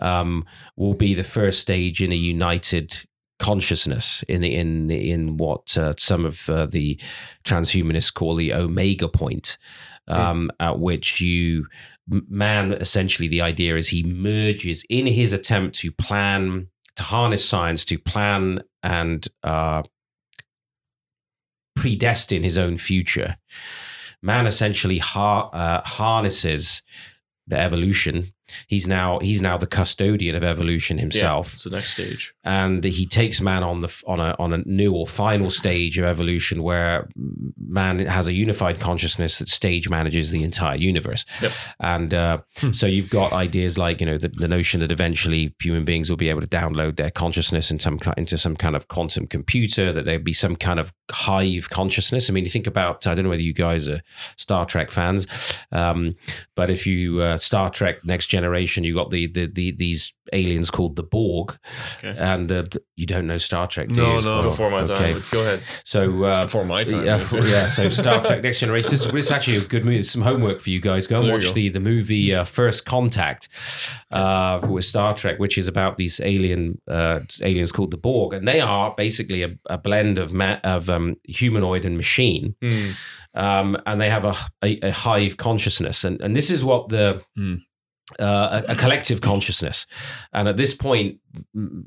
um, 0.00 0.44
will 0.76 0.94
be 0.94 1.14
the 1.14 1.22
first 1.24 1.60
stage 1.60 2.02
in 2.02 2.10
a 2.12 2.16
united 2.16 3.04
consciousness 3.38 4.24
in 4.28 4.40
the 4.40 4.54
in 4.54 4.90
in 4.90 5.36
what 5.36 5.76
uh, 5.78 5.92
some 5.96 6.24
of 6.24 6.48
uh, 6.50 6.66
the 6.66 6.98
transhumanists 7.44 8.12
call 8.12 8.34
the 8.34 8.52
omega 8.52 9.08
point 9.08 9.56
um, 10.08 10.50
at 10.58 10.78
which 10.80 11.20
you 11.20 11.66
man 12.08 12.72
essentially 12.72 13.28
the 13.28 13.42
idea 13.42 13.76
is 13.76 13.88
he 13.88 14.02
merges 14.02 14.84
in 14.88 15.06
his 15.06 15.32
attempt 15.32 15.78
to 15.78 15.92
plan 15.92 16.68
to 16.96 17.02
harness 17.02 17.48
science 17.48 17.84
to 17.84 17.98
plan 17.98 18.62
and 18.82 19.28
uh, 19.44 19.82
predestine 21.76 22.42
his 22.42 22.58
own 22.58 22.76
future. 22.76 23.36
Man 24.20 24.46
essentially 24.46 24.98
uh, 24.98 25.82
harnesses 25.82 26.82
the 27.46 27.58
evolution. 27.58 28.32
He's 28.66 28.86
now 28.88 29.18
he's 29.20 29.42
now 29.42 29.56
the 29.56 29.66
custodian 29.66 30.34
of 30.34 30.42
evolution 30.44 30.98
himself 30.98 31.54
It's 31.54 31.64
the 31.64 31.70
next 31.70 31.92
stage. 31.94 32.34
and 32.44 32.82
he 32.84 33.06
takes 33.06 33.40
man 33.40 33.62
on 33.62 33.80
the 33.80 34.02
on 34.06 34.20
a 34.20 34.34
on 34.38 34.52
a 34.52 34.58
new 34.58 34.92
or 34.92 35.06
final 35.06 35.50
stage 35.50 35.98
of 35.98 36.04
evolution 36.04 36.62
where 36.62 37.08
man 37.58 37.98
has 38.00 38.26
a 38.28 38.32
unified 38.32 38.80
consciousness 38.80 39.38
that 39.38 39.48
stage 39.48 39.88
manages 39.88 40.30
the 40.30 40.42
entire 40.42 40.76
universe 40.76 41.24
Yep. 41.42 41.52
and 41.80 42.14
uh, 42.14 42.38
so 42.72 42.86
you've 42.86 43.10
got 43.10 43.32
ideas 43.32 43.76
like 43.78 44.00
you 44.00 44.06
know 44.06 44.18
the, 44.18 44.28
the 44.28 44.48
notion 44.48 44.80
that 44.80 44.90
eventually 44.92 45.54
human 45.60 45.84
beings 45.84 46.08
will 46.10 46.16
be 46.16 46.28
able 46.28 46.40
to 46.40 46.46
download 46.46 46.96
their 46.96 47.10
consciousness 47.10 47.70
in 47.70 47.78
some 47.78 47.98
into 48.16 48.38
some 48.38 48.56
kind 48.56 48.74
of 48.76 48.88
quantum 48.88 49.26
computer 49.26 49.92
that 49.92 50.04
there'd 50.04 50.24
be 50.24 50.32
some 50.32 50.56
kind 50.56 50.80
of 50.80 50.92
hive 51.10 51.70
consciousness 51.70 52.28
i 52.28 52.32
mean 52.32 52.44
you 52.44 52.50
think 52.50 52.66
about 52.66 53.06
i 53.06 53.14
don't 53.14 53.24
know 53.24 53.30
whether 53.30 53.42
you 53.42 53.52
guys 53.52 53.88
are 53.88 54.02
star 54.36 54.64
trek 54.66 54.90
fans 54.90 55.26
um, 55.72 56.14
but 56.54 56.70
if 56.70 56.86
you 56.86 57.20
uh, 57.20 57.36
star 57.36 57.70
trek 57.70 58.04
next 58.04 58.26
generation 58.38 58.84
you 58.84 58.94
got 58.94 59.10
the, 59.10 59.26
the 59.26 59.46
the 59.52 59.72
these 59.76 60.14
aliens 60.32 60.70
called 60.70 60.94
the 60.96 61.02
borg 61.02 61.56
Okay. 61.98 62.14
and 62.18 62.50
uh, 62.52 62.62
you 62.96 63.06
don't 63.06 63.26
know 63.26 63.38
Star 63.38 63.66
Trek. 63.66 63.88
No, 63.90 64.20
no. 64.20 64.42
Before 64.42 64.70
my 64.70 64.84
time. 64.84 65.02
Okay. 65.02 65.12
but 65.14 65.30
Go 65.30 65.40
ahead. 65.40 65.60
So 65.84 66.00
uh, 66.24 66.42
Before 66.42 66.64
my 66.64 66.84
time. 66.84 67.04
yeah, 67.04 67.26
yeah. 67.32 67.66
So 67.66 67.88
Star 68.02 68.22
Trek 68.24 68.42
Next 68.42 68.60
Generation. 68.60 68.90
This, 68.90 69.04
this 69.04 69.24
is 69.26 69.30
actually 69.30 69.56
a 69.56 69.60
good 69.62 69.84
movie. 69.84 69.98
It's 70.00 70.10
some 70.10 70.22
homework 70.22 70.60
for 70.60 70.70
you 70.70 70.80
guys. 70.80 71.06
Go 71.06 71.18
and 71.20 71.26
There 71.28 71.34
watch 71.34 71.52
the 71.54 71.68
the 71.70 71.80
movie 71.80 72.34
uh, 72.34 72.44
First 72.44 72.84
Contact 72.86 73.48
uh, 74.10 74.60
with 74.68 74.84
Star 74.84 75.14
Trek, 75.14 75.38
which 75.38 75.56
is 75.58 75.68
about 75.68 75.96
these 75.96 76.20
alien 76.20 76.78
uh, 76.88 77.20
aliens 77.42 77.72
called 77.72 77.90
the 77.90 77.96
Borg, 77.96 78.34
and 78.34 78.46
they 78.46 78.60
are 78.60 78.94
basically 78.96 79.42
a, 79.42 79.50
a 79.66 79.78
blend 79.78 80.18
of 80.18 80.32
ma- 80.32 80.60
of 80.64 80.88
um, 80.90 81.16
humanoid 81.24 81.84
and 81.84 81.96
machine. 81.96 82.54
Hmm. 82.62 82.90
Um, 83.34 83.76
and 83.86 84.00
they 84.00 84.10
have 84.10 84.24
a, 84.24 84.34
a, 84.64 84.78
a 84.88 84.90
hive 84.92 85.36
consciousness, 85.36 86.04
and 86.04 86.20
and 86.20 86.34
this 86.34 86.50
is 86.50 86.64
what 86.64 86.88
the 86.88 87.22
Hmm. 87.36 87.56
Uh, 88.18 88.62
a, 88.68 88.72
a 88.72 88.76
collective 88.76 89.20
consciousness. 89.20 89.86
And 90.32 90.48
at 90.48 90.56
this 90.56 90.74
point, 90.74 91.18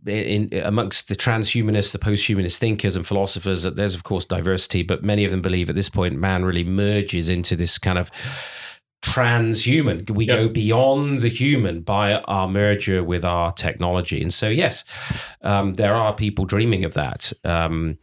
in, 0.06 0.50
in 0.50 0.64
amongst 0.64 1.08
the 1.08 1.16
transhumanists, 1.16 1.92
the 1.92 2.00
posthumanist 2.00 2.58
thinkers 2.58 2.96
and 2.96 3.06
philosophers, 3.08 3.64
that 3.64 3.76
there's 3.76 3.96
of 3.96 4.04
course 4.04 4.26
diversity, 4.26 4.84
but 4.84 5.04
many 5.04 5.26
of 5.26 5.32
them 5.32 5.42
believe 5.42 5.70
at 5.70 5.76
this 5.76 5.90
point 5.90 6.18
man 6.18 6.46
really 6.46 6.64
merges 6.64 7.30
into 7.30 7.56
this 7.56 7.78
kind 7.78 7.98
of 7.98 8.12
transhuman. 9.02 10.10
We 10.10 10.26
Yep. 10.28 10.38
go 10.38 10.48
beyond 10.50 11.22
the 11.22 11.30
human 11.30 11.82
by 11.82 12.16
our 12.16 12.48
merger 12.48 13.04
with 13.04 13.26
our 13.26 13.52
technology. 13.52 14.22
And 14.22 14.34
so, 14.34 14.48
yes, 14.48 14.84
um, 15.42 15.74
there 15.74 15.96
are 15.96 16.14
people 16.14 16.46
dreaming 16.46 16.86
of 16.86 16.94
that. 16.94 17.34
Um, 17.44 17.98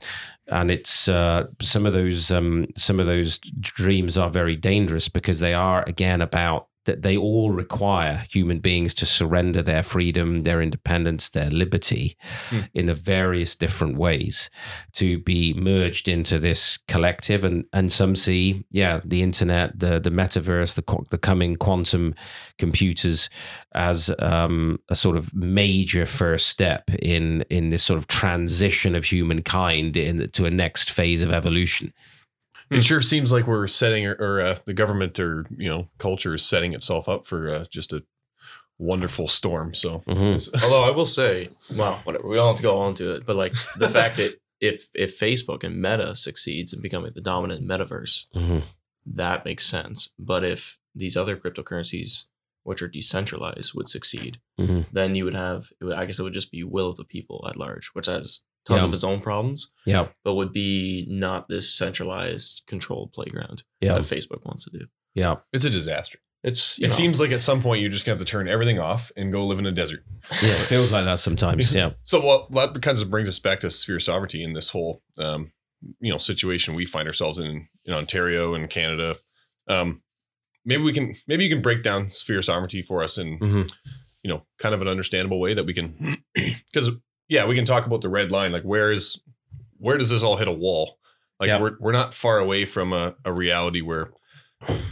and 0.49 0.71
it's 0.71 1.09
uh, 1.09 1.47
some 1.61 1.87
of 1.87 1.93
those 1.93 2.31
um, 2.31 2.67
some 2.77 2.99
of 2.99 3.07
those 3.07 3.39
dreams 3.39 4.17
are 4.17 4.31
very 4.31 4.57
dangerous 4.57 5.09
because 5.09 5.41
they 5.41 5.55
are 5.55 5.85
again 5.87 6.23
about 6.23 6.69
that 6.89 7.03
they 7.03 7.17
all 7.17 7.51
require 7.53 8.25
human 8.31 8.59
beings 8.59 8.95
to 8.95 9.07
surrender 9.07 9.63
their 9.63 9.83
freedom, 9.83 10.43
their 10.43 10.61
independence, 10.63 11.29
their 11.31 11.51
liberty 11.51 12.17
Hmm. 12.51 12.61
in 12.75 12.87
the 12.87 12.95
various 12.95 13.57
different 13.57 13.97
ways 13.99 14.51
to 14.95 15.19
be 15.19 15.53
merged 15.55 16.09
into 16.09 16.39
this 16.39 16.79
collective. 16.89 17.45
And 17.45 17.65
and 17.73 17.93
some 17.93 18.17
see, 18.17 18.65
yeah, 18.71 19.01
the 19.05 19.23
internet, 19.23 19.79
the 19.79 20.01
the 20.01 20.11
metaverse, 20.11 20.75
the 20.75 21.07
the 21.11 21.19
coming 21.19 21.57
quantum 21.57 22.15
computers 22.59 23.31
as 23.75 24.11
um, 24.19 24.79
a 24.89 24.97
sort 24.97 25.17
of 25.17 25.35
major 25.35 26.07
first 26.07 26.47
step 26.49 26.91
in 27.03 27.45
in 27.51 27.71
this 27.71 27.85
sort 27.85 27.99
of 27.99 28.07
transition 28.07 28.95
of 28.95 29.05
humankind 29.05 29.97
in, 29.97 30.31
to 30.31 30.47
a 30.47 30.51
next 30.51 30.91
phase 30.91 31.23
of 31.23 31.31
evolution. 31.33 31.93
It 32.71 32.85
sure 32.85 33.01
seems 33.03 33.33
like 33.33 33.47
we're 33.47 33.67
setting, 33.67 34.07
or, 34.07 34.15
or 34.19 34.41
uh, 34.41 34.57
the 34.67 34.75
government 34.75 35.19
or 35.19 35.47
you 35.57 35.69
know 35.69 35.89
culture 35.99 36.35
is 36.35 36.43
setting 36.45 36.75
itself 36.75 37.09
up 37.09 37.27
for 37.27 37.49
uh, 37.49 37.65
just 37.71 37.93
a 37.93 38.03
wonderful 38.79 39.29
storm. 39.29 39.75
So 39.75 40.01
Mhm. 40.07 40.49
Although 40.63 40.83
I 40.83 40.91
will 40.91 41.07
say, 41.07 41.51
well, 41.77 42.01
whatever. 42.05 42.29
We 42.29 42.37
don't 42.37 42.47
have 42.49 42.57
to 42.57 42.63
go 42.63 42.79
on 42.79 42.95
to 42.95 43.15
it, 43.15 43.27
but 43.27 43.37
like 43.37 43.55
the 43.77 43.89
fact 43.99 44.17
that 44.19 44.41
if 44.61 44.89
if 44.95 45.19
Facebook 45.19 45.65
and 45.65 45.81
Meta 45.81 46.15
succeeds 46.17 46.73
in 46.73 46.81
becoming 46.81 47.13
the 47.15 47.21
dominant 47.21 47.67
metaverse, 47.67 48.27
Mhm. 48.35 48.63
that 49.07 49.45
makes 49.45 49.67
sense. 49.67 50.11
But 50.19 50.45
if 50.45 50.79
these 50.95 51.17
other 51.17 51.37
cryptocurrencies, 51.37 52.25
which 52.65 52.83
are 52.83 52.89
decentralized, 52.89 53.73
would 53.75 53.89
succeed, 53.89 54.41
Mhm. 54.61 54.87
then 54.93 55.15
you 55.15 55.25
would 55.25 55.35
have. 55.35 55.73
I 55.95 56.05
guess 56.07 56.19
it 56.19 56.23
would 56.23 56.33
just 56.35 56.51
be 56.53 56.63
will 56.65 56.91
of 56.91 56.97
the 56.97 57.05
people 57.05 57.47
at 57.49 57.57
large, 57.57 57.89
which 57.95 58.07
has 58.07 58.41
tons 58.69 58.83
Yeah. 58.83 58.87
of 58.89 58.95
its 58.95 59.03
own 59.05 59.21
problems, 59.21 59.71
Yeah, 59.87 60.09
but 60.25 60.35
would 60.35 60.53
be 60.53 61.07
not 61.09 61.49
this 61.49 61.75
centralized, 61.75 62.63
controlled 62.67 63.13
playground 63.13 63.65
yeah, 63.81 63.95
that 63.95 64.03
Facebook 64.05 64.45
wants 64.45 64.65
to 64.65 64.71
do. 64.71 64.87
yeah. 65.15 65.37
it's 65.53 65.65
a 65.65 65.71
disaster. 65.71 66.19
It's 66.45 66.79
It 66.79 66.83
know, 66.89 66.89
seems 66.91 67.19
like 67.19 67.33
at 67.33 67.43
some 67.43 67.61
point 67.61 67.81
you're 67.81 67.91
just 67.91 68.07
gonna 68.07 68.17
have 68.17 68.25
to 68.25 68.31
turn 68.31 68.47
everything 68.49 68.79
off 68.79 69.11
and 69.17 69.33
go 69.33 69.45
live 69.45 69.59
in 69.59 69.67
a 69.67 69.73
desert. 69.73 70.05
Yeah, 70.41 70.51
it 70.51 70.67
feels 70.67 70.93
like 70.93 71.05
that 71.05 71.19
sometimes. 71.19 71.75
Yeah. 71.75 71.91
So 72.05 72.25
well, 72.25 72.47
that 72.53 72.81
kind 72.81 72.97
of 72.97 73.11
brings 73.11 73.29
us 73.29 73.41
back 73.41 73.59
to 73.61 73.71
sphere 73.71 73.99
sovereignty 73.99 74.45
in 74.45 74.53
this 74.53 74.71
whole 74.71 75.03
um, 75.19 75.51
you 76.01 76.13
know 76.13 76.19
situation 76.19 76.75
we 76.77 76.85
find 76.85 77.09
ourselves 77.09 77.39
in 77.41 77.67
in 77.87 77.93
Ontario 77.93 78.55
and 78.55 78.71
Canada. 78.71 79.17
Um, 79.69 80.03
maybe 80.65 80.83
we 80.85 80.93
can 80.93 81.15
maybe 81.27 81.43
you 81.45 81.51
can 81.51 81.61
break 81.63 81.83
down 81.83 82.09
sphere 82.09 82.41
sovereignty 82.43 82.83
for 82.83 83.03
us 83.03 83.19
in 83.19 83.39
Mhm. 83.41 83.69
you 84.23 84.31
know 84.31 84.47
kind 84.61 84.75
of 84.77 84.81
an 84.83 84.89
understandable 84.89 85.41
way 85.41 85.55
that 85.55 85.67
we 85.67 85.75
can 85.75 86.19
because 86.73 86.91
yeah 87.29 87.47
we 87.47 87.55
can 87.55 87.65
talk 87.65 87.87
about 87.87 88.01
the 88.01 88.09
red 88.09 88.31
line 88.31 88.53
like 88.53 88.63
where 88.63 88.91
is 88.93 89.21
where 89.79 89.97
does 89.99 90.11
this 90.11 90.23
all 90.23 90.37
hit 90.37 90.49
a 90.49 90.53
wall 90.53 90.99
like 91.41 91.49
Yeah. 91.49 91.61
we're 91.61 91.77
we're 91.81 91.93
not 91.93 92.13
far 92.15 92.39
away 92.39 92.65
from 92.65 92.93
a, 92.93 93.15
a 93.25 93.33
reality 93.33 93.81
where 93.81 94.11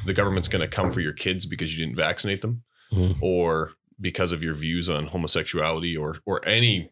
the 0.07 0.15
government's 0.15 0.49
going 0.49 0.63
to 0.63 0.69
come 0.69 0.91
for 0.93 1.01
your 1.01 1.13
kids 1.13 1.45
because 1.47 1.77
you 1.77 1.85
didn't 1.85 1.97
vaccinate 1.97 2.41
them 2.43 2.63
Mhm. 2.93 3.17
or 3.21 3.73
because 4.01 4.31
of 4.31 4.43
your 4.43 4.55
views 4.55 4.89
on 4.89 5.07
homosexuality 5.09 5.97
or 5.97 6.19
or 6.25 6.47
any 6.47 6.91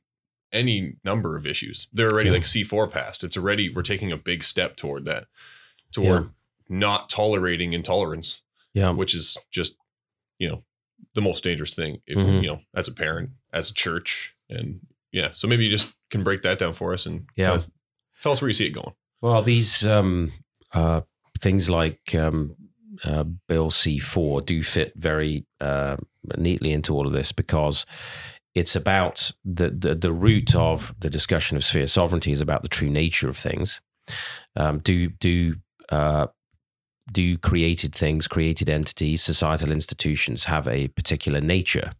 any 0.52 0.94
number 1.04 1.36
of 1.36 1.46
issues. 1.46 1.88
They're 1.92 2.10
already 2.12 2.30
Yeah. 2.30 2.34
like 2.34 2.44
C4 2.44 2.88
passed. 2.90 3.22
It's 3.24 3.36
already 3.36 3.72
we're 3.72 3.82
taking 3.82 4.10
a 4.12 4.16
big 4.16 4.42
step 4.44 4.76
toward 4.76 5.04
that. 5.04 5.26
Toward 5.92 6.30
not 6.68 7.10
tolerating 7.10 7.72
intolerance, 7.72 8.42
Yeah. 8.72 8.90
which 8.90 9.14
is 9.16 9.36
just, 9.50 9.76
you 10.38 10.48
know, 10.48 10.64
the 11.14 11.20
most 11.20 11.42
dangerous 11.44 11.74
thing 11.74 12.02
if 12.06 12.18
Mhm. 12.18 12.42
you 12.42 12.48
know, 12.48 12.62
as 12.74 12.86
a 12.88 12.92
parent, 12.92 13.30
as 13.52 13.70
a 13.70 13.74
church 13.74 14.34
and 14.48 14.80
yeah. 15.14 15.30
So 15.32 15.48
maybe 15.48 15.64
you 15.64 15.70
just 15.70 15.94
can 16.10 16.22
break 16.22 16.42
that 16.42 16.58
down 16.58 16.72
for 16.74 16.92
us 16.92 17.06
and 17.06 17.26
Yeah. 17.36 17.50
kinda 17.52 17.66
tell 18.22 18.32
us 18.32 18.42
where 18.42 18.48
you 18.48 18.54
see 18.54 18.66
it 18.66 18.70
going. 18.70 18.92
Well, 19.22 19.42
these 19.42 19.86
um, 19.86 20.32
uh, 20.72 21.02
things 21.40 21.70
like 21.70 22.14
um, 22.14 22.54
uh, 23.04 23.24
Bill 23.48 23.70
C4 23.70 24.44
do 24.44 24.62
fit 24.62 24.92
very 24.96 25.46
uh, 25.60 25.96
neatly 26.36 26.72
into 26.72 26.94
all 26.94 27.06
of 27.06 27.12
this 27.12 27.32
because 27.32 27.86
it's 28.54 28.76
about 28.76 29.32
the, 29.44 29.70
the 29.70 29.94
the 29.94 30.12
root 30.12 30.54
of 30.54 30.94
the 31.00 31.10
discussion 31.10 31.56
of 31.56 31.64
sphere 31.64 31.86
sovereignty 31.86 32.30
is 32.32 32.40
about 32.40 32.62
the 32.62 32.68
true 32.68 32.90
nature 32.90 33.28
of 33.28 33.36
things. 33.36 33.80
Um, 34.56 34.78
do 34.78 35.08
do 35.08 35.56
uh, 35.90 36.26
do 37.12 37.36
created 37.38 37.94
things, 37.94 38.28
created 38.28 38.68
entities, 38.68 39.22
societal 39.22 39.70
institutions 39.72 40.44
have 40.44 40.68
a 40.68 40.88
particular 40.88 41.40
nature 41.40 41.92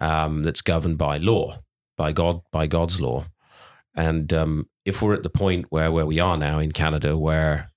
um, 0.00 0.42
that's 0.44 0.62
governed 0.62 0.96
by 0.98 1.18
law, 1.18 1.58
by 1.96 2.12
God, 2.12 2.40
by 2.52 2.66
God's 2.66 3.00
law, 3.00 3.26
and 3.94 4.32
um, 4.32 4.68
if 4.84 5.00
we're 5.00 5.14
at 5.14 5.22
the 5.22 5.30
point 5.30 5.66
where 5.70 5.90
where 5.92 6.06
we 6.06 6.18
are 6.18 6.36
now 6.36 6.58
in 6.58 6.72
Canada, 6.72 7.16
where 7.16 7.70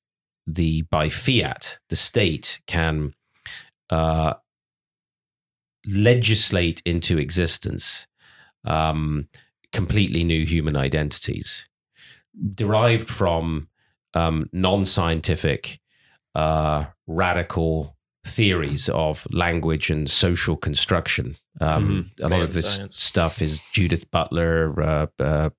the 0.46 0.84
by 0.84 1.10
fiat 1.10 1.78
the 1.90 1.96
state 1.96 2.62
can 2.68 3.14
uh, 3.90 4.34
legislate 5.86 6.82
into 6.86 7.18
existence 7.18 8.08
um, 8.66 9.28
completely 9.72 10.24
new 10.24 10.46
human 10.46 10.78
identities 10.78 11.68
derived 12.54 13.10
from 13.10 13.68
um, 14.14 14.50
non-scientific 14.54 15.80
uh, 16.36 16.86
radical 17.08 17.97
theories 18.28 18.90
of 18.90 19.28
language 19.32 19.90
and 19.90 20.10
social 20.10 20.56
construction. 20.58 21.38
Um, 21.62 22.12
A 22.22 22.30
lot 22.30 22.42
of 22.42 22.54
this 22.54 22.76
science. 22.78 23.02
stuff 23.02 23.42
is 23.42 23.62
Judith 23.74 24.10
Butler, 24.12 24.80
uh, 24.82 25.08
uh, 25.20 25.50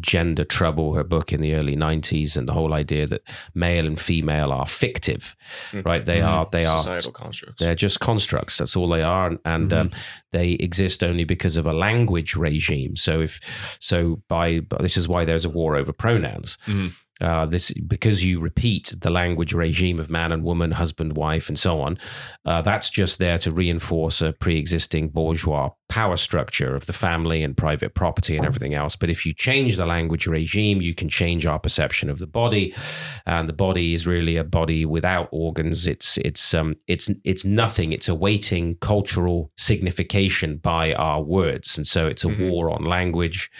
Gender 0.00 0.44
Trouble, 0.44 0.94
her 0.94 1.04
book 1.04 1.32
in 1.32 1.40
the 1.40 1.54
early 1.54 1.74
'90s, 1.76 2.36
and 2.36 2.46
the 2.46 2.52
whole 2.52 2.74
idea 2.74 3.06
that 3.06 3.22
male 3.54 3.86
and 3.86 3.98
female 3.98 4.52
are 4.52 4.66
fictive, 4.66 5.34
Mhm. 5.72 5.86
right? 5.86 6.04
They 6.04 6.18
Mhm. 6.18 6.26
are 6.28 6.48
they 6.52 6.64
are 6.66 6.76
societal 6.78 7.12
constructs. 7.12 7.60
they're 7.60 7.74
just 7.76 7.98
constructs. 8.00 8.58
That's 8.58 8.76
all 8.76 8.88
they 8.90 9.02
are, 9.02 9.26
and, 9.28 9.38
and 9.44 9.72
um, 9.72 9.90
they 10.32 10.50
exist 10.52 11.02
only 11.02 11.24
because 11.24 11.56
of 11.56 11.64
a 11.66 11.72
language 11.72 12.34
regime. 12.36 12.96
So 12.96 13.20
if 13.22 13.40
so, 13.80 14.20
by 14.28 14.60
this 14.80 14.96
is 14.98 15.08
why 15.08 15.24
there's 15.24 15.44
a 15.46 15.50
war 15.50 15.76
over 15.76 15.92
pronouns. 15.92 16.58
Uh, 17.18 17.46
this 17.46 17.72
because 17.86 18.22
you 18.26 18.38
repeat 18.40 18.92
the 19.00 19.08
language 19.08 19.54
regime 19.54 19.98
of 19.98 20.10
man 20.10 20.32
and 20.32 20.44
woman, 20.44 20.72
husband, 20.72 21.16
wife, 21.16 21.48
and 21.48 21.58
so 21.58 21.80
on. 21.80 21.98
Uh, 22.44 22.60
that's 22.60 22.90
just 22.90 23.18
there 23.18 23.38
to 23.38 23.50
reinforce 23.50 24.20
a 24.20 24.34
pre-existing 24.34 25.08
bourgeois 25.08 25.70
power 25.88 26.16
structure 26.16 26.74
of 26.76 26.84
the 26.86 26.92
family 26.92 27.42
and 27.42 27.56
private 27.56 27.94
property 27.94 28.36
and 28.36 28.44
everything 28.44 28.74
else. 28.74 28.96
But 28.96 29.08
if 29.08 29.24
you 29.24 29.32
change 29.32 29.76
the 29.76 29.86
language 29.86 30.26
regime, 30.26 30.82
you 30.82 30.94
can 30.94 31.08
change 31.08 31.46
our 31.46 31.58
perception 31.58 32.10
of 32.10 32.18
the 32.18 32.26
body, 32.26 32.74
and 33.24 33.48
the 33.48 33.52
body 33.54 33.94
is 33.94 34.06
really 34.06 34.36
a 34.36 34.44
body 34.44 34.84
without 34.84 35.28
organs. 35.32 35.86
It's 35.86 36.18
it's 36.18 36.52
um 36.52 36.74
it's 36.86 37.08
it's 37.24 37.46
nothing. 37.46 37.92
It's 37.92 38.08
awaiting 38.08 38.76
cultural 38.80 39.52
signification 39.56 40.58
by 40.58 40.92
our 40.92 41.22
words, 41.22 41.78
and 41.78 41.86
so 41.86 42.06
it's 42.08 42.24
a 42.24 42.28
Mhm. 42.28 42.50
war 42.50 42.74
on 42.74 42.84
language 42.84 43.50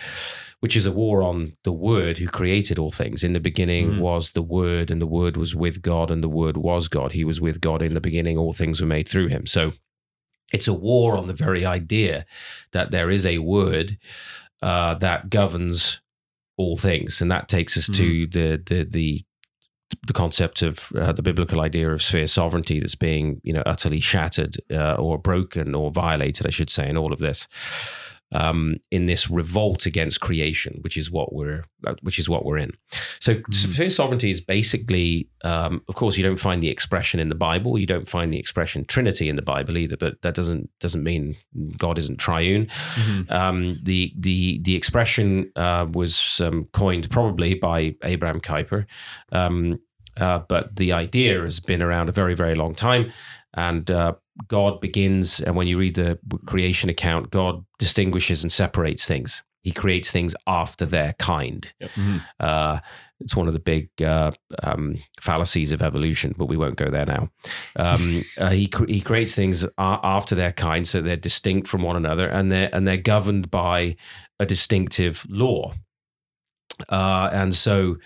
which 0.66 0.74
is 0.74 0.84
a 0.84 0.90
war 0.90 1.22
on 1.22 1.52
the 1.62 1.70
word 1.70 2.18
who 2.18 2.26
created 2.26 2.76
all 2.76 2.90
things. 2.90 3.22
In 3.22 3.34
the 3.34 3.38
beginning 3.38 3.92
Mhm. 3.92 3.98
was 4.00 4.32
the 4.32 4.42
word, 4.42 4.90
and 4.90 5.00
the 5.00 5.06
word 5.06 5.36
was 5.36 5.54
with 5.54 5.80
God, 5.80 6.10
and 6.10 6.24
the 6.24 6.28
word 6.28 6.56
was 6.56 6.88
God. 6.88 7.12
He 7.12 7.22
was 7.22 7.40
with 7.40 7.60
God 7.60 7.82
in 7.82 7.94
the 7.94 8.00
beginning, 8.00 8.36
all 8.36 8.52
things 8.52 8.80
were 8.80 8.86
made 8.88 9.08
through 9.08 9.28
him. 9.28 9.46
So 9.46 9.74
it's 10.52 10.66
a 10.66 10.74
war 10.74 11.16
on 11.16 11.28
the 11.28 11.34
very 11.34 11.64
idea 11.64 12.26
that 12.72 12.90
there 12.90 13.10
is 13.10 13.24
a 13.24 13.38
word 13.38 13.96
uh, 14.60 14.94
that 14.94 15.30
governs 15.30 16.00
all 16.56 16.76
things. 16.76 17.20
And 17.20 17.30
that 17.30 17.48
takes 17.48 17.76
us 17.76 17.88
to 17.98 18.26
the 18.26 18.60
the 18.66 18.84
the 18.90 19.24
the 20.08 20.12
concept 20.12 20.62
of 20.62 20.90
uh, 20.96 21.12
the 21.12 21.22
biblical 21.22 21.60
idea 21.60 21.92
of 21.92 22.02
sphere 22.02 22.26
sovereignty 22.26 22.80
that's 22.80 22.96
being 22.96 23.40
you 23.44 23.52
know 23.52 23.62
utterly 23.66 24.00
shattered 24.00 24.56
uh, 24.72 24.94
or 24.94 25.16
broken 25.16 25.76
or 25.76 25.92
violated, 25.92 26.44
I 26.44 26.50
should 26.50 26.70
say, 26.70 26.88
in 26.88 26.96
all 26.96 27.12
of 27.12 27.20
this 27.20 27.46
um, 28.32 28.76
in 28.90 29.06
this 29.06 29.30
revolt 29.30 29.86
against 29.86 30.20
creation, 30.20 30.78
which 30.80 30.96
is 30.96 31.10
what 31.10 31.32
we're 31.32 31.64
uh, 31.86 31.94
which 32.02 32.18
is 32.18 32.28
what 32.28 32.44
we're 32.44 32.58
in. 32.58 32.72
So 33.20 33.40
sphere 33.52 33.88
sovereignty 33.88 34.30
is 34.30 34.40
basically, 34.40 35.28
um, 35.44 35.82
of 35.88 35.94
course, 35.94 36.16
you 36.16 36.24
don't 36.24 36.40
find 36.40 36.62
the 36.62 36.68
expression 36.68 37.20
in 37.20 37.28
the 37.28 37.34
Bible. 37.34 37.78
You 37.78 37.86
don't 37.86 38.08
find 38.08 38.32
the 38.32 38.38
expression 38.38 38.84
Trinity 38.84 39.28
in 39.28 39.36
the 39.36 39.42
Bible 39.42 39.78
either. 39.78 39.96
But 39.96 40.22
that 40.22 40.34
doesn't 40.34 40.70
doesn't 40.80 41.04
mean 41.04 41.36
God 41.78 41.98
isn't 41.98 42.18
triune. 42.18 42.66
Mhm. 42.94 43.30
Um, 43.30 43.78
the 43.82 44.12
the 44.18 44.58
the 44.62 44.74
expression 44.74 45.52
uh, 45.54 45.86
was 45.92 46.40
um, 46.40 46.68
coined 46.72 47.08
probably 47.10 47.54
by 47.54 47.94
Abraham 48.02 48.40
Kuyper, 48.40 48.86
um, 49.30 49.78
uh, 50.16 50.40
but 50.48 50.74
the 50.76 50.92
idea 50.92 51.42
has 51.42 51.60
been 51.60 51.82
around 51.82 52.08
a 52.08 52.12
very 52.12 52.34
very 52.34 52.56
long 52.56 52.74
time, 52.74 53.12
and 53.56 53.90
uh, 53.90 54.14
God 54.48 54.80
begins. 54.80 55.40
And 55.40 55.56
when 55.56 55.66
you 55.66 55.78
read 55.78 55.94
the 55.94 56.18
creation 56.46 56.90
account, 56.90 57.30
God 57.30 57.64
distinguishes 57.78 58.42
and 58.44 58.52
separates 58.52 59.06
things. 59.06 59.42
He 59.62 59.72
creates 59.72 60.12
things 60.12 60.36
after 60.46 60.86
their 60.86 61.14
kind. 61.18 61.72
Mhm. 61.82 62.22
Uh, 62.38 62.78
it's 63.18 63.34
one 63.34 63.48
of 63.48 63.54
the 63.54 63.58
big 63.60 63.88
uh, 64.02 64.30
um, 64.62 64.98
fallacies 65.22 65.72
of 65.72 65.80
evolution, 65.80 66.34
but 66.36 66.46
we 66.46 66.56
won't 66.58 66.76
go 66.76 66.90
there 66.90 67.06
now. 67.06 67.30
Um, 67.74 68.22
uh, 68.38 68.50
he 68.50 68.68
cr- 68.68 68.86
he 68.86 69.00
creates 69.00 69.34
things 69.34 69.64
a- 69.64 69.70
after 69.78 70.34
their 70.34 70.52
kind, 70.52 70.86
so 70.86 71.00
they're 71.00 71.16
distinct 71.16 71.66
from 71.66 71.82
one 71.82 71.96
another, 71.96 72.28
and 72.28 72.52
they're 72.52 72.68
and 72.74 72.86
they're 72.86 72.98
governed 72.98 73.50
by 73.50 73.96
a 74.38 74.44
distinctive 74.46 75.26
law. 75.30 75.72
Uh, 76.90 77.30
and 77.32 77.54
so 77.54 77.96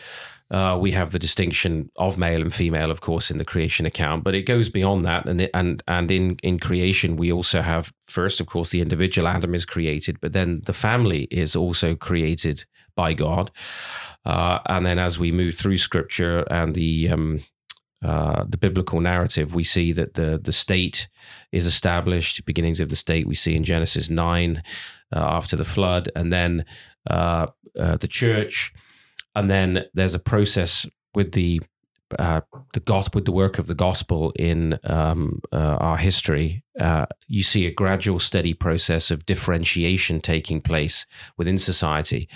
uh, 0.50 0.76
we 0.80 0.92
have 0.92 1.10
the 1.10 1.18
distinction 1.18 1.90
of 1.96 2.18
male 2.18 2.42
and 2.42 2.52
female, 2.52 2.90
of 2.90 3.00
course, 3.00 3.30
in 3.30 3.38
the 3.38 3.44
creation 3.44 3.86
account, 3.86 4.24
but 4.24 4.34
it 4.34 4.42
goes 4.42 4.68
beyond 4.68 5.04
that. 5.04 5.26
And 5.26 5.48
and 5.54 5.82
and 5.86 6.10
in 6.10 6.36
in 6.42 6.58
creation, 6.58 7.16
we 7.16 7.32
also 7.32 7.62
have 7.62 7.92
first, 8.06 8.40
of 8.40 8.46
course, 8.46 8.70
the 8.70 8.80
individual 8.80 9.28
Adam 9.28 9.54
is 9.54 9.64
created, 9.64 10.20
but 10.20 10.32
then 10.32 10.62
the 10.64 10.72
family 10.72 11.28
is 11.30 11.54
also 11.54 11.94
created 11.94 12.64
by 12.96 13.14
God. 13.14 13.50
Uh, 14.24 14.58
and 14.66 14.84
then 14.84 14.98
as 14.98 15.18
we 15.18 15.32
move 15.32 15.54
through 15.54 15.78
Scripture 15.78 16.40
and 16.50 16.74
the 16.74 17.08
um, 17.08 17.44
uh, 18.02 18.44
the 18.48 18.58
biblical 18.58 19.00
narrative, 19.00 19.54
we 19.54 19.64
see 19.64 19.92
that 19.92 20.14
the 20.14 20.40
the 20.42 20.52
state 20.52 21.08
is 21.52 21.66
established. 21.66 22.44
Beginnings 22.44 22.80
of 22.80 22.88
the 22.88 22.96
state 22.96 23.26
we 23.26 23.34
see 23.34 23.54
in 23.54 23.62
Genesis 23.64 24.10
nine 24.10 24.62
uh, 25.14 25.18
after 25.18 25.56
the 25.56 25.64
flood, 25.64 26.10
and 26.16 26.32
then 26.32 26.64
uh, 27.08 27.46
uh, 27.78 27.96
the 27.96 28.08
church, 28.08 28.72
and 29.34 29.50
then 29.50 29.84
there's 29.94 30.14
a 30.14 30.18
process 30.18 30.86
with 31.14 31.32
the 31.32 31.60
uh, 32.18 32.40
the 32.72 32.80
gospel, 32.80 33.18
with 33.18 33.24
the 33.24 33.32
work 33.32 33.58
of 33.58 33.68
the 33.68 33.74
gospel 33.74 34.32
in 34.34 34.78
um, 34.82 35.40
uh, 35.52 35.76
our 35.76 35.96
history. 35.96 36.64
Uh, 36.78 37.06
you 37.28 37.44
see 37.44 37.66
a 37.66 37.70
gradual, 37.70 38.18
steady 38.18 38.52
process 38.52 39.12
of 39.12 39.26
differentiation 39.26 40.20
taking 40.20 40.60
place 40.60 41.06
within 41.36 41.56
society 41.56 42.28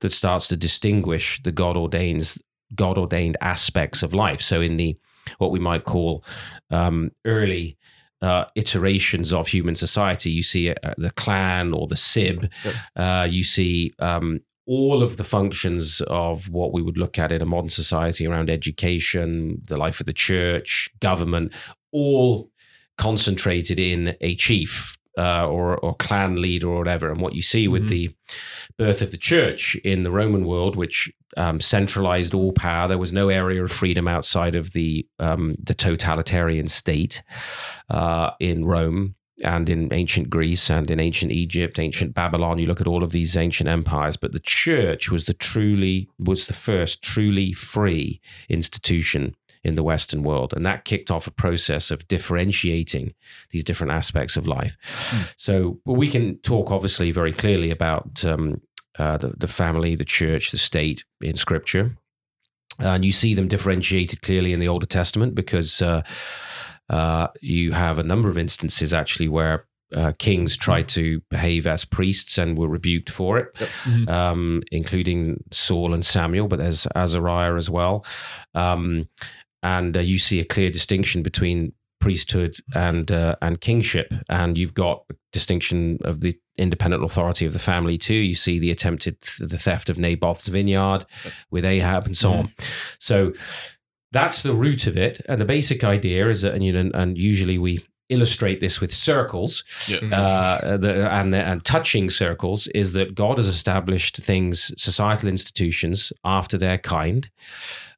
that 0.00 0.10
starts 0.10 0.48
to 0.48 0.56
distinguish 0.56 1.40
the 1.44 1.52
God 1.52 1.76
ordains 1.76 2.38
God 2.74 2.98
ordained 2.98 3.36
aspects 3.40 4.02
of 4.02 4.14
life. 4.14 4.40
So 4.40 4.60
in 4.60 4.76
the 4.76 4.96
what 5.38 5.50
we 5.50 5.58
might 5.58 5.84
call 5.84 6.24
um, 6.70 7.12
early 7.24 7.76
uh, 8.22 8.44
iterations 8.54 9.32
of 9.32 9.48
human 9.48 9.74
society, 9.74 10.30
you 10.30 10.42
see 10.42 10.70
uh, 10.70 10.94
the 10.98 11.10
clan 11.12 11.72
or 11.72 11.86
the 11.86 11.96
sib. 11.96 12.50
Uh, 12.96 13.26
you 13.28 13.44
see 13.44 13.92
um, 13.98 14.40
all 14.76 15.02
of 15.02 15.16
the 15.16 15.24
functions 15.24 16.00
of 16.06 16.48
what 16.48 16.72
we 16.72 16.80
would 16.80 16.96
look 16.96 17.18
at 17.18 17.32
in 17.32 17.42
a 17.42 17.46
modern 17.54 17.68
society 17.70 18.24
around 18.24 18.48
education, 18.48 19.60
the 19.66 19.76
life 19.76 19.98
of 19.98 20.06
the 20.06 20.12
church, 20.12 20.88
government, 21.00 21.52
all 21.90 22.48
concentrated 22.96 23.80
in 23.80 24.14
a 24.20 24.36
chief 24.36 24.96
uh, 25.18 25.44
or, 25.48 25.76
or 25.78 25.94
clan 25.96 26.40
leader 26.40 26.68
or 26.68 26.78
whatever. 26.78 27.10
And 27.10 27.20
what 27.20 27.34
you 27.34 27.42
see 27.42 27.66
with 27.66 27.84
Mhm. 27.86 27.88
the 27.88 28.10
birth 28.78 29.02
of 29.02 29.10
the 29.10 29.16
church 29.18 29.74
in 29.82 30.04
the 30.04 30.10
Roman 30.12 30.44
world, 30.44 30.76
which 30.76 31.10
um, 31.36 31.60
centralized 31.60 32.32
all 32.34 32.52
power, 32.52 32.86
there 32.88 32.98
was 32.98 33.12
no 33.12 33.28
area 33.28 33.62
of 33.64 33.72
freedom 33.72 34.06
outside 34.08 34.54
of 34.54 34.72
the 34.72 35.06
um, 35.18 35.56
the 35.62 35.74
totalitarian 35.74 36.66
state 36.68 37.22
uh, 37.88 38.30
in 38.40 38.64
Rome 38.64 39.14
and 39.42 39.68
in 39.68 39.92
ancient 39.92 40.30
Greece 40.30 40.70
and 40.70 40.90
in 40.90 41.00
ancient 41.00 41.32
Egypt, 41.32 41.78
ancient 41.78 42.14
Babylon. 42.14 42.58
You 42.58 42.66
look 42.66 42.80
at 42.80 42.86
all 42.86 43.02
of 43.02 43.12
these 43.12 43.36
ancient 43.36 43.68
empires, 43.68 44.16
but 44.16 44.32
the 44.32 44.40
church 44.40 45.10
was 45.10 45.24
the 45.24 45.34
truly 45.34 46.08
was 46.18 46.46
the 46.46 46.54
first 46.54 47.02
truly 47.02 47.52
free 47.52 48.20
institution 48.48 49.34
in 49.62 49.74
the 49.74 49.82
Western 49.82 50.22
world, 50.22 50.54
and 50.54 50.64
that 50.64 50.84
kicked 50.84 51.10
off 51.10 51.26
a 51.26 51.30
process 51.30 51.90
of 51.90 52.08
differentiating 52.08 53.14
these 53.50 53.64
different 53.64 53.92
aspects 53.92 54.36
of 54.36 54.46
life. 54.46 54.76
Hmm. 55.10 55.22
So 55.36 55.80
we 55.84 56.08
can 56.10 56.38
talk 56.38 56.70
obviously 56.70 57.10
very 57.10 57.32
clearly 57.32 57.70
about 57.70 58.24
um, 58.24 58.62
uh, 58.98 59.18
the 59.18 59.34
the 59.36 59.48
family, 59.48 59.94
the 59.94 60.04
church, 60.04 60.50
the 60.50 60.58
state 60.58 61.04
in 61.20 61.36
Scripture. 61.36 61.96
And 62.78 63.04
you 63.04 63.12
see 63.12 63.34
them 63.34 63.48
differentiated 63.48 64.22
clearly 64.22 64.54
in 64.54 64.60
the 64.60 64.68
Older 64.68 64.86
Testament 64.86 65.34
because 65.34 65.82
uh, 65.82 66.02
uh, 66.90 67.28
you 67.40 67.72
have 67.72 67.98
a 67.98 68.02
number 68.02 68.28
of 68.28 68.36
instances 68.36 68.92
actually 68.92 69.28
where 69.28 69.64
uh, 69.96 70.12
kings 70.18 70.56
tried 70.56 70.86
to 70.88 71.20
behave 71.30 71.66
as 71.66 71.84
priests 71.84 72.38
and 72.38 72.56
were 72.56 72.68
rebuked 72.68 73.10
for 73.10 73.38
it, 73.38 73.46
Mhm. 73.84 74.08
um, 74.08 74.62
including 74.70 75.42
Saul 75.50 75.92
and 75.94 76.04
Samuel, 76.06 76.46
but 76.46 76.58
there's 76.60 76.86
Azariah 76.94 77.56
as 77.56 77.68
well. 77.68 78.04
Um, 78.54 79.08
and 79.62 79.96
uh, 79.96 80.00
you 80.00 80.18
see 80.18 80.38
a 80.40 80.44
clear 80.44 80.70
distinction 80.70 81.22
between 81.22 81.72
priesthood 82.00 82.56
and 82.74 83.10
uh, 83.10 83.34
and 83.42 83.60
kingship, 83.60 84.14
and 84.28 84.56
you've 84.56 84.74
got 84.74 85.02
a 85.10 85.14
distinction 85.32 85.98
of 86.02 86.20
the 86.20 86.38
independent 86.56 87.02
authority 87.04 87.44
of 87.44 87.52
the 87.52 87.58
family 87.58 87.98
too. 87.98 88.14
You 88.14 88.34
see 88.34 88.58
the 88.60 88.70
attempted 88.70 89.16
the 89.40 89.58
theft 89.58 89.90
of 89.90 89.98
Naboth's 89.98 90.46
vineyard 90.48 91.04
with 91.50 91.64
Ahab 91.64 92.06
and 92.06 92.16
so 92.16 92.32
on. 92.32 92.52
So 93.00 93.32
that's 94.12 94.42
the 94.42 94.54
root 94.54 94.86
of 94.86 94.96
it, 94.96 95.20
and 95.28 95.40
the 95.40 95.44
basic 95.44 95.84
idea 95.84 96.28
is 96.28 96.42
that, 96.42 96.54
and 96.54 96.64
you 96.64 96.72
know, 96.72 96.90
and 96.94 97.16
usually 97.16 97.58
we 97.58 97.84
illustrate 98.08 98.58
this 98.58 98.80
with 98.80 98.92
circles 98.92 99.62
uh, 100.12 100.76
the, 100.76 101.08
and 101.10 101.34
and 101.34 101.64
touching 101.64 102.10
circles 102.10 102.66
is 102.68 102.92
that 102.92 103.14
God 103.14 103.38
has 103.38 103.46
established 103.46 104.16
things, 104.18 104.72
societal 104.76 105.28
institutions 105.28 106.12
after 106.24 106.58
their 106.58 106.76
kind, 106.76 107.30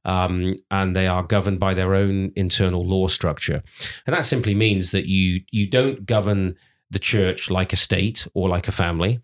um, 0.04 0.56
and 0.70 0.94
they 0.94 1.06
are 1.06 1.22
governed 1.22 1.58
by 1.58 1.72
their 1.74 1.94
own 1.94 2.30
internal 2.36 2.84
law 2.86 3.06
structure, 3.06 3.62
and 4.06 4.14
that 4.14 4.24
simply 4.24 4.54
means 4.54 4.90
that 4.90 5.06
you 5.06 5.40
you 5.50 5.66
don't 5.66 6.04
govern 6.04 6.56
the 6.90 6.98
church 6.98 7.50
like 7.50 7.72
a 7.72 7.76
state 7.76 8.26
or 8.34 8.48
like 8.50 8.68
a 8.68 8.72
family. 8.72 9.20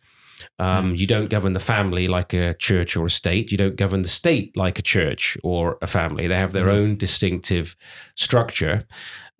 Um, 0.59 0.95
You 0.95 1.07
don't 1.07 1.28
govern 1.30 1.53
the 1.53 1.61
family 1.61 2.09
like 2.09 2.32
a 2.32 2.55
church 2.55 2.97
or 2.97 3.07
a 3.07 3.11
state. 3.11 3.51
You 3.53 3.59
don't 3.59 3.76
govern 3.76 4.03
the 4.03 4.09
state 4.09 4.57
like 4.57 4.78
a 4.78 4.82
church 4.82 5.36
or 5.43 5.78
a 5.82 5.86
family. 5.86 6.26
They 6.28 6.36
have 6.36 6.53
their 6.53 6.66
Mhm. 6.66 6.74
own 6.78 6.97
distinctive 6.97 7.76
structure. 8.14 8.84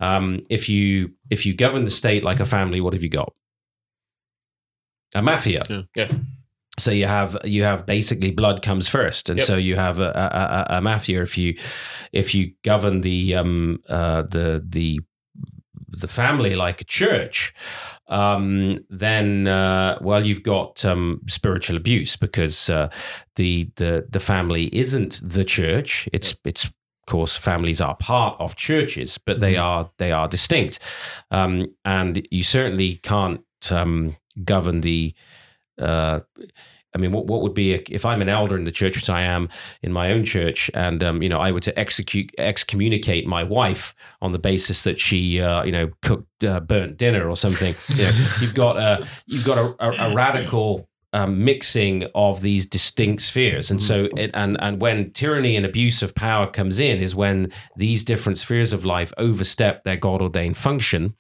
Um, 0.01 0.47
if 0.49 0.69
you 0.69 1.13
if 1.31 1.45
you 1.47 1.55
govern 1.55 1.85
the 1.85 1.91
state 1.91 2.23
like 2.23 2.41
a 2.41 2.47
family, 2.47 2.81
what 2.81 2.93
have 2.95 3.03
you 3.03 3.09
got? 3.11 3.33
A 5.15 5.23
mafia. 5.23 5.65
Yeah. 5.71 5.83
Yeah. 5.97 6.09
So 6.79 6.93
you 6.93 7.07
have 7.07 7.37
you 7.45 7.65
have 7.65 7.87
basically 7.87 8.31
blood 8.31 8.63
comes 8.63 8.89
first, 8.89 9.29
and 9.31 9.39
Yep. 9.39 9.47
so 9.47 9.57
you 9.57 9.75
have 9.77 9.99
a, 9.99 10.11
a, 10.11 10.75
a, 10.75 10.79
a 10.79 10.81
mafia. 10.81 11.23
If 11.23 11.37
you 11.37 11.59
if 12.13 12.35
you 12.35 12.53
govern 12.63 13.01
the 13.01 13.35
um 13.35 13.81
uh 13.89 14.23
the 14.23 14.65
the 14.69 15.01
the 15.89 16.09
family 16.09 16.55
like 16.55 16.81
a 16.81 16.85
church, 16.85 17.55
um, 18.09 18.81
then 18.89 19.47
uh, 19.47 19.99
well, 20.01 20.27
you've 20.27 20.43
got 20.43 20.85
um, 20.85 21.21
spiritual 21.29 21.77
abuse 21.77 22.17
because 22.17 22.71
uh, 22.71 22.89
the 23.37 23.71
the 23.77 24.07
the 24.11 24.21
family 24.21 24.69
isn't 24.73 25.21
the 25.23 25.45
church. 25.45 26.09
It's 26.13 26.35
it's 26.45 26.65
of 26.65 26.73
course 27.07 27.37
families 27.37 27.81
are 27.81 27.97
part 27.97 28.41
of 28.41 28.57
churches, 28.57 29.19
but 29.19 29.41
they 29.41 29.57
are 29.57 29.91
they 29.99 30.13
are 30.13 30.29
distinct, 30.29 30.79
um, 31.31 31.75
and 31.85 32.27
you 32.31 32.43
certainly 32.43 32.97
can't 33.03 33.41
um, 33.71 34.17
govern 34.45 34.81
the. 34.81 35.15
Uh, 35.79 36.21
I 36.95 36.99
mean, 36.99 37.13
what, 37.13 37.27
what 37.27 37.43
would 37.43 37.55
be 37.55 37.75
a, 37.75 37.83
if 37.91 38.05
I'm 38.05 38.23
an 38.23 38.29
elder 38.29 38.57
in 38.57 38.65
the 38.65 38.73
church, 38.73 38.97
which 38.97 39.11
I 39.11 39.23
am 39.23 39.49
in 39.83 39.93
my 39.93 40.11
own 40.11 40.25
church, 40.25 40.71
and 40.75 41.05
um, 41.05 41.23
you 41.23 41.29
know, 41.29 41.39
I 41.39 41.53
were 41.53 41.61
to 41.61 41.79
execute 41.79 42.31
excommunicate 42.39 43.27
my 43.27 43.45
wife 43.45 43.95
on 44.23 44.33
the 44.33 44.39
basis 44.39 44.85
that 44.85 44.99
she, 44.99 45.41
uh, 45.41 45.65
you 45.65 45.73
know, 45.73 45.91
cooked 46.03 46.45
uh, 46.45 46.61
burnt 46.61 46.97
dinner 46.97 47.29
or 47.29 47.37
something. 47.37 47.75
You 47.91 48.05
know, 48.05 48.11
you've 48.41 48.55
got 48.55 48.77
a 48.79 49.07
you've 49.27 49.45
got 49.45 49.59
a, 49.59 49.77
a, 49.85 50.11
a 50.11 50.15
radical 50.15 50.88
um, 51.13 51.45
mixing 51.45 52.05
of 52.15 52.43
these 52.43 52.67
distinct 52.67 53.23
spheres, 53.23 53.71
and 53.71 53.83
so 53.83 54.09
it, 54.17 54.31
and 54.35 54.57
and 54.61 54.81
when 54.81 55.11
tyranny 55.13 55.57
and 55.57 55.65
abuse 55.65 56.03
of 56.03 56.15
power 56.15 56.47
comes 56.47 56.79
in, 56.79 56.99
is 56.99 57.15
when 57.15 57.51
these 57.77 58.05
different 58.05 58.39
spheres 58.39 58.73
of 58.73 58.85
life 58.85 59.13
overstep 59.17 59.85
their 59.85 59.97
God 59.97 60.21
ordained 60.21 60.57
function. 60.59 61.15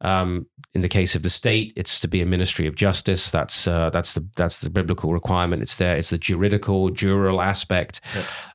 Um, 0.00 0.46
in 0.74 0.80
the 0.80 0.88
case 0.88 1.14
of 1.14 1.22
the 1.22 1.30
state, 1.30 1.72
it's 1.76 2.00
to 2.00 2.08
be 2.08 2.22
a 2.22 2.26
ministry 2.26 2.66
of 2.66 2.74
justice. 2.74 3.30
That's 3.30 3.66
uh, 3.66 3.90
that's 3.90 4.14
the 4.14 4.26
that's 4.36 4.58
the 4.58 4.70
biblical 4.70 5.12
requirement. 5.12 5.62
It's 5.62 5.76
there. 5.76 5.96
It's 5.96 6.10
the 6.10 6.18
juridical, 6.18 6.90
jural 6.90 7.44
aspect 7.44 8.00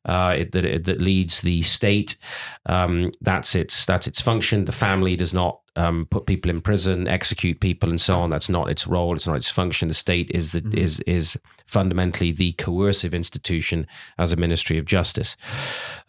uh, 0.08 0.36
it, 0.38 0.52
that 0.54 0.66
it, 0.66 0.86
that 0.86 1.02
leads 1.02 1.42
the 1.42 1.62
state. 1.62 2.18
Um, 2.66 3.12
that's 3.22 3.56
its 3.56 3.86
that's 3.86 4.08
its 4.08 4.22
function. 4.22 4.66
The 4.66 4.72
family 4.72 5.16
does 5.16 5.34
not 5.34 5.60
um, 5.76 6.08
put 6.10 6.26
people 6.26 6.50
in 6.50 6.62
prison, 6.62 7.08
execute 7.08 7.60
people, 7.60 7.90
and 7.90 8.02
so 8.02 8.20
on. 8.20 8.30
That's 8.30 8.50
not 8.50 8.70
its 8.70 8.88
role. 8.88 9.16
It's 9.16 9.28
not 9.28 9.36
its 9.36 9.52
function. 9.52 9.88
The 9.88 9.94
state 9.94 10.32
is 10.32 10.52
the 10.52 10.64
is 10.74 11.00
is 11.02 11.38
fundamentally 11.68 12.32
the 12.32 12.54
coercive 12.54 13.14
institution 13.14 13.86
as 14.18 14.32
a 14.32 14.38
ministry 14.38 14.78
of 14.78 14.86
justice. 14.86 15.36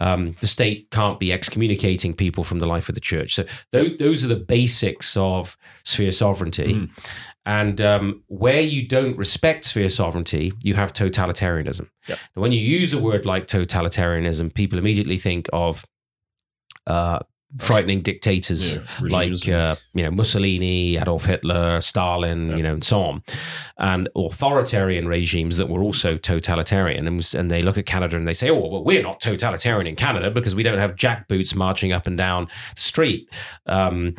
Um, 0.01 0.37
the 0.41 0.47
state 0.47 0.91
can't 0.91 1.21
be 1.21 1.33
excommunicating 1.33 2.15
people 2.15 2.45
from 2.45 2.61
the 2.61 2.67
life 2.67 2.89
of 2.89 2.95
the 2.95 3.01
church. 3.01 3.35
So 3.35 3.45
th- 3.73 3.99
those 3.99 4.25
are 4.25 4.29
the 4.29 4.37
basics 4.37 5.17
of 5.17 5.57
sphere 5.85 6.13
sovereignty. 6.13 6.89
And 7.49 7.81
um, 7.81 8.23
where 8.27 8.61
you 8.61 8.87
don't 8.87 9.17
respect 9.17 9.65
sphere 9.65 9.89
sovereignty, 9.89 10.53
you 10.63 10.75
have 10.75 10.93
totalitarianism. 10.93 11.89
Yep. 12.07 12.19
When 12.35 12.53
you 12.53 12.61
use 12.61 12.93
a 12.93 12.99
word 12.99 13.25
like 13.25 13.47
totalitarianism, 13.47 14.53
people 14.53 14.79
immediately 14.79 15.17
think 15.17 15.49
of 15.51 15.87
uh, 16.87 17.21
frightening 17.57 18.03
dictators 18.03 18.75
Yeah, 18.75 18.83
like 19.01 19.49
uh, 19.49 19.77
you 19.95 20.05
know 20.05 20.11
Mussolini, 20.11 20.99
Adolf 20.99 21.25
Hitler, 21.25 21.81
Stalin, 21.81 22.55
you 22.55 22.63
know, 22.63 22.75
and 22.75 22.85
so 22.85 23.01
on, 23.01 23.23
and 23.79 24.11
authoritarian 24.15 25.09
regimes 25.09 25.57
that 25.57 25.71
were 25.71 25.83
also 25.83 26.19
totalitarian. 26.19 27.07
And, 27.07 27.35
and 27.35 27.51
they 27.51 27.63
look 27.63 27.79
at 27.79 27.87
Canada 27.87 28.19
and 28.19 28.29
they 28.29 28.35
say, 28.35 28.51
"Oh, 28.51 28.69
well, 28.69 28.85
we're 28.85 29.03
not 29.03 29.21
totalitarian 29.21 29.87
in 29.87 29.97
Canada 29.97 30.31
because 30.31 30.55
we 30.55 30.63
don't 30.63 30.77
have 30.77 30.97
jackboots 30.97 31.57
marching 31.57 31.93
up 31.93 32.07
and 32.07 32.19
down 32.19 32.49
the 32.75 32.83
street." 32.83 33.31
Um, 33.65 34.17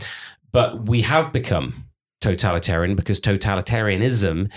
but 0.52 0.88
we 0.88 1.04
have 1.04 1.32
become 1.32 1.89
totalitarian 2.22 2.96
because 2.96 3.20
totalitarianism 3.22 4.50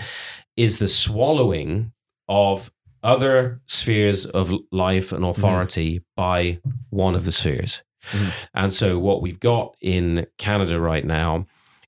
is 0.57 0.79
the 0.79 0.87
swallowing 0.87 1.91
of 2.27 2.71
other 3.01 3.61
spheres 3.67 4.25
of 4.25 4.53
life 4.71 5.11
and 5.11 5.25
authority 5.25 6.01
by 6.15 6.59
one 6.89 7.15
of 7.15 7.25
the 7.25 7.31
spheres. 7.31 7.83
Mhm. 8.11 8.31
And 8.53 8.73
so, 8.73 8.99
what 8.99 9.21
we've 9.21 9.39
got 9.39 9.75
in 9.81 10.25
Canada 10.37 10.79
right 10.79 11.05
now 11.05 11.45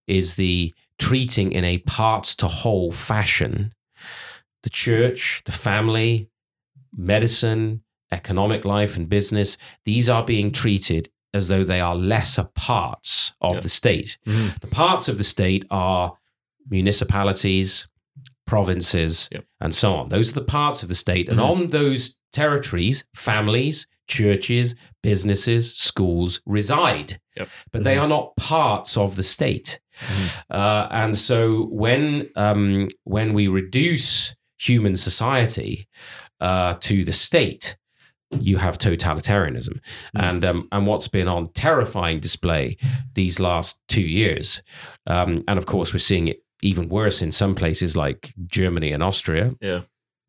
is 0.08 0.36
the 0.36 0.74
treating 0.98 1.52
in 1.52 1.64
a 1.64 1.80
parts 1.80 2.36
to 2.36 2.48
whole 2.48 2.92
fashion 2.92 3.74
the 4.64 4.70
church, 4.70 5.44
the 5.46 5.52
family, 5.52 6.28
medicine, 6.96 7.84
economic 8.12 8.66
life, 8.66 8.98
and 8.98 9.08
business. 9.08 9.58
These 9.86 10.10
are 10.10 10.24
being 10.24 10.52
treated 10.52 11.10
as 11.36 11.48
though 11.50 11.64
they 11.64 11.80
are 11.80 11.96
lesser 11.96 12.46
parts 12.56 13.34
of 13.42 13.56
Yeah. 13.56 13.60
the 13.62 13.70
state. 13.70 14.18
Mhm. 14.26 14.60
The 14.62 14.68
parts 14.68 15.08
of 15.08 15.18
the 15.18 15.24
state 15.24 15.66
are 15.70 16.14
municipalities, 16.70 17.88
provinces, 18.46 19.28
Yep. 19.32 19.46
and 19.60 19.74
so 19.76 19.96
on. 19.96 20.10
Those 20.10 20.32
are 20.32 20.40
the 20.40 20.46
parts 20.60 20.84
of 20.84 20.90
the 20.90 20.96
state. 20.96 21.28
And 21.30 21.40
Mhm. 21.40 21.50
on 21.52 21.70
those 21.72 22.16
territories, 22.32 23.04
families, 23.16 23.88
churches, 24.08 24.76
businesses, 25.02 25.74
schools 25.74 26.42
reside. 26.46 27.20
Yep. 27.38 27.50
But 27.72 27.84
they 27.84 27.96
Mhm. 27.96 28.02
are 28.04 28.08
not 28.08 28.36
parts 28.38 28.98
of 28.98 29.16
the 29.16 29.24
state. 29.24 29.80
Mhm. 30.00 30.30
Uh, 30.50 30.88
and 30.92 31.18
so 31.18 31.66
when 31.72 32.30
um, 32.36 32.90
when 33.04 33.34
we 33.34 33.48
reduce 33.48 34.36
human 34.60 34.96
society 34.96 35.88
uh, 36.40 36.76
to 36.82 37.04
the 37.06 37.14
state, 37.14 37.78
you 38.42 38.58
have 38.58 38.78
totalitarianism. 38.78 39.80
Mm. 40.16 40.24
And 40.24 40.46
um, 40.46 40.68
and 40.72 40.88
what's 40.88 41.08
been 41.08 41.28
on 41.28 41.52
terrifying 41.54 42.20
display 42.20 42.78
these 43.14 43.40
last 43.40 43.80
two 43.88 44.02
years, 44.06 44.62
um, 45.08 45.44
and 45.48 45.58
of 45.58 45.66
course 45.66 45.94
we're 45.94 46.00
seeing 46.00 46.28
it 46.28 46.44
even 46.62 46.90
worse 46.90 47.22
in 47.22 47.32
some 47.32 47.56
places 47.56 47.96
like 47.96 48.34
Germany 48.48 48.92
and 48.92 49.04
Austria. 49.04 49.54
Yeah. 49.62 49.82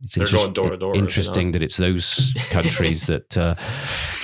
It's 0.03 0.15
They're 0.15 0.25
interest- 0.25 0.45
going 0.45 0.53
door 0.53 0.71
to 0.71 0.77
door, 0.77 0.95
Interesting 0.95 1.53
that 1.53 1.63
it's 1.63 1.79
those 1.79 2.31
countries 2.51 3.07
that. 3.07 3.37
Uh, 3.37 3.55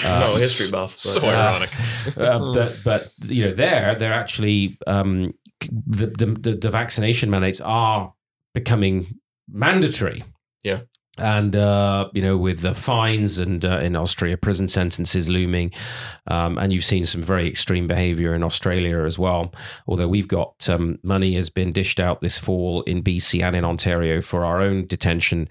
uh, 0.04 0.22
no 0.26 0.36
history 0.36 0.70
buff. 0.70 0.90
But, 0.92 0.98
So 0.98 1.20
uh, 1.22 1.30
ironic. 1.32 1.70
uh, 2.18 2.52
but 2.52 2.78
but 2.84 3.12
you 3.24 3.46
know 3.46 3.54
there 3.54 3.94
they're 3.94 4.12
actually 4.12 4.76
um, 4.86 5.32
the 5.70 6.06
the 6.06 6.56
the 6.60 6.70
vaccination 6.70 7.30
mandates 7.30 7.60
are 7.62 8.12
becoming 8.52 9.18
mandatory. 9.48 10.24
Yeah. 10.62 10.80
And 11.18 11.54
uh, 11.54 12.08
you 12.14 12.22
know, 12.22 12.38
with 12.38 12.60
the 12.60 12.72
fines 12.72 13.38
and 13.38 13.62
uh, 13.66 13.80
in 13.80 13.94
Austria, 13.96 14.38
prison 14.38 14.66
sentences 14.66 15.28
looming, 15.28 15.70
um, 16.26 16.56
and 16.56 16.72
you've 16.72 16.86
seen 16.86 17.04
some 17.04 17.22
very 17.22 17.46
extreme 17.46 17.86
behaviour 17.86 18.34
in 18.34 18.42
Australia 18.42 19.04
as 19.04 19.18
well. 19.18 19.52
Although 19.86 20.08
we've 20.08 20.28
got 20.28 20.66
um, 20.70 20.98
money 21.02 21.34
has 21.34 21.50
been 21.50 21.70
dished 21.70 22.00
out 22.00 22.22
this 22.22 22.38
fall 22.38 22.80
in 22.82 23.02
BC 23.02 23.42
and 23.42 23.54
in 23.54 23.62
Ontario 23.62 24.22
for 24.22 24.46
our 24.46 24.62
own 24.62 24.86
detention 24.86 25.50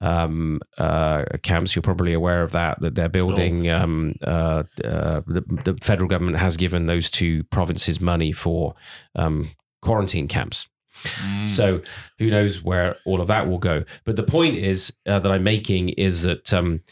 um, 0.00 0.60
uh, 0.78 1.24
camps. 1.42 1.76
You're 1.76 1.82
probably 1.82 2.14
aware 2.14 2.42
of 2.42 2.52
that. 2.52 2.80
That 2.80 2.94
they're 2.94 3.10
building. 3.10 3.68
Um, 3.68 4.14
uh, 4.26 4.64
uh, 4.82 5.20
the, 5.26 5.44
the 5.64 5.78
federal 5.82 6.08
government 6.08 6.38
has 6.38 6.56
given 6.56 6.86
those 6.86 7.10
two 7.10 7.44
provinces 7.44 8.00
money 8.00 8.32
for 8.32 8.74
um, 9.14 9.50
quarantine 9.82 10.26
camps. 10.26 10.68
Mm. 11.02 11.48
So 11.48 11.80
who 12.18 12.30
knows 12.30 12.62
where 12.62 12.96
all 13.04 13.20
of 13.20 13.28
that 13.28 13.48
will 13.48 13.58
go? 13.58 13.84
But 14.04 14.16
the 14.16 14.22
point 14.22 14.56
is 14.56 14.92
uh, 15.06 15.18
that 15.20 15.30
I'm 15.32 15.42
making 15.44 15.90
is 15.90 16.22
that 16.22 16.52
um, 16.52 16.82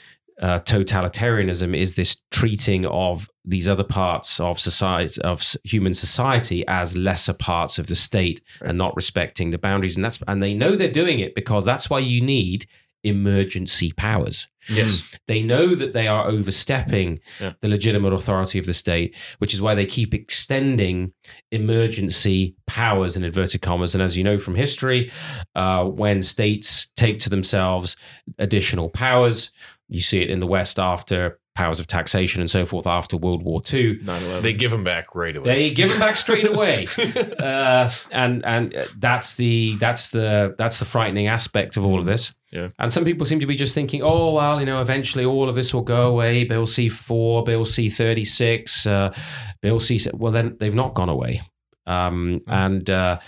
uh, 0.41 0.61
totalitarianism 0.61 1.77
is 1.77 1.95
this 1.95 2.17
treating 2.31 2.87
of 2.87 3.29
these 3.45 3.69
other 3.69 3.85
parts 3.85 4.41
of 4.41 4.59
society 4.61 5.21
of 5.23 5.43
human 5.65 5.93
society 5.95 6.65
as 6.67 6.97
lesser 6.97 7.33
parts 7.35 7.79
of 7.79 7.87
the 7.89 7.95
state 7.95 8.43
Right. 8.61 8.71
and 8.71 8.79
not 8.79 8.97
respecting 8.97 9.51
the 9.51 9.59
boundaries. 9.59 9.97
And 9.97 10.05
that's 10.05 10.19
and 10.27 10.43
they 10.43 10.55
know 10.55 10.77
they're 10.77 10.91
doing 10.91 11.19
it 11.21 11.35
because 11.35 11.65
that's 11.65 11.91
why 11.91 11.99
you 11.99 12.21
need 12.21 12.67
emergency 13.03 13.93
powers. 13.93 14.49
Yes. 14.71 15.03
They 15.27 15.43
know 15.43 15.75
that 15.75 15.93
they 15.93 16.07
are 16.07 16.27
overstepping 16.27 17.21
Yeah. 17.41 17.53
the 17.61 17.69
legitimate 17.69 18.13
authority 18.13 18.59
of 18.59 18.67
the 18.67 18.75
state, 18.75 19.15
which 19.39 19.53
is 19.55 19.61
why 19.61 19.75
they 19.75 19.87
keep 19.87 20.15
extending 20.15 21.13
emergency 21.51 22.55
powers 22.67 23.17
in 23.17 23.25
inverted 23.25 23.63
commas. 23.63 23.95
And 23.95 24.03
as 24.03 24.17
you 24.17 24.25
know 24.25 24.39
from 24.39 24.55
history, 24.55 25.11
uh, 25.55 25.85
when 25.85 26.23
states 26.23 26.91
take 26.97 27.19
to 27.21 27.31
themselves 27.31 27.97
additional 28.39 28.89
powers, 28.91 29.51
you 29.89 30.01
see 30.01 30.21
it 30.21 30.31
in 30.31 30.41
the 30.41 30.47
West 30.47 30.79
after 30.79 31.39
powers 31.61 31.79
of 31.79 31.87
taxation 31.87 32.41
and 32.41 32.51
so 32.51 32.65
forth 32.65 32.87
after 32.87 33.19
World 33.19 33.43
War 33.43 33.61
II. 33.71 33.99
9/11. 33.99 34.43
They 34.43 34.55
give 34.55 34.71
them 34.71 34.83
back 34.83 35.15
right 35.15 35.37
away. 35.37 35.45
They 35.45 35.75
give 35.75 35.91
them 35.91 35.99
back 35.99 36.17
straight 36.17 36.47
away, 36.47 36.87
uh, 37.39 37.91
and 38.11 38.43
and 38.47 38.75
that's 38.97 39.35
the 39.35 39.77
that's 39.77 40.09
the 40.09 40.55
that's 40.57 40.79
the 40.79 40.87
frightening 40.87 41.27
aspect 41.29 41.77
of 41.77 41.85
all 41.85 42.01
of 42.01 42.07
this. 42.07 42.33
Yeah. 42.51 42.69
And 42.79 42.91
some 42.91 43.05
people 43.05 43.27
seem 43.27 43.41
to 43.41 43.47
be 43.47 43.57
just 43.57 43.75
thinking, 43.75 44.03
oh 44.03 44.33
well, 44.33 44.59
you 44.59 44.65
know, 44.65 44.81
eventually 44.81 45.27
all 45.27 45.51
of 45.51 45.55
this 45.55 45.75
will 45.75 45.83
go 45.83 46.09
away. 46.09 46.45
Bill 46.45 46.65
C 46.65 46.89
four, 46.89 47.45
Bill 47.45 47.67
C 47.67 47.91
thirty 47.91 48.25
six, 48.25 48.87
uh, 48.87 49.15
Bill 49.61 49.79
C. 49.79 50.01
Well, 50.15 50.33
then 50.33 50.57
they've 50.59 50.75
not 50.75 50.95
gone 50.95 51.11
away. 51.11 51.43
Um, 51.87 52.41
and 52.47 52.89
uh, 52.89 53.19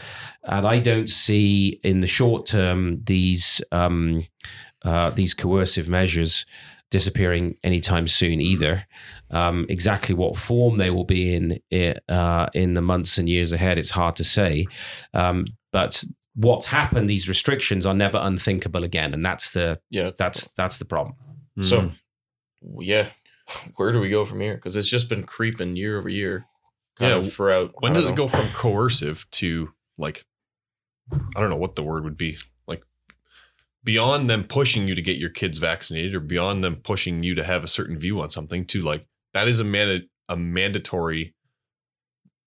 and 0.43 0.66
I 0.66 0.78
don't 0.78 1.09
see 1.09 1.80
in 1.85 2.01
the 2.01 2.07
short 2.07 2.47
term 2.47 3.03
these 3.05 3.61
um, 3.72 4.26
uh, 4.85 5.11
these 5.11 5.35
coercive 5.35 5.91
measures 5.91 6.47
disappearing 6.93 7.57
anytime 7.64 8.07
soon 8.07 8.40
either. 8.40 8.86
Um, 9.32 9.66
exactly 9.68 10.14
what 10.14 10.38
form 10.38 10.76
they 10.76 10.90
will 10.90 11.05
be 11.07 11.34
in 11.34 11.59
uh, 12.09 12.47
in 12.55 12.74
the 12.74 12.82
months 12.82 13.18
and 13.18 13.28
years 13.28 13.53
ahead, 13.53 13.78
it's 13.78 13.90
hard 13.90 14.14
to 14.16 14.24
say. 14.24 14.66
Um, 15.14 15.45
but 15.72 16.05
what's 16.36 16.66
happened, 16.66 17.11
these 17.11 17.28
restrictions 17.28 17.84
are 17.86 17.95
never 17.95 18.18
unthinkable 18.22 18.84
again, 18.84 19.12
and 19.14 19.24
that's 19.24 19.51
the 19.51 19.80
yeah. 19.90 20.09
It's, 20.09 20.18
that's 20.20 20.53
that's 20.53 20.76
the 20.76 20.84
problem. 20.84 21.16
so. 21.61 21.80
Mm. 21.80 21.93
Yeah. 22.78 23.09
Where 23.76 23.90
do 23.90 23.99
we 23.99 24.09
go 24.09 24.24
from 24.24 24.40
here? 24.40 24.55
Because 24.55 24.76
it's 24.76 24.88
just 24.88 25.09
been 25.09 25.24
creeping 25.24 25.74
year 25.74 25.99
over 25.99 26.09
year, 26.09 26.47
kind 26.97 27.11
Yeah, 27.11 27.16
of 27.16 27.32
throughout. 27.32 27.72
when 27.80 27.90
I 27.90 27.95
don't 27.95 28.03
does 28.05 28.11
it 28.11 28.16
go 28.16 28.28
from 28.28 28.53
coercive 28.53 29.26
to 29.32 29.70
like 29.99 30.24
I 31.11 31.40
don't 31.40 31.51
know 31.51 31.57
what 31.57 31.74
the 31.74 31.82
word 31.82 32.05
would 32.05 32.16
be 32.16 32.32
like 32.34 32.45
beyond 33.85 34.30
them 34.30 34.45
pushing 34.45 34.87
you 34.89 34.95
to 34.95 35.03
get 35.03 35.18
your 35.18 35.30
kids 35.30 35.59
vaccinated 35.59 36.14
or 36.14 36.20
beyond 36.20 36.62
them 36.62 36.76
pushing 36.76 37.22
you 37.22 37.35
to 37.35 37.45
have 37.45 37.64
a 37.64 37.68
certain 37.68 37.99
view 37.99 38.20
on 38.20 38.30
something 38.30 38.64
to 38.66 38.80
like 38.80 39.07
that 39.35 39.49
is 39.49 39.61
a 39.61 39.64
man 39.64 40.03
a 40.28 40.37
mandatory 40.37 41.35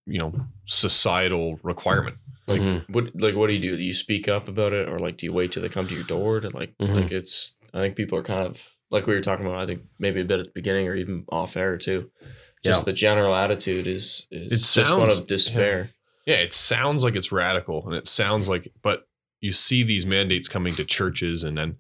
you 0.06 0.20
know 0.20 0.34
societal 0.66 1.60
requirement 1.64 2.18
Like 2.48 2.62
Mhm. 2.62 2.90
what 2.90 3.16
like 3.20 3.36
what 3.36 3.48
do 3.48 3.54
you 3.54 3.60
do? 3.60 3.76
Do 3.76 3.82
you 3.84 3.94
speak 3.94 4.28
up 4.28 4.48
about 4.48 4.72
it 4.72 4.88
or 4.88 5.00
like 5.00 5.18
do 5.18 5.26
you 5.26 5.34
wait 5.34 5.52
till 5.52 5.64
they 5.64 5.70
come 5.70 5.88
to 5.88 5.96
your 5.96 6.04
door 6.04 6.40
to 6.40 6.50
like 6.50 6.74
Mhm. 6.80 7.02
like 7.02 7.12
it's 7.12 7.58
I 7.74 7.80
think 7.80 7.96
people 7.96 8.18
are 8.20 8.24
kind 8.24 8.46
of 8.48 8.70
like 8.92 9.08
we 9.08 9.16
were 9.16 9.22
talking 9.22 9.46
about, 9.48 9.60
I 9.60 9.66
think 9.66 9.82
maybe 10.00 10.22
a 10.22 10.26
bit 10.26 10.40
at 10.40 10.46
the 10.46 10.52
beginning 10.54 10.88
or 10.88 10.96
even 10.96 11.26
off 11.30 11.58
air 11.58 11.78
too. 11.78 12.12
Just 12.64 12.82
Yeah. 12.82 12.86
the 12.86 12.94
general 12.94 13.34
attitude 13.36 13.88
is 13.88 14.28
is 14.32 14.52
It 14.78 14.82
just 14.82 14.96
one 14.96 15.10
of 15.10 15.26
despair. 15.28 15.90
yeah 16.28 16.36
it 16.36 16.54
sounds 16.54 17.04
like 17.04 17.16
it's 17.16 17.32
radical 17.32 17.84
and 17.88 17.96
it 17.96 18.08
sounds 18.08 18.48
like 18.48 18.72
but 18.84 19.08
you 19.46 19.52
see 19.52 19.82
these 19.84 20.06
mandates 20.06 20.48
coming 20.48 20.74
to 20.76 20.84
churches 20.86 21.44
and 21.44 21.58
then 21.58 21.78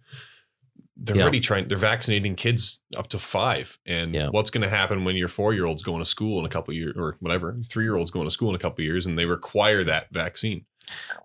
they're 0.98 1.18
Yeah. 1.18 1.24
already 1.24 1.40
trying 1.42 1.68
they're 1.68 1.78
vaccinating 1.94 2.36
kids 2.36 2.80
up 2.96 3.08
to 3.10 3.20
five 3.20 3.78
and 3.86 4.14
Yeah. 4.16 4.30
what's 4.30 4.50
going 4.50 4.62
to 4.70 4.70
happen 4.82 5.04
when 5.06 5.16
your 5.18 5.28
four 5.28 5.54
year 5.54 5.66
old's 5.66 5.84
going 5.84 6.00
to 6.00 6.06
school 6.16 6.40
in 6.40 6.46
a 6.46 6.50
couple 6.50 6.74
years 6.74 6.94
or 6.96 7.18
whatever 7.20 7.48
three 7.72 7.84
year 7.84 7.96
old's 7.98 8.12
going 8.12 8.26
to 8.28 8.32
school 8.32 8.50
in 8.50 8.56
a 8.56 8.60
couple 8.66 8.84
years 8.84 9.06
and 9.08 9.18
they 9.20 9.26
require 9.26 9.84
that 9.84 10.08
vaccine 10.12 10.66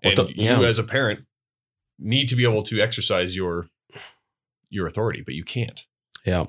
Well, 0.03 0.11
and 0.11 0.17
the- 0.17 0.33
yeah. 0.35 0.59
you 0.59 0.65
as 0.65 0.79
a 0.79 0.83
parent 0.83 1.19
need 1.99 2.27
to 2.29 2.35
be 2.35 2.43
able 2.43 2.63
to 2.63 2.81
exercise 2.81 3.35
your 3.35 3.69
your 4.69 4.87
authority 4.87 5.21
but 5.25 5.35
you 5.35 5.43
can't 5.43 5.85
Yeah. 6.25 6.45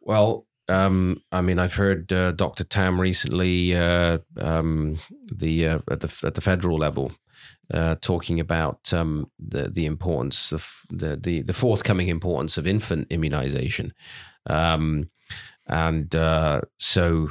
Well, 0.00 0.46
um, 0.68 1.22
I 1.32 1.40
mean, 1.42 1.58
I've 1.58 1.74
heard 1.74 2.12
uh, 2.12 2.32
Dr. 2.32 2.64
Tam 2.64 3.00
recently, 3.00 3.74
uh, 3.74 4.18
um, 4.40 4.98
the 5.32 5.66
uh, 5.68 5.78
at 5.90 6.00
the 6.00 6.20
at 6.26 6.34
the 6.34 6.40
federal 6.40 6.76
level, 6.78 7.12
uh, 7.72 7.96
talking 8.00 8.40
about 8.40 8.92
um, 8.92 9.30
the 9.38 9.68
the 9.68 9.86
importance 9.86 10.52
of 10.52 10.80
the, 10.90 11.16
the 11.16 11.42
the 11.42 11.52
forthcoming 11.52 12.08
importance 12.08 12.58
of 12.58 12.66
infant 12.66 13.06
immunization, 13.10 13.92
um, 14.48 15.10
and 15.66 16.14
uh, 16.14 16.60
so 16.78 17.28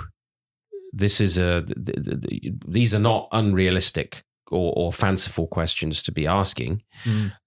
this 0.92 1.20
is 1.20 1.38
a 1.38 1.64
th- 1.64 2.06
th- 2.06 2.22
th- 2.22 2.54
these 2.68 2.96
are 2.96 3.00
not 3.00 3.28
unrealistic 3.32 4.24
or, 4.52 4.74
or 4.76 4.94
fanciful 4.94 5.48
questions 5.48 6.04
to 6.04 6.12
be 6.12 6.28
asking. 6.28 6.84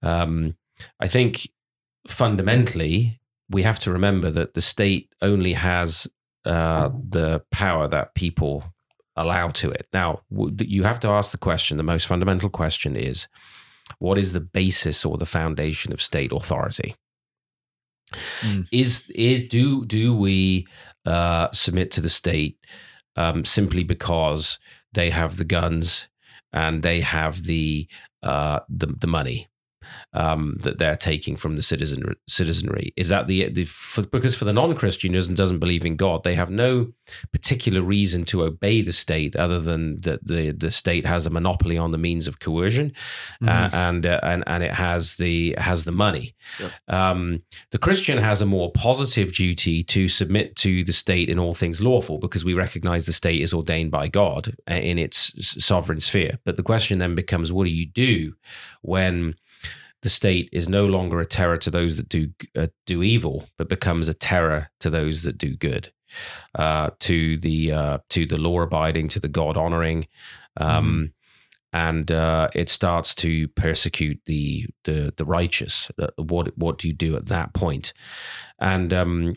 Um, 0.03 0.55
I 0.99 1.07
think 1.07 1.49
fundamentally, 2.07 3.19
we 3.49 3.63
have 3.63 3.79
to 3.79 3.91
remember 3.91 4.29
that 4.31 4.53
the 4.53 4.61
state 4.61 5.09
only 5.21 5.53
has 5.53 6.07
uh, 6.45 6.89
the 7.09 7.41
power 7.51 7.87
that 7.87 8.15
people 8.15 8.63
allow 9.19 9.49
to 9.49 9.69
it. 9.71 9.87
Now, 9.93 10.21
you 10.31 10.83
have 10.83 10.99
to 11.01 11.09
ask 11.09 11.31
the 11.31 11.37
question 11.37 11.77
the 11.77 11.83
most 11.83 12.07
fundamental 12.07 12.49
question 12.49 12.95
is 12.95 13.27
what 13.97 14.17
is 14.17 14.33
the 14.33 14.39
basis 14.39 15.05
or 15.05 15.17
the 15.17 15.25
foundation 15.25 15.91
of 15.91 16.01
state 16.01 16.31
authority? 16.31 16.95
Mm. 18.41 18.67
Is, 18.71 19.09
is 19.13 19.47
do 19.47 19.85
do 19.85 20.15
we 20.15 20.67
uh, 21.05 21.49
submit 21.51 21.91
to 21.91 22.01
the 22.01 22.09
state 22.09 22.57
um, 23.15 23.45
simply 23.45 23.83
because 23.83 24.57
they 24.93 25.09
have 25.11 25.37
the 25.37 25.45
guns 25.45 26.07
and 26.51 26.81
they 26.81 27.01
have 27.01 27.43
the 27.43 27.87
uh, 28.23 28.59
the, 28.67 28.87
the 28.87 29.07
money 29.07 29.47
um, 30.13 30.57
that 30.61 30.77
they're 30.77 30.95
taking 30.95 31.35
from 31.35 31.55
the 31.55 31.63
citizen 31.63 32.15
citizenry. 32.27 32.93
Is 32.95 33.09
that 33.09 33.27
the, 33.27 33.49
the 33.49 33.63
for, 33.65 34.05
because 34.07 34.35
for 34.35 34.45
the 34.45 34.53
non-Christian 34.53 35.13
who 35.13 35.21
doesn't, 35.35 35.59
believe 35.59 35.85
in 35.85 35.95
God, 35.95 36.23
they 36.23 36.35
have 36.35 36.51
no 36.51 36.87
particular 37.31 37.81
reason 37.81 38.23
to 38.25 38.43
obey 38.43 38.81
the 38.81 38.93
state 38.93 39.35
other 39.35 39.59
than 39.59 40.01
that 40.01 40.25
the 40.25 40.51
the 40.51 40.71
state 40.71 41.05
has 41.05 41.25
a 41.25 41.29
monopoly 41.29 41.77
on 41.77 41.91
the 41.91 41.97
means 41.97 42.27
of 42.27 42.39
coercion, 42.39 42.93
uh, 43.45 43.69
and 43.73 44.05
uh, 44.05 44.19
and 44.23 44.43
and 44.47 44.63
it 44.63 44.73
has 44.73 45.15
the 45.15 45.55
has 45.57 45.83
the 45.83 45.91
money. 45.91 46.35
Yep. 46.59 46.71
Um, 46.87 47.43
the 47.71 47.77
Christian 47.77 48.17
has 48.17 48.41
a 48.41 48.45
more 48.45 48.71
positive 48.71 49.33
duty 49.33 49.83
to 49.83 50.07
submit 50.07 50.55
to 50.57 50.83
the 50.83 50.93
state 50.93 51.29
in 51.29 51.39
all 51.39 51.53
things 51.53 51.81
lawful 51.81 52.19
because 52.19 52.45
we 52.45 52.53
recognize 52.53 53.05
the 53.05 53.13
state 53.13 53.41
is 53.41 53.53
ordained 53.53 53.91
by 53.91 54.07
God 54.07 54.55
uh, 54.69 54.75
in 54.75 54.97
its 54.97 55.33
sovereign 55.63 55.99
sphere. 55.99 56.39
But 56.45 56.57
the 56.57 56.63
question 56.63 56.99
then 56.99 57.15
becomes, 57.15 57.51
what 57.51 57.65
do 57.65 57.71
you 57.71 57.85
do 57.85 58.33
when 58.81 59.35
the 60.01 60.09
state 60.09 60.49
is 60.51 60.69
no 60.69 60.85
longer 60.85 61.19
a 61.19 61.25
terror 61.25 61.57
to 61.57 61.71
those 61.71 61.97
that 61.97 62.09
do 62.09 62.29
uh, 62.55 62.67
do 62.85 63.03
evil, 63.03 63.49
but 63.57 63.69
becomes 63.69 64.07
a 64.07 64.13
terror 64.13 64.69
to 64.79 64.89
those 64.89 65.23
that 65.23 65.37
do 65.37 65.55
good, 65.55 65.91
uh, 66.55 66.89
to 66.99 67.37
the 67.37 67.71
uh, 67.71 67.97
to 68.09 68.25
the 68.25 68.37
law 68.37 68.61
abiding, 68.61 69.09
to 69.09 69.19
the 69.19 69.27
God 69.27 69.57
honoring, 69.57 70.07
um, 70.57 71.11
and 71.73 72.11
uh, 72.11 72.49
it 72.55 72.69
starts 72.69 73.13
to 73.15 73.47
persecute 73.49 74.19
the 74.25 74.67
the 74.85 75.13
the 75.17 75.25
righteous. 75.25 75.91
Uh, 76.01 76.07
What 76.17 76.57
what 76.57 76.77
do 76.77 76.87
you 76.87 76.93
do 76.93 77.15
at 77.15 77.27
that 77.27 77.53
point? 77.53 77.93
And 78.59 78.93
um, 78.93 79.35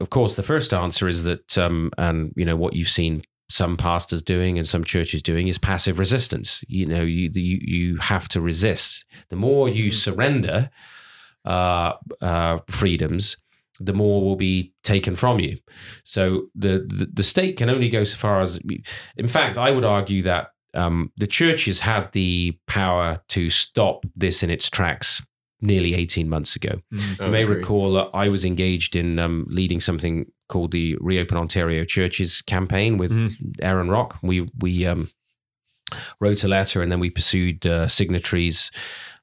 of 0.00 0.08
course, 0.10 0.36
the 0.36 0.42
first 0.42 0.72
answer 0.72 1.08
is 1.08 1.24
that, 1.24 1.58
um, 1.58 1.90
and 1.98 2.32
you 2.36 2.46
know 2.46 2.56
what 2.56 2.72
you've 2.72 2.88
seen 2.88 3.22
some 3.50 3.76
pastors 3.76 4.22
doing 4.22 4.56
and 4.58 4.66
some 4.66 4.84
churches 4.84 5.22
doing 5.22 5.48
is 5.48 5.58
passive 5.58 5.98
resistance. 5.98 6.64
You 6.68 6.86
know, 6.86 7.02
you 7.02 7.30
you 7.34 7.58
you 7.60 7.96
have 7.98 8.28
to 8.30 8.40
resist. 8.40 9.04
The 9.28 9.36
more 9.36 9.68
you 9.68 9.90
surrender 9.90 10.70
uh, 11.44 11.94
uh, 12.22 12.58
freedoms, 12.68 13.36
the 13.78 13.92
more 13.92 14.22
will 14.22 14.36
be 14.36 14.72
taken 14.84 15.16
from 15.16 15.40
you. 15.40 15.58
So 16.04 16.46
the, 16.54 16.86
the 16.88 17.08
the 17.12 17.22
state 17.22 17.56
can 17.56 17.68
only 17.68 17.88
go 17.88 18.04
so 18.04 18.16
far 18.16 18.40
as. 18.40 18.60
In 19.16 19.28
fact, 19.28 19.58
I 19.58 19.70
would 19.70 19.84
argue 19.84 20.22
that 20.22 20.48
um, 20.74 21.10
the 21.16 21.26
churches 21.26 21.80
had 21.80 22.12
the 22.12 22.56
power 22.66 23.16
to 23.30 23.50
stop 23.50 24.06
this 24.14 24.42
in 24.42 24.50
its 24.50 24.70
tracks 24.70 25.22
nearly 25.62 25.94
18 25.94 26.28
months 26.28 26.56
ago. 26.56 26.80
I 27.20 27.26
You 27.26 27.30
may 27.32 27.42
agree. 27.42 27.56
recall 27.56 27.92
that 27.94 28.08
I 28.14 28.28
was 28.28 28.44
engaged 28.44 28.96
in 28.96 29.18
um, 29.18 29.46
leading 29.50 29.80
something 29.80 30.30
called 30.50 30.72
the 30.72 30.96
Reopen 31.00 31.36
Ontario 31.38 31.84
Churches 31.84 32.42
campaign 32.42 32.98
with 32.98 33.12
Mhm. 33.16 33.54
Aaron 33.62 33.88
Rock. 33.88 34.18
We 34.22 34.48
we 34.58 34.84
um, 34.86 35.10
wrote 36.20 36.44
a 36.44 36.48
letter 36.48 36.82
and 36.82 36.90
then 36.92 37.00
we 37.00 37.10
pursued 37.10 37.64
uh, 37.66 37.88
signatories. 37.88 38.70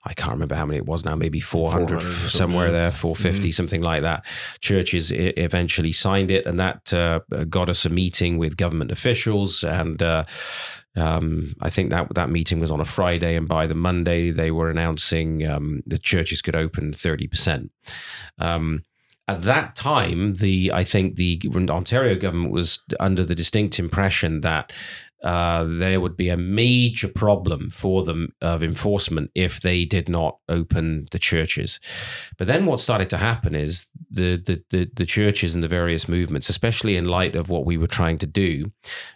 I 0.05 0.13
can't 0.13 0.31
remember 0.31 0.55
how 0.55 0.65
many 0.65 0.77
it 0.77 0.85
was 0.85 1.03
now, 1.03 1.15
maybe 1.15 1.41
400, 1.41 2.01
400 2.01 2.29
somewhere 2.29 2.71
there, 2.71 2.91
450, 2.93 3.51
something 3.51 3.81
like 3.81 4.03
that. 4.03 4.23
Churches 4.61 5.11
eventually 5.11 5.91
signed 5.91 6.31
it, 6.31 6.45
and 6.45 6.57
that 6.59 6.93
uh, 6.93 7.19
got 7.49 7.69
us 7.69 7.85
a 7.85 7.89
meeting 7.89 8.37
with 8.37 8.55
government 8.55 8.91
officials. 8.91 9.65
And 9.65 10.01
uh, 10.01 10.23
um, 10.95 11.55
I 11.59 11.69
think 11.69 11.89
that 11.89 12.15
that 12.15 12.29
meeting 12.29 12.61
was 12.61 12.71
on 12.71 12.79
a 12.79 12.85
Friday, 12.85 13.35
and 13.35 13.47
by 13.49 13.67
the 13.67 13.75
Monday, 13.75 14.31
they 14.31 14.49
were 14.49 14.69
announcing 14.69 15.45
um, 15.45 15.83
the 15.85 15.97
churches 15.99 16.41
could 16.41 16.55
open 16.55 16.91
30%. 16.93 17.69
Um, 18.39 18.83
at 19.27 19.43
that 19.43 19.75
time, 19.75 20.35
the 20.35 20.71
I 20.73 20.83
think 20.83 21.15
the 21.15 21.41
Ontario 21.69 22.15
government 22.15 22.53
was 22.53 22.83
under 22.99 23.23
the 23.25 23.35
distinct 23.35 23.77
impression 23.79 24.41
that 24.41 24.71
uh, 25.23 25.65
there 25.67 25.99
would 25.99 26.15
be 26.15 26.29
a 26.29 26.37
major 26.37 27.07
problem 27.07 27.69
for 27.71 28.03
them 28.03 28.33
of 28.41 28.61
enforcement 28.61 29.31
if 29.33 29.59
they 29.59 29.83
did 29.83 30.07
not 30.07 30.37
open 30.47 31.07
the 31.11 31.19
churches. 31.19 31.79
But 32.37 32.47
then 32.47 32.65
what 32.65 32.79
started 32.79 33.09
to 33.09 33.17
happen 33.17 33.55
is 33.55 33.87
the 34.09 34.37
the 34.37 34.63
the, 34.69 34.89
the 34.95 35.05
churches 35.05 35.55
and 35.55 35.63
the 35.63 35.67
various 35.67 36.07
movements, 36.07 36.49
especially 36.49 36.95
in 36.95 37.05
light 37.05 37.35
of 37.35 37.49
what 37.49 37.65
we 37.65 37.77
were 37.77 37.87
trying 37.87 38.19
to 38.19 38.27
do, 38.27 38.71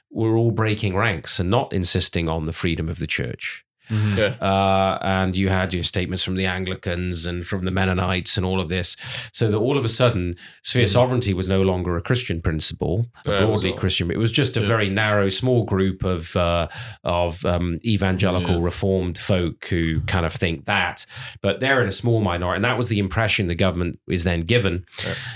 were 0.10 0.36
all 0.36 0.52
breaking 0.52 0.96
ranks 0.96 1.40
and 1.40 1.50
not 1.50 1.72
insisting 1.72 2.28
on 2.28 2.46
the 2.46 2.54
freedom 2.54 2.90
of 2.90 3.00
the 3.00 3.08
church. 3.08 3.64
Yeah. 3.92 4.36
Uh, 4.42 4.98
and 5.02 5.36
you 5.36 5.50
had 5.50 5.74
your 5.74 5.84
statements 5.84 6.24
from 6.24 6.36
the 6.36 6.46
Anglicans 6.46 7.26
and 7.26 7.46
from 7.46 7.66
the 7.66 7.72
Mennonites 7.72 8.38
and 8.38 8.46
all 8.46 8.62
of 8.62 8.70
this, 8.70 8.96
so 9.34 9.52
that 9.52 9.58
all 9.58 9.78
of 9.78 9.84
a 9.84 9.90
sudden, 9.90 10.36
sphere 10.64 10.88
sovereignty 10.88 11.34
was 11.34 11.50
no 11.50 11.62
longer 11.62 11.98
a 11.98 12.02
Christian 12.02 12.42
principle, 12.42 13.08
a 13.26 13.32
Yeah, 13.32 13.46
broadly 13.46 13.72
all- 13.72 13.78
Christian. 13.78 14.10
It 14.10 14.18
was 14.18 14.32
just 14.32 14.56
a 14.56 14.62
Yeah. 14.62 14.68
very 14.68 14.90
narrow, 14.90 15.28
small 15.30 15.66
group 15.66 16.04
of 16.04 16.36
uh, 16.38 16.68
of 17.04 17.46
um, 17.46 17.80
evangelical. 17.84 18.62
Reformed 18.62 19.18
folk 19.18 19.66
who 19.68 20.02
kind 20.02 20.26
of 20.26 20.32
think 20.34 20.66
that, 20.66 21.06
but 21.42 21.60
they're 21.60 21.82
in 21.82 21.88
a 21.88 21.92
small 21.92 22.22
minority, 22.22 22.58
and 22.58 22.66
that 22.66 22.78
was 22.78 22.88
the 22.90 23.00
impression 23.00 23.48
the 23.48 23.56
government 23.56 24.00
is 24.08 24.24
then 24.24 24.42
given, 24.42 24.86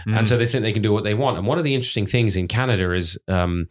and 0.06 0.28
so 0.28 0.38
they 0.38 0.46
think 0.48 0.62
they 0.64 0.72
can 0.72 0.82
do 0.82 0.94
what 0.94 1.04
they 1.04 1.14
want. 1.14 1.38
And 1.38 1.46
one 1.46 1.58
of 1.58 1.64
the 1.64 1.76
interesting 1.76 2.06
things 2.06 2.38
in 2.38 2.48
Canada 2.48 2.92
is 2.94 3.18
um, 3.28 3.68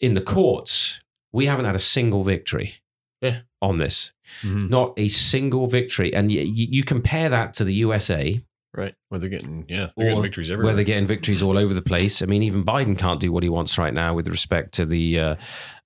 in 0.00 0.14
the 0.14 0.20
courts, 0.20 1.00
we 1.32 1.46
haven't 1.46 1.64
had 1.64 1.74
a 1.74 1.78
single 1.80 2.22
victory. 2.24 2.74
Yeah. 3.20 3.38
On 3.60 3.78
this, 3.78 4.12
Mhm. 4.44 4.70
not 4.70 4.92
a 4.96 5.08
single 5.08 5.66
victory, 5.66 6.14
and 6.14 6.30
you, 6.30 6.42
you 6.42 6.84
compare 6.84 7.28
that 7.28 7.54
to 7.54 7.64
the 7.64 7.74
USA, 7.74 8.40
Right. 8.74 8.94
Where 9.08 9.18
they're 9.18 9.30
getting, 9.30 9.64
yeah, 9.68 9.88
they're 9.96 10.08
getting 10.08 10.22
victories 10.22 10.50
everywhere. 10.50 10.66
where 10.66 10.76
they're 10.76 10.84
getting 10.84 11.06
victories 11.06 11.42
all 11.42 11.56
over 11.58 11.72
the 11.74 11.82
place. 11.82 12.20
I 12.22 12.26
mean, 12.26 12.42
even 12.44 12.64
Biden 12.64 12.96
can't 12.96 13.18
do 13.18 13.32
what 13.32 13.42
he 13.42 13.48
wants 13.48 13.76
right 13.78 13.94
now 13.94 14.14
with 14.14 14.28
respect 14.28 14.72
to 14.74 14.86
the, 14.86 15.18
uh, 15.18 15.34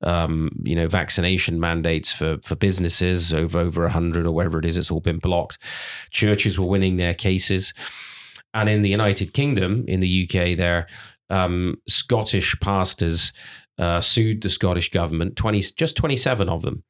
um, 0.02 0.50
you 0.64 0.74
know, 0.74 0.88
vaccination 0.88 1.58
mandates 1.60 2.12
for 2.12 2.38
for 2.42 2.56
businesses 2.56 3.32
over 3.32 3.60
over 3.60 3.86
a 3.86 3.90
hundred 3.92 4.26
or 4.26 4.32
whatever 4.32 4.58
it 4.58 4.64
is. 4.66 4.76
It's 4.76 4.90
all 4.90 5.00
been 5.00 5.20
blocked. 5.20 5.58
Churches 6.10 6.58
were 6.58 6.66
winning 6.66 6.96
their 6.96 7.14
cases, 7.14 7.72
and 8.52 8.68
in 8.68 8.82
the 8.82 8.90
United 8.90 9.32
Kingdom, 9.32 9.84
in 9.86 10.00
the 10.00 10.08
UK, 10.28 10.54
there. 10.56 10.86
Um, 11.30 11.76
Scottish 11.88 12.58
pastors 12.60 13.32
uh, 13.78 14.00
sued 14.00 14.42
the 14.42 14.50
Scottish 14.50 14.90
government. 14.90 15.36
Twenty, 15.36 15.60
just 15.60 15.96
twenty-seven 15.96 16.48
of 16.48 16.62
them 16.62 16.84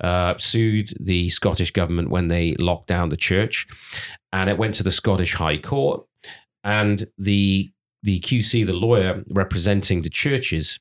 uh, 0.00 0.34
sued 0.38 0.94
the 1.00 1.28
Scottish 1.30 1.70
government 1.70 2.10
when 2.10 2.28
they 2.28 2.54
locked 2.58 2.88
down 2.88 3.08
the 3.08 3.16
church, 3.16 3.66
and 4.32 4.50
it 4.50 4.58
went 4.58 4.74
to 4.74 4.82
the 4.82 4.90
Scottish 4.90 5.34
High 5.34 5.58
Court, 5.58 6.04
and 6.62 7.08
the 7.18 7.70
the 8.02 8.20
QC, 8.20 8.64
the 8.64 8.72
lawyer 8.72 9.24
representing 9.28 10.02
the 10.02 10.10
churches, 10.10 10.78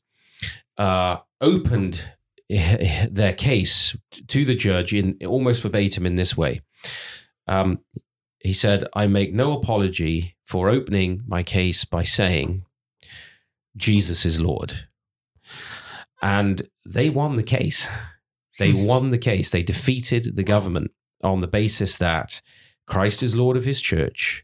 uh, 0.78 1.18
opened 1.42 2.10
their 2.50 3.34
case 3.34 3.96
to 4.28 4.46
the 4.46 4.56
judge 4.56 4.94
in 4.94 5.18
almost 5.26 5.62
verbatim 5.62 6.06
in 6.06 6.16
this 6.16 6.38
way. 6.38 6.62
Um, 7.48 7.80
he 8.40 8.54
said, 8.54 8.88
I 8.94 9.08
make 9.08 9.34
no 9.34 9.58
apology 9.58 10.36
for 10.46 10.70
opening 10.70 11.24
my 11.28 11.42
case 11.42 11.84
by 11.84 12.04
saying, 12.04 12.64
Jesus 13.76 14.26
is 14.26 14.40
Lord. 14.40 14.88
And 16.26 16.64
they 16.86 17.10
won 17.10 17.36
the 17.36 17.44
case. 17.44 17.88
They 18.58 18.74
won 18.74 19.10
the 19.10 19.18
case. 19.18 19.52
They 19.52 19.64
defeated 19.64 20.36
the 20.36 20.44
government 20.44 20.92
on 21.24 21.40
the 21.40 21.48
basis 21.48 21.98
that 21.98 22.42
Christ 22.88 23.22
is 23.22 23.36
Lord 23.36 23.58
of 23.58 23.66
his 23.66 23.80
church. 23.80 24.44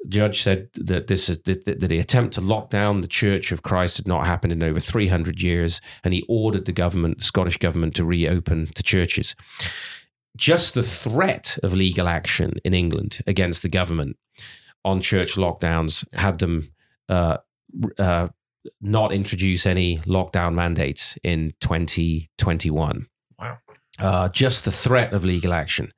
The 0.00 0.08
judge 0.08 0.40
said 0.40 0.68
that 0.74 1.08
this 1.08 1.28
is 1.28 1.42
that, 1.42 1.64
that 1.66 1.80
the 1.80 1.98
attempt 1.98 2.34
to 2.34 2.40
lock 2.40 2.70
down 2.70 3.00
the 3.00 3.08
Church 3.08 3.52
of 3.52 3.62
Christ 3.62 3.98
had 3.98 4.06
not 4.06 4.26
happened 4.26 4.52
in 4.52 4.62
over 4.62 4.80
300 4.80 5.42
years, 5.42 5.80
and 6.04 6.14
he 6.14 6.24
ordered 6.28 6.64
the 6.64 6.72
government, 6.72 7.18
the 7.18 7.24
Scottish 7.24 7.58
government, 7.58 7.94
to 7.96 8.04
reopen 8.04 8.68
the 8.76 8.82
churches 8.82 9.34
just 10.36 10.74
the 10.74 10.82
threat 10.82 11.58
of 11.62 11.74
legal 11.74 12.06
action 12.06 12.52
in 12.64 12.74
England 12.74 13.20
against 13.26 13.62
the 13.62 13.68
government 13.68 14.16
on 14.84 15.00
church 15.00 15.34
lockdowns 15.34 16.06
had 16.12 16.38
them 16.38 16.72
uh, 17.08 17.38
uh, 17.98 18.28
not 18.80 19.12
introduce 19.12 19.66
any 19.66 19.98
lockdown 19.98 20.54
mandates 20.54 21.16
in 21.22 21.54
2021. 21.60 23.06
Wow. 23.38 23.58
Uh, 23.98 24.28
just 24.28 24.64
the 24.64 24.70
threat 24.70 25.12
of 25.12 25.24
legal 25.24 25.52
action. 25.52 25.92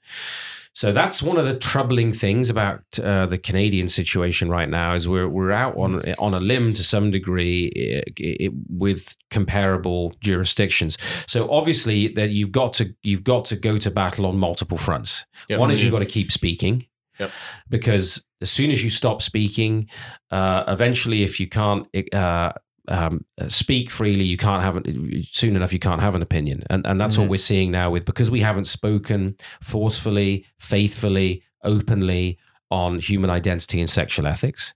So 0.78 0.92
that's 0.92 1.24
one 1.24 1.38
of 1.38 1.44
the 1.44 1.58
troubling 1.58 2.12
things 2.12 2.50
about 2.50 2.84
uh, 3.02 3.26
the 3.26 3.36
Canadian 3.36 3.88
situation 3.88 4.48
right 4.48 4.68
now 4.68 4.94
is 4.94 5.08
we're 5.08 5.28
we're 5.28 5.50
out 5.50 5.76
on 5.76 6.14
on 6.20 6.34
a 6.34 6.38
limb 6.38 6.72
to 6.74 6.84
some 6.84 7.10
degree 7.10 7.64
it, 7.64 8.12
it, 8.16 8.52
with 8.68 9.16
comparable 9.32 10.12
jurisdictions. 10.20 10.96
So 11.26 11.50
obviously 11.50 12.06
that 12.14 12.30
you've 12.30 12.52
got 12.52 12.74
to 12.74 12.94
you've 13.02 13.24
got 13.24 13.44
to 13.46 13.56
go 13.56 13.76
to 13.78 13.90
battle 13.90 14.24
on 14.24 14.38
multiple 14.38 14.78
fronts. 14.78 15.26
Yep. 15.48 15.58
One 15.58 15.72
is 15.72 15.82
you've 15.82 15.90
got 15.90 15.98
to 15.98 16.06
keep 16.06 16.30
speaking. 16.30 16.86
Yep. 17.18 17.30
Because 17.68 18.22
as 18.40 18.50
soon 18.50 18.70
as 18.70 18.82
you 18.84 18.90
stop 18.90 19.22
speaking, 19.22 19.88
uh, 20.30 20.64
eventually, 20.68 21.22
if 21.22 21.40
you 21.40 21.48
can't 21.48 21.86
uh, 22.14 22.52
um, 22.88 23.24
speak 23.48 23.90
freely, 23.90 24.24
you 24.24 24.36
can't 24.36 24.62
have 24.62 24.76
an, 24.76 25.24
soon 25.30 25.56
enough. 25.56 25.72
You 25.72 25.78
can't 25.78 26.00
have 26.00 26.14
an 26.14 26.22
opinion, 26.22 26.62
and 26.70 26.86
and 26.86 27.00
that's 27.00 27.16
Mhm. 27.16 27.20
what 27.20 27.28
we're 27.30 27.36
seeing 27.38 27.70
now 27.70 27.90
with 27.90 28.04
because 28.04 28.30
we 28.30 28.40
haven't 28.40 28.66
spoken 28.66 29.36
forcefully, 29.60 30.44
faithfully, 30.58 31.42
openly 31.64 32.38
on 32.70 32.98
human 32.98 33.30
identity 33.30 33.80
and 33.80 33.88
sexual 33.90 34.26
ethics, 34.26 34.74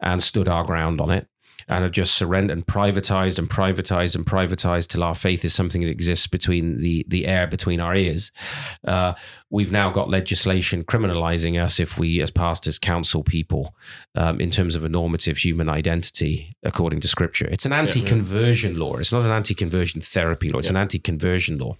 and 0.00 0.22
stood 0.22 0.48
our 0.48 0.64
ground 0.64 1.00
on 1.00 1.10
it, 1.10 1.26
and 1.68 1.82
have 1.82 1.92
just 1.92 2.14
surrendered 2.14 2.56
and 2.56 2.66
privatized 2.66 3.38
and 3.38 3.48
privatized 3.48 4.14
and 4.16 4.26
privatized 4.26 4.88
till 4.88 5.02
our 5.02 5.14
faith 5.14 5.44
is 5.44 5.54
something 5.54 5.82
that 5.82 5.90
exists 5.90 6.26
between 6.26 6.80
the 6.80 7.04
the 7.08 7.26
air 7.26 7.46
between 7.46 7.80
our 7.80 7.94
ears. 7.94 8.30
Uh, 8.86 9.14
we've 9.50 9.72
now 9.72 9.90
got 9.90 10.08
legislation 10.08 10.84
criminalizing 10.84 11.62
us 11.62 11.78
if 11.78 11.98
we, 11.98 12.20
as 12.20 12.30
pastors, 12.30 12.78
counsel 12.78 13.22
people 13.22 13.74
um, 14.14 14.40
in 14.40 14.50
terms 14.50 14.74
of 14.74 14.84
a 14.84 14.88
normative 14.88 15.38
human 15.38 15.68
identity 15.68 16.56
according 16.62 17.00
to 17.00 17.08
Scripture. 17.08 17.46
It's 17.46 17.66
an 17.66 17.72
anti-conversion 17.72 18.78
law. 18.78 18.96
It's 18.96 19.12
not 19.12 19.22
an 19.22 19.30
anti-conversion 19.30 20.00
therapy 20.00 20.50
law. 20.50 20.58
It's 20.58 20.70
an 20.70 20.76
anti-conversion 20.76 21.58
law. 21.58 21.76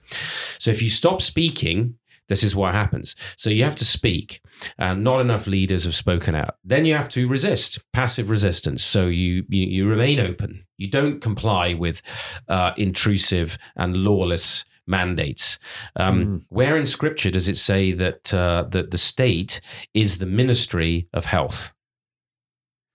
So 0.59 0.71
if 0.71 0.83
you 0.83 0.91
stop 0.91 1.21
speaking. 1.23 1.97
This 2.29 2.43
is 2.43 2.57
what 2.57 2.73
happens. 2.73 3.15
So 3.37 3.51
you 3.51 3.65
have 3.65 3.77
to 3.77 3.85
speak, 3.85 4.41
and 4.79 5.05
not 5.05 5.21
enough 5.21 5.47
leaders 5.47 5.85
have 5.85 5.95
spoken 5.95 6.35
out. 6.35 6.57
Then 6.65 6.87
you 6.87 6.95
have 6.95 7.09
to 7.11 7.29
resist, 7.29 7.81
passive 7.93 8.31
resistance. 8.31 8.83
So 8.83 9.07
you 9.07 9.45
you, 9.49 9.67
you 9.67 9.89
remain 9.89 10.21
open. 10.21 10.65
You 10.79 10.89
don't 10.89 11.21
comply 11.21 11.75
with 11.75 12.03
uh, 12.49 12.73
intrusive 12.77 13.59
and 13.77 13.97
lawless 13.97 14.65
mandates. 14.87 15.59
Um, 15.97 16.45
Where 16.49 16.77
in 16.77 16.87
Scripture 16.87 17.31
does 17.31 17.49
it 17.49 17.57
say 17.57 17.93
that 17.93 18.33
uh, 18.33 18.65
that 18.71 18.91
the 18.91 18.99
state 18.99 19.61
is 19.93 20.19
the 20.19 20.27
ministry 20.27 21.09
of 21.13 21.27
health? 21.27 21.73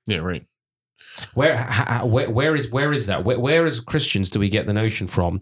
Yeah, 0.07 0.17
right. 0.17 0.45
Where 1.33 1.57
ha, 1.57 2.03
where, 2.05 2.29
where 2.29 2.55
is 2.55 2.69
where 2.69 2.93
is 2.93 3.05
that? 3.07 3.23
Where, 3.25 3.39
where 3.39 3.65
as 3.65 3.79
Christians 3.79 4.29
do 4.29 4.39
we 4.39 4.49
get 4.49 4.65
the 4.65 4.73
notion 4.73 5.07
from? 5.07 5.41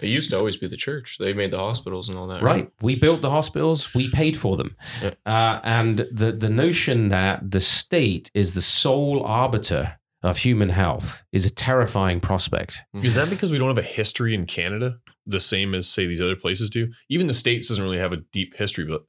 It 0.00 0.08
used 0.08 0.30
to 0.30 0.36
always 0.38 0.56
be 0.56 0.68
the 0.68 0.76
church. 0.76 1.18
They 1.18 1.32
made 1.32 1.50
the 1.50 1.58
hospitals 1.58 2.08
and 2.08 2.16
all 2.18 2.26
that. 2.28 2.42
Right, 2.42 2.70
we 2.80 2.94
built 2.96 3.22
the 3.22 3.30
hospitals, 3.30 3.94
we 3.94 4.10
paid 4.10 4.36
for 4.36 4.56
them, 4.56 4.76
Yeah. 5.02 5.14
uh, 5.26 5.60
and 5.64 5.98
the 6.12 6.32
the 6.32 6.50
notion 6.50 7.08
that 7.08 7.50
the 7.50 7.60
state 7.60 8.30
is 8.34 8.54
the 8.54 8.62
sole 8.62 9.22
arbiter 9.24 9.98
of 10.22 10.38
human 10.38 10.70
health 10.70 11.22
is 11.32 11.46
a 11.46 11.50
terrifying 11.50 12.20
prospect. 12.20 12.82
Is 12.94 13.14
that 13.14 13.30
because 13.30 13.52
we 13.52 13.58
don't 13.58 13.68
have 13.68 13.78
a 13.78 13.82
history 13.82 14.34
in 14.34 14.46
Canada 14.46 14.96
the 15.26 15.40
same 15.40 15.74
as 15.74 15.88
say 15.88 16.06
these 16.06 16.20
other 16.20 16.36
places 16.36 16.70
do? 16.70 16.88
Even 17.08 17.26
the 17.26 17.34
states 17.34 17.68
doesn't 17.68 17.82
really 17.84 17.98
have 17.98 18.12
a 18.12 18.22
deep 18.32 18.54
history, 18.56 18.84
but 18.84 19.02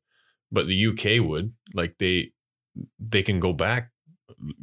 but 0.52 0.66
the 0.68 0.88
UK 0.88 1.26
would. 1.28 1.54
Like 1.74 1.98
they 1.98 2.32
they 3.00 3.24
can 3.24 3.40
go 3.40 3.54
back 3.54 3.92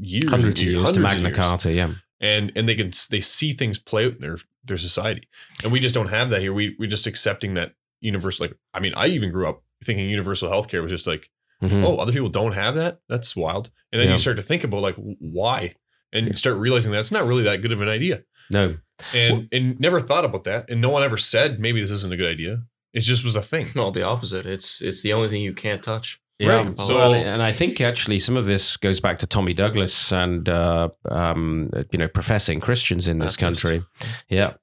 years, 0.01 0.31
Hundreds 0.31 0.61
of 0.61 0.67
years 0.67 0.77
to 0.77 0.83
hundreds 0.83 0.97
of 0.97 1.03
Magna 1.23 1.29
years. 1.29 1.37
Carta, 1.49 1.73
yeah. 1.73 1.95
and 2.21 2.53
and 2.57 2.69
they 2.69 2.75
can 2.75 2.93
they 3.11 3.21
see 3.21 3.53
things 3.53 3.79
play 3.79 4.07
out 4.07 4.15
in 4.15 4.21
their 4.21 4.39
their 4.65 4.77
society, 4.79 5.29
and 5.63 5.73
we 5.73 5.81
just 5.81 5.95
don't 5.95 6.09
have 6.09 6.31
that 6.31 6.41
here. 6.41 6.53
We 6.55 6.77
we're 6.79 6.89
just 6.89 7.07
accepting 7.07 7.55
that 7.55 7.75
universal. 8.01 8.47
Like 8.47 8.57
I 8.73 8.81
mean, 8.81 8.93
I 8.97 9.07
even 9.09 9.31
grew 9.33 9.49
up 9.49 9.63
thinking 9.83 10.09
universal 10.09 10.51
healthcare 10.51 10.83
was 10.83 10.91
just 10.93 11.07
like, 11.07 11.29
Mhm. 11.63 11.85
oh, 11.85 11.97
other 11.99 12.13
people 12.13 12.29
don't 12.31 12.55
have 12.55 12.75
that. 12.77 13.01
That's 13.09 13.35
wild. 13.37 13.71
And 13.93 14.01
then 14.01 14.09
Yeah. 14.09 14.15
you 14.15 14.19
start 14.19 14.37
to 14.37 14.43
think 14.43 14.65
about 14.65 14.81
like 14.83 14.97
why, 14.97 15.75
and 16.13 16.27
you 16.29 16.35
start 16.35 16.57
realizing 16.57 16.93
that 16.93 17.01
it's 17.01 17.13
not 17.13 17.27
really 17.27 17.43
that 17.45 17.61
good 17.63 17.73
of 17.73 17.81
an 17.83 17.89
idea 17.89 18.23
No, 18.51 18.77
and 19.13 19.49
and 19.53 19.79
never 19.81 20.01
thought 20.01 20.25
about 20.25 20.45
that 20.45 20.71
and 20.71 20.81
no 20.81 20.89
one 20.91 21.03
ever 21.03 21.17
said 21.17 21.59
maybe 21.61 21.81
this 21.81 21.91
isn't 21.91 22.13
a 22.13 22.17
good 22.17 22.31
idea 22.31 22.63
it 22.93 23.01
just 23.01 23.25
was 23.25 23.35
a 23.35 23.43
thing 23.43 23.67
No, 23.75 23.91
the 23.91 24.03
opposite. 24.03 24.47
It's 24.47 24.81
it's 24.81 25.03
the 25.03 25.13
only 25.13 25.29
thing 25.29 25.43
you 25.43 25.53
can't 25.53 25.83
touch. 25.83 26.21
Yeah, 26.39 26.49
Right, 26.65 26.79
so- 26.79 26.97
well, 26.97 27.15
and 27.15 27.41
I 27.43 27.53
think 27.53 27.81
actually 27.81 28.19
some 28.19 28.37
of 28.37 28.47
this 28.47 28.77
goes 28.77 28.99
back 29.01 29.19
to 29.21 29.27
Tommy 29.27 29.55
Douglas 29.55 30.13
and 30.13 30.49
uh, 30.49 30.89
um, 31.09 31.71
you 31.93 31.99
know 31.99 32.09
professing 32.09 32.59
Christians 32.61 33.07
in 33.07 33.19
this 33.21 33.37
Baptist. 33.37 33.63
country. 33.63 33.85
Yeah, 34.29 34.55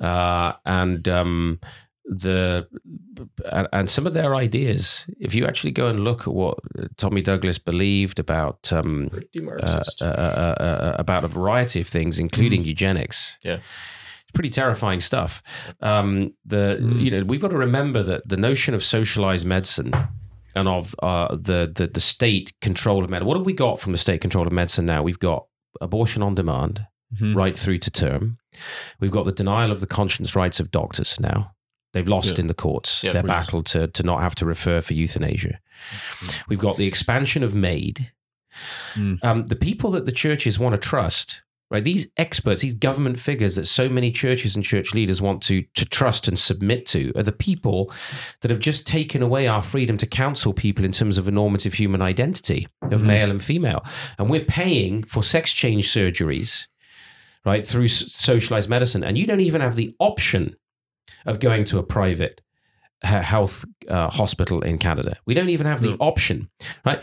uh, 0.00 0.54
and 0.64 1.06
um, 1.08 1.60
the 2.06 2.66
and, 3.72 3.90
some 3.90 4.06
of 4.06 4.14
their 4.14 4.34
ideas. 4.34 5.06
If 5.20 5.34
you 5.34 5.46
actually 5.46 5.72
go 5.72 5.88
and 5.88 6.00
look 6.04 6.22
at 6.22 6.32
what 6.32 6.58
Tommy 6.96 7.20
Douglas 7.20 7.58
believed 7.58 8.18
about 8.18 8.72
um, 8.72 9.10
uh, 9.38 9.82
uh, 10.00 10.04
uh, 10.04 10.06
uh, 10.06 10.96
about 10.98 11.24
a 11.24 11.28
variety 11.28 11.80
of 11.82 11.86
things, 11.86 12.18
including 12.18 12.64
eugenics. 12.64 13.36
Yeah. 13.42 13.58
It's 14.22 14.32
pretty 14.32 14.50
terrifying 14.50 15.00
stuff. 15.00 15.42
Um, 15.82 16.32
the 16.46 16.78
Mm. 16.80 17.00
you 17.02 17.10
know 17.10 17.24
we've 17.24 17.40
got 17.42 17.50
to 17.50 17.58
remember 17.58 18.02
that 18.04 18.26
the 18.28 18.36
notion 18.38 18.74
of 18.74 18.82
socialized 18.82 19.44
medicine 19.46 19.92
and 20.54 20.68
of 20.68 20.94
uh, 21.02 21.28
the, 21.34 21.70
the 21.74 21.86
the 21.86 22.00
state 22.00 22.52
control 22.60 23.04
of 23.04 23.10
medicine. 23.10 23.26
What 23.28 23.36
have 23.36 23.46
we 23.46 23.52
got 23.52 23.80
from 23.80 23.92
the 23.92 23.98
state 23.98 24.20
control 24.20 24.46
of 24.46 24.52
medicine 24.52 24.86
now? 24.86 25.02
We've 25.02 25.18
got 25.18 25.46
abortion 25.80 26.22
on 26.22 26.34
demand, 26.34 26.86
Mhm. 27.20 27.34
right 27.34 27.56
through 27.56 27.78
to 27.78 27.90
term. 27.90 28.38
We've 29.00 29.10
got 29.10 29.24
the 29.24 29.32
denial 29.32 29.70
of 29.72 29.80
the 29.80 29.86
conscience 29.86 30.34
rights 30.36 30.60
of 30.60 30.70
doctors 30.70 31.18
now. 31.20 31.52
They've 31.92 32.06
lost 32.06 32.36
Yeah. 32.36 32.42
in 32.42 32.46
the 32.46 32.54
courts 32.54 33.02
Yeah, 33.02 33.12
their 33.12 33.22
battle 33.24 33.62
to, 33.64 33.88
to 33.88 34.02
not 34.04 34.20
have 34.20 34.34
to 34.36 34.44
refer 34.46 34.80
for 34.80 34.94
euthanasia. 34.94 35.58
We've 36.48 36.58
got 36.60 36.76
the 36.76 36.86
expansion 36.86 37.42
of 37.42 37.52
MAID. 37.54 38.10
Mm. 38.94 39.24
Um, 39.24 39.46
the 39.46 39.56
people 39.56 39.90
that 39.92 40.06
the 40.06 40.12
churches 40.12 40.58
want 40.58 40.74
to 40.74 40.80
trust, 40.80 41.42
right? 41.70 41.84
These 41.84 42.10
experts, 42.16 42.62
these 42.62 42.74
government 42.74 43.18
figures 43.18 43.56
that 43.56 43.66
so 43.66 43.88
many 43.88 44.10
churches 44.10 44.56
and 44.56 44.64
church 44.64 44.92
leaders 44.94 45.22
want 45.22 45.40
to, 45.42 45.62
to 45.76 45.84
trust 45.84 46.26
and 46.28 46.38
submit 46.38 46.84
to 46.86 47.12
are 47.16 47.22
the 47.22 47.32
people 47.32 47.92
that 48.40 48.50
have 48.50 48.60
just 48.60 48.86
taken 48.86 49.22
away 49.22 49.46
our 49.46 49.62
freedom 49.62 49.96
to 49.98 50.06
counsel 50.06 50.52
people 50.52 50.84
in 50.84 50.92
terms 50.92 51.16
of 51.18 51.28
a 51.28 51.30
normative 51.30 51.74
human 51.74 52.02
identity 52.02 52.66
of 52.82 53.02
Mhm. 53.02 53.06
male 53.06 53.30
and 53.30 53.44
female. 53.44 53.84
And 54.18 54.28
we're 54.28 54.44
paying 54.44 55.04
for 55.04 55.22
sex 55.22 55.52
change 55.52 55.88
surgeries, 55.88 56.66
right, 57.44 57.64
through 57.64 57.84
s- 57.84 58.12
socialized 58.12 58.68
medicine. 58.68 59.04
And 59.04 59.16
you 59.16 59.26
don't 59.26 59.40
even 59.40 59.60
have 59.60 59.76
the 59.76 59.94
option 60.00 60.56
of 61.26 61.38
going 61.38 61.64
to 61.64 61.78
a 61.78 61.82
private 61.82 62.40
health 63.02 63.64
uh, 63.88 64.10
hospital 64.10 64.60
in 64.62 64.78
Canada. 64.78 65.16
We 65.26 65.34
don't 65.34 65.48
even 65.48 65.66
have 65.66 65.80
the 65.80 65.96
option, 66.00 66.50
right? 66.84 67.02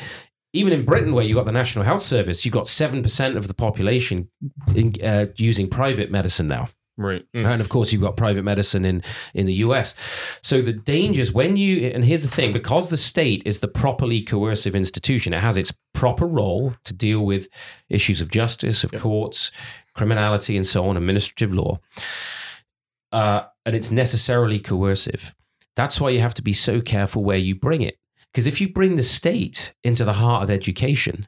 Even 0.57 0.73
in 0.73 0.85
Britain, 0.85 1.13
where 1.13 1.23
you've 1.23 1.35
got 1.35 1.45
the 1.45 1.51
National 1.51 1.85
Health 1.85 2.03
Service, 2.03 2.43
you've 2.43 2.53
got 2.53 2.65
7% 2.65 3.37
of 3.37 3.47
the 3.47 3.53
population 3.53 4.29
in, 4.75 4.93
uh, 5.03 5.27
using 5.35 5.69
private 5.69 6.09
medicine 6.11 6.47
now. 6.47 6.69
right 6.97 7.23
Mm. 7.35 7.45
And 7.45 7.61
of 7.61 7.69
course, 7.69 7.91
you've 7.91 8.01
got 8.01 8.17
private 8.17 8.43
medicine 8.43 8.83
in, 8.83 9.03
in 9.33 9.45
the 9.45 9.53
US. 9.65 9.93
So 10.41 10.61
the 10.61 10.73
dangers 10.73 11.31
when 11.31 11.55
you, 11.55 11.87
and 11.93 12.03
here's 12.03 12.23
the 12.23 12.35
thing 12.39 12.53
because 12.53 12.89
the 12.89 12.97
state 12.97 13.43
is 13.45 13.59
the 13.59 13.67
properly 13.67 14.21
coercive 14.23 14.75
institution, 14.75 15.33
it 15.33 15.41
has 15.41 15.57
its 15.57 15.71
proper 15.93 16.25
role 16.25 16.73
to 16.85 16.93
deal 16.93 17.21
with 17.23 17.49
issues 17.89 18.19
of 18.19 18.29
justice, 18.31 18.83
of 18.83 18.91
Yep. 18.93 19.01
courts, 19.01 19.51
criminality, 19.93 20.57
and 20.57 20.65
so 20.65 20.87
on, 20.89 20.97
administrative 20.97 21.53
law. 21.53 21.79
Uh, 23.11 23.41
and 23.65 23.75
it's 23.75 23.91
necessarily 23.91 24.59
coercive. 24.59 25.33
That's 25.75 26.01
why 26.01 26.09
you 26.09 26.19
have 26.19 26.33
to 26.35 26.41
be 26.41 26.53
so 26.53 26.81
careful 26.81 27.23
where 27.23 27.37
you 27.37 27.53
bring 27.55 27.81
it. 27.83 27.97
Because 28.37 28.45
if 28.45 28.61
you 28.61 28.69
bring 28.69 28.97
the 28.97 29.01
state 29.03 29.73
into 29.83 30.05
the 30.05 30.13
heart 30.13 30.43
of 30.43 30.51
education, 30.51 31.27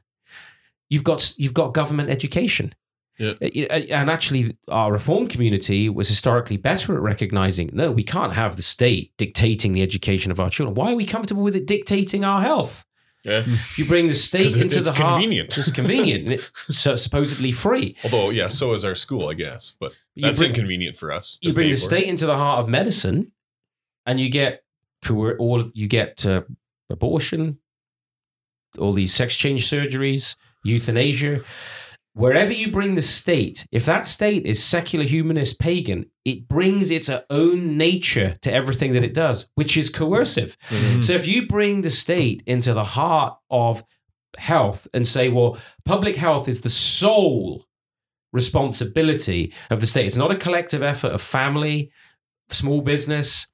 you've 0.88 1.02
got 1.02 1.34
you've 1.36 1.52
got 1.54 1.74
government 1.74 2.08
education. 2.08 2.72
Yeah. 3.18 3.32
Uh, 3.42 3.48
you 3.52 3.62
know, 3.66 3.74
And 3.74 4.08
actually, 4.08 4.56
our 4.68 4.92
reform 4.92 5.26
community 5.26 5.88
was 5.88 6.06
historically 6.08 6.56
better 6.56 6.94
at 6.94 7.00
recognizing 7.02 7.70
no, 7.72 7.90
we 7.90 8.04
can't 8.04 8.34
have 8.34 8.54
the 8.54 8.62
state 8.62 9.10
dictating 9.18 9.72
the 9.72 9.82
education 9.82 10.30
of 10.30 10.38
our 10.38 10.50
children. 10.50 10.76
Why 10.76 10.92
are 10.92 10.94
we 10.94 11.04
comfortable 11.04 11.42
with 11.42 11.56
it 11.56 11.66
dictating 11.66 12.24
our 12.24 12.42
health? 12.42 12.84
Yeah. 13.24 13.42
If 13.44 13.76
you 13.76 13.86
bring 13.86 14.06
the 14.06 14.14
state 14.14 14.54
it- 14.54 14.62
into 14.62 14.78
it's 14.78 14.88
the 14.88 14.94
heart, 14.94 15.14
It's 15.14 15.14
convenient. 15.16 15.58
it's 15.58 15.70
convenient, 15.72 16.22
and 16.26 16.32
it's 16.34 16.52
so 16.78 16.94
supposedly 16.94 17.50
free. 17.50 17.96
Although, 18.04 18.30
yeah, 18.30 18.46
so 18.46 18.72
is 18.72 18.84
our 18.84 18.94
school, 18.94 19.28
I 19.28 19.34
guess. 19.34 19.74
But 19.80 19.98
that's 20.16 20.38
bring- 20.38 20.50
inconvenient 20.50 20.96
for 20.96 21.10
us. 21.10 21.38
you 21.42 21.52
bring 21.52 21.70
the 21.70 21.74
for. 21.74 21.80
state 21.80 22.04
into 22.06 22.26
the 22.26 22.36
heart 22.36 22.60
of 22.60 22.68
medicine, 22.68 23.32
and 24.06 24.20
you 24.20 24.28
get 24.28 24.62
all 25.08 25.70
you 25.74 25.88
get 25.88 26.24
uh, 26.24 26.42
abortion, 26.90 27.58
all 28.78 28.92
these 28.92 29.14
sex 29.14 29.36
change 29.36 29.68
surgeries, 29.68 30.36
euthanasia. 30.64 31.42
Wherever 32.14 32.52
you 32.52 32.70
bring 32.70 32.96
the 32.96 33.02
state, 33.02 33.66
if 33.70 33.86
that 33.86 34.04
state 34.04 34.44
is 34.44 34.62
secular, 34.62 35.04
humanist, 35.04 35.60
pagan, 35.60 36.06
it 36.24 36.48
brings 36.48 36.90
its 36.90 37.08
own 37.30 37.76
nature 37.76 38.36
to 38.42 38.52
everything 38.52 38.92
that 38.92 39.04
it 39.04 39.14
does, 39.14 39.48
which 39.54 39.76
is 39.76 39.88
coercive. 39.88 40.56
Mhm. 40.68 41.04
So 41.04 41.12
if 41.12 41.26
you 41.26 41.46
bring 41.46 41.82
the 41.82 41.90
state 41.90 42.42
into 42.46 42.74
the 42.74 42.84
heart 42.84 43.38
of 43.48 43.84
health 44.36 44.88
and 44.92 45.06
say, 45.06 45.28
well, 45.28 45.56
public 45.84 46.16
health 46.16 46.48
is 46.48 46.62
the 46.62 46.70
sole 46.70 47.64
responsibility 48.32 49.52
of 49.70 49.80
the 49.80 49.86
state, 49.86 50.06
it's 50.06 50.16
not 50.16 50.32
a 50.32 50.36
collective 50.36 50.82
effort 50.82 51.12
of 51.12 51.22
family, 51.22 51.90
small 52.48 52.82
business, 52.82 53.46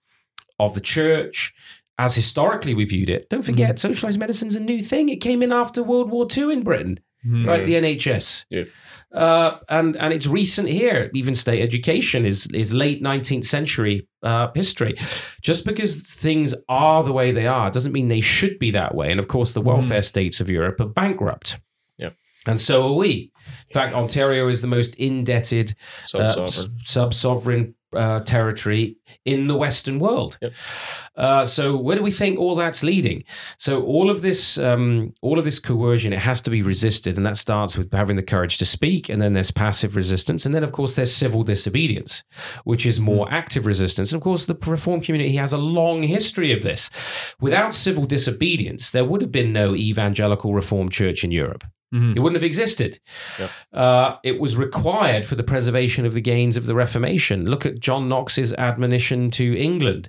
of 0.59 0.74
the 0.74 0.80
church. 0.80 1.53
As 1.99 2.15
historically 2.15 2.75
we 2.75 2.85
viewed 2.85 3.09
it, 3.09 3.29
don't 3.31 3.43
forget, 3.43 3.79
socialized 3.79 4.19
medicine's 4.21 4.55
a 4.55 4.61
new 4.61 4.83
thing. 4.83 5.09
It 5.09 5.17
came 5.23 5.43
in 5.43 5.51
after 5.53 5.83
World 5.83 6.11
War 6.11 6.27
II 6.37 6.53
in 6.53 6.63
Britain 6.63 7.01
Mhm. 7.27 7.47
right? 7.47 7.65
The 7.65 7.75
NHS. 7.77 8.45
Yeah. 8.51 8.65
Uh, 9.13 9.57
and 9.69 9.97
and 9.97 10.13
it's 10.13 10.27
recent 10.27 10.69
here. 10.69 11.11
Even 11.15 11.35
state 11.35 11.63
education 11.63 12.25
is 12.27 12.47
is 12.53 12.73
late 12.75 13.01
nineteenth 13.03 13.47
century 13.47 14.07
uh, 14.23 14.49
history. 14.55 14.95
Just 15.43 15.65
because 15.65 16.03
things 16.07 16.55
are 16.69 17.03
the 17.03 17.13
way 17.13 17.33
they 17.33 17.47
are 17.47 17.71
doesn't 17.71 17.93
mean 17.93 18.09
they 18.09 18.21
should 18.21 18.59
be 18.59 18.71
that 18.73 18.95
way. 18.95 19.11
And 19.11 19.19
of 19.19 19.29
course, 19.29 19.53
the 19.53 19.61
welfare 19.63 20.03
states 20.03 20.41
of 20.41 20.51
Europe 20.51 20.81
are 20.81 20.87
bankrupt. 20.89 21.59
Yeah. 21.97 22.11
And 22.47 22.61
so 22.61 22.89
are 22.89 22.93
we. 22.97 23.33
In 23.71 23.73
fact, 23.73 23.95
Ontario 23.95 24.49
is 24.49 24.61
the 24.61 24.67
most 24.69 24.95
indebted 24.97 25.75
uh, 26.15 26.51
Sub-sovereign. 26.85 27.75
Uh, 27.95 28.20
territory 28.20 28.97
in 29.24 29.47
the 29.47 29.57
Western 29.57 29.99
world. 29.99 30.39
Yep. 30.41 30.53
Uh, 31.16 31.45
so 31.45 31.76
where 31.76 31.97
do 31.97 32.03
we 32.03 32.11
think 32.11 32.39
all 32.39 32.55
that's 32.55 32.82
leading? 32.82 33.24
So 33.59 33.82
all 33.82 34.11
of 34.11 34.22
this, 34.22 34.59
um, 34.59 35.14
all 35.22 35.39
of 35.39 35.45
this 35.45 35.59
coercion, 35.59 36.12
it 36.12 36.18
has 36.18 36.43
to 36.43 36.51
be 36.51 36.62
resisted, 36.62 37.16
and 37.16 37.24
that 37.24 37.37
starts 37.37 37.78
with 37.78 37.93
having 37.93 38.16
the 38.16 38.22
courage 38.22 38.59
to 38.59 38.66
speak, 38.66 39.09
and 39.09 39.20
then 39.20 39.32
there's 39.32 39.51
passive 39.51 39.97
resistance, 39.97 40.45
and 40.45 40.55
then 40.55 40.64
of 40.64 40.72
course 40.72 40.95
there's 40.95 41.14
civil 41.14 41.43
disobedience, 41.43 42.22
which 42.64 42.84
is 42.84 43.01
more 43.01 43.32
active 43.32 43.66
resistance. 43.66 44.12
And 44.12 44.20
of 44.20 44.24
course, 44.24 44.45
the 44.45 44.59
reform 44.66 45.01
community 45.01 45.37
has 45.37 45.53
a 45.53 45.59
long 45.59 46.03
history 46.03 46.53
of 46.53 46.62
this. 46.62 46.91
Without 47.41 47.72
civil 47.72 48.05
disobedience, 48.05 48.91
there 48.91 49.05
would 49.05 49.20
have 49.20 49.32
been 49.32 49.53
no 49.53 49.74
evangelical 49.74 50.55
reformed 50.55 50.93
church 50.93 51.24
in 51.24 51.30
Europe. 51.30 51.64
Mhm. 51.95 52.16
It 52.16 52.20
wouldn't 52.20 52.37
have 52.37 52.45
existed. 52.45 52.99
Yep. 53.39 53.51
Uh, 53.72 54.16
it 54.24 54.41
was 54.41 54.57
required 54.57 55.24
for 55.24 55.37
the 55.37 55.45
preservation 55.45 56.05
of 56.05 56.14
the 56.14 56.20
gains 56.20 56.57
of 56.57 56.66
the 56.66 56.74
Reformation. 56.74 57.47
Look 57.49 57.64
at 57.64 57.78
John 57.78 58.09
Knox's 58.09 58.53
admonition 58.55 59.30
to 59.32 59.57
England. 59.57 60.09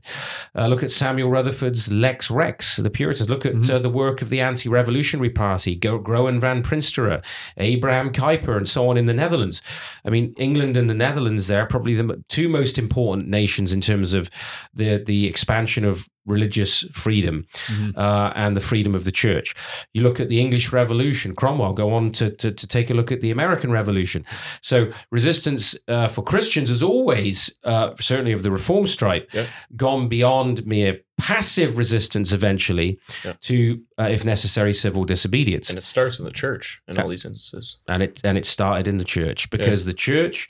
Uh, 0.55 0.67
look 0.67 0.81
at 0.81 0.89
Samuel 0.89 1.29
Rutherford's 1.29 1.91
Lex 1.91 2.31
Rex, 2.31 2.77
the 2.77 2.89
Puritans. 2.89 3.29
Look 3.29 3.45
at 3.45 3.69
uh, 3.69 3.77
the 3.77 3.89
work 3.91 4.23
of 4.23 4.29
the 4.29 4.41
anti 4.41 4.69
revolutionary 4.69 5.29
party, 5.29 5.75
Go- 5.75 5.99
Groen 5.99 6.39
van 6.39 6.63
Prinsterer, 6.63 7.23
Abraham 7.57 8.11
Kuyper, 8.11 8.57
and 8.57 8.67
so 8.67 8.89
on 8.89 8.97
in 8.97 9.05
the 9.05 9.13
Netherlands. 9.13 9.61
I 10.03 10.09
mean, 10.09 10.33
England 10.37 10.77
and 10.77 10.89
the 10.89 10.95
Netherlands, 10.95 11.45
they're 11.45 11.67
probably 11.67 11.93
the 11.93 12.23
two 12.27 12.49
most 12.49 12.79
important 12.79 13.27
nations 13.27 13.71
in 13.71 13.81
terms 13.81 14.13
of 14.13 14.29
the, 14.73 14.97
the 15.05 15.27
expansion 15.27 15.85
of 15.85 16.07
religious 16.27 16.81
freedom 16.91 17.47
Mhm. 17.67 17.97
uh, 17.97 18.31
and 18.35 18.55
the 18.55 18.61
freedom 18.61 18.93
of 18.95 19.03
the 19.05 19.11
church. 19.11 19.55
You 19.93 20.03
look 20.03 20.19
at 20.19 20.29
the 20.29 20.39
English 20.39 20.71
Revolution, 20.73 21.33
Cromwell, 21.35 21.73
go 21.73 21.93
on 21.93 22.11
to, 22.13 22.29
to, 22.31 22.51
to 22.51 22.67
take 22.67 22.89
a 22.89 22.93
look 22.93 23.11
at 23.11 23.21
the 23.21 23.31
American 23.31 23.71
Revolution. 23.71 24.25
So, 24.61 24.91
resistance 25.11 25.75
uh, 25.87 26.07
for 26.07 26.21
Christians 26.23 26.69
has 26.69 26.83
always, 26.83 27.57
uh, 27.63 27.91
certainly 27.99 28.33
of 28.33 28.43
the 28.43 28.51
Reform 28.51 28.87
stripe, 28.87 29.29
Yep. 29.33 29.47
gone 29.75 30.07
beyond 30.09 30.65
mere 30.65 30.99
passive 31.17 31.77
resistance 31.77 32.31
eventually 32.31 32.99
Yep. 33.25 33.41
to, 33.41 33.81
uh, 33.99 34.03
if 34.11 34.23
necessary, 34.25 34.73
civil 34.73 35.03
disobedience. 35.05 35.69
and 35.69 35.77
it 35.77 35.81
starts 35.83 36.19
in 36.19 36.25
the 36.25 36.31
church 36.31 36.79
in 36.87 36.99
all 36.99 37.07
these 37.09 37.25
instances. 37.25 37.77
and 37.87 38.03
it 38.03 38.21
and 38.23 38.37
it 38.37 38.45
started 38.45 38.87
in 38.87 38.97
the 38.99 39.05
church 39.05 39.49
because 39.49 39.85
the 39.85 39.93
church 39.93 40.47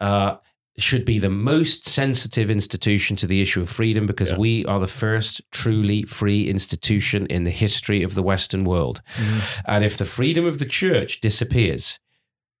uh, 0.00 0.36
should 0.78 1.04
be 1.04 1.18
the 1.18 1.30
most 1.30 1.88
sensitive 1.88 2.50
institution 2.50 3.16
to 3.16 3.26
the 3.26 3.40
issue 3.40 3.60
of 3.60 3.68
freedom 3.68 4.06
because 4.06 4.30
Yeah. 4.30 4.38
we 4.38 4.64
are 4.66 4.78
the 4.78 4.86
first 4.86 5.40
truly 5.50 6.04
free 6.04 6.48
institution 6.48 7.26
in 7.26 7.44
the 7.44 7.50
history 7.50 8.02
of 8.02 8.14
the 8.14 8.22
Western 8.22 8.64
world. 8.64 9.02
Mm-hmm. 9.16 9.60
And 9.66 9.84
if 9.84 9.96
the 9.96 10.04
freedom 10.04 10.44
of 10.44 10.58
the 10.58 10.64
church 10.64 11.20
disappears, 11.20 11.98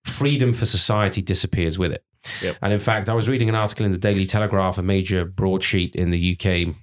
freedom 0.04 0.52
for 0.52 0.66
society 0.66 1.22
disappears 1.22 1.78
with 1.78 1.92
it. 1.92 2.04
Yep. 2.42 2.56
And 2.62 2.72
in 2.72 2.80
fact, 2.80 3.08
I 3.08 3.14
was 3.14 3.28
reading 3.28 3.48
an 3.48 3.54
article 3.54 3.86
in 3.86 3.92
the 3.92 3.98
Daily 3.98 4.26
Telegraph, 4.26 4.78
a 4.78 4.82
major 4.82 5.24
broadsheet 5.24 5.94
in 5.94 6.10
the 6.10 6.36
UK, 6.36 6.74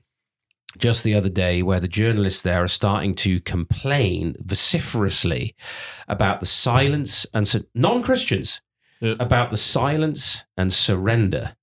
just 0.78 1.04
the 1.04 1.14
other 1.16 1.30
day, 1.30 1.62
where 1.62 1.80
the 1.80 1.88
journalists 1.88 2.42
there 2.42 2.64
are 2.64 2.68
starting 2.70 3.14
to 3.16 3.40
complain 3.42 4.36
vociferously 4.40 5.56
about 6.08 6.40
the 6.40 6.46
silence 6.46 7.26
and 7.34 7.48
so, 7.48 7.60
non 7.74 8.02
Christians 8.04 8.62
Yeah. 9.02 9.16
about 9.20 9.50
the 9.50 9.58
silence 9.58 10.44
and 10.58 10.72
surrender 10.72 11.56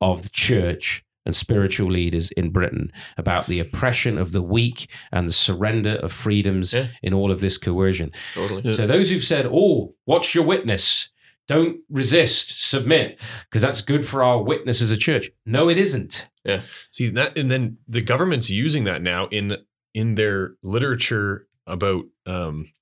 of 0.00 0.22
the 0.24 0.28
church 0.30 1.04
and 1.26 1.36
spiritual 1.36 1.90
leaders 1.90 2.30
in 2.32 2.50
Britain, 2.50 2.90
about 3.16 3.46
the 3.46 3.60
oppression 3.60 4.16
of 4.18 4.32
the 4.32 4.42
weak 4.42 4.88
and 5.12 5.28
the 5.28 5.32
surrender 5.32 5.96
of 5.96 6.12
freedoms 6.12 6.72
Yeah. 6.72 6.88
in 7.02 7.12
all 7.14 7.30
of 7.30 7.40
this 7.40 7.58
coercion. 7.58 8.10
Totally. 8.34 8.62
Yeah. 8.64 8.72
So 8.72 8.86
those 8.86 9.10
who've 9.10 9.22
said, 9.22 9.46
"Oh, 9.46 9.94
watch 10.06 10.34
your 10.34 10.44
witness, 10.44 11.10
don't 11.46 11.80
resist, 11.90 12.66
submit, 12.68 13.20
because 13.48 13.60
that's 13.62 13.82
good 13.82 14.06
for 14.06 14.22
our 14.24 14.42
witness 14.42 14.80
as 14.80 14.90
a 14.90 14.96
church." 14.96 15.30
No, 15.44 15.68
it 15.68 15.76
isn't. 15.78 16.26
Yeah. 16.44 16.62
See 16.90 17.08
that, 17.10 17.36
and 17.36 17.50
then 17.50 17.76
the 17.86 18.00
government's 18.00 18.48
using 18.50 18.84
that 18.84 19.02
now 19.02 19.26
in 19.26 19.58
in 19.94 20.14
their 20.14 20.54
literature 20.62 21.46
about 21.66 22.04
um, 22.26 22.72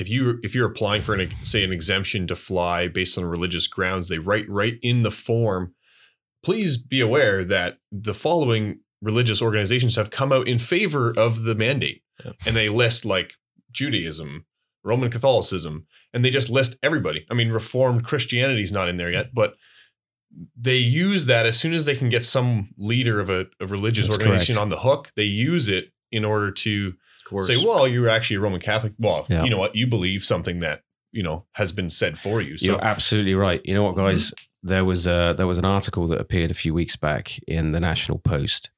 if 0.00 0.08
you 0.08 0.40
if 0.42 0.54
you're 0.54 0.70
applying 0.70 1.02
for 1.02 1.14
an 1.14 1.28
say 1.42 1.62
an 1.62 1.72
exemption 1.72 2.26
to 2.26 2.34
fly 2.36 2.88
based 2.88 3.16
on 3.18 3.24
religious 3.24 3.66
grounds, 3.66 4.08
they 4.08 4.18
write 4.18 4.48
right 4.48 4.78
in 4.82 5.02
the 5.02 5.10
form. 5.10 5.74
Please 6.42 6.78
be 6.78 7.00
aware 7.00 7.44
that 7.44 7.78
the 7.92 8.14
following 8.14 8.80
religious 9.02 9.42
organizations 9.42 9.96
have 9.96 10.10
come 10.10 10.32
out 10.32 10.48
in 10.48 10.58
favor 10.58 11.12
of 11.16 11.42
the 11.44 11.54
mandate, 11.54 12.02
Yeah. 12.24 12.32
and 12.46 12.56
they 12.56 12.68
list 12.68 13.04
like 13.04 13.34
Judaism, 13.72 14.46
Roman 14.82 15.10
Catholicism, 15.10 15.86
and 16.14 16.24
they 16.24 16.30
just 16.30 16.48
list 16.50 16.76
everybody. 16.82 17.26
I 17.30 17.34
mean, 17.34 17.50
Reformed 17.50 18.04
Christianity 18.04 18.62
is 18.62 18.72
not 18.72 18.88
in 18.88 18.96
there 18.96 19.10
yet, 19.10 19.34
but 19.34 19.54
they 20.58 20.76
use 20.76 21.26
that 21.26 21.44
as 21.44 21.58
soon 21.58 21.74
as 21.74 21.84
they 21.84 21.94
can 21.96 22.08
get 22.08 22.24
some 22.24 22.70
leader 22.78 23.20
of 23.20 23.28
a, 23.30 23.46
a 23.60 23.66
religious 23.66 24.06
That's 24.06 24.18
organization 24.18 24.54
correct. 24.54 24.62
on 24.62 24.68
the 24.70 24.78
hook. 24.80 25.12
They 25.16 25.24
use 25.24 25.68
it 25.68 25.92
in 26.12 26.24
order 26.24 26.50
to 26.52 26.94
course. 27.30 27.46
say, 27.46 27.56
"Well, 27.64 27.88
you're 27.88 28.08
actually 28.08 28.36
a 28.36 28.40
Roman 28.40 28.60
Catholic. 28.60 28.92
Well, 28.98 29.26
Yeah. 29.28 29.44
you 29.44 29.50
know 29.50 29.58
what? 29.58 29.74
You 29.74 29.86
believe 29.86 30.24
something 30.24 30.58
that 30.60 30.82
you 31.12 31.22
know 31.22 31.46
has 31.52 31.72
been 31.72 31.90
said 31.90 32.18
for 32.18 32.40
you." 32.40 32.58
So 32.58 32.66
You're 32.72 32.84
absolutely 32.84 33.34
right. 33.34 33.60
You 33.64 33.74
know 33.74 33.82
what, 33.84 33.96
guys? 33.96 34.32
There 34.62 34.84
was 34.84 35.06
a, 35.06 35.34
there 35.38 35.46
was 35.46 35.56
an 35.56 35.64
article 35.64 36.06
that 36.08 36.20
appeared 36.20 36.50
a 36.50 36.54
few 36.54 36.74
weeks 36.74 36.94
back 36.94 37.38
in 37.48 37.72
the 37.72 37.80
National 37.80 38.18
Post, 38.18 38.68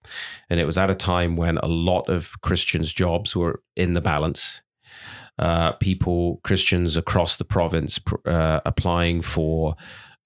and 0.48 0.60
it 0.60 0.64
was 0.64 0.78
at 0.78 0.90
a 0.90 0.94
time 0.94 1.34
when 1.34 1.58
a 1.58 1.66
lot 1.66 2.08
of 2.08 2.40
Christians' 2.40 2.92
jobs 2.92 3.34
were 3.34 3.60
in 3.76 3.94
the 3.94 4.00
balance. 4.00 4.62
Uh, 5.38 5.72
people, 5.72 6.40
Christians 6.44 6.96
across 6.96 7.36
the 7.36 7.44
province, 7.44 7.98
pr- 7.98 8.14
uh, 8.26 8.60
applying 8.64 9.22
for 9.22 9.74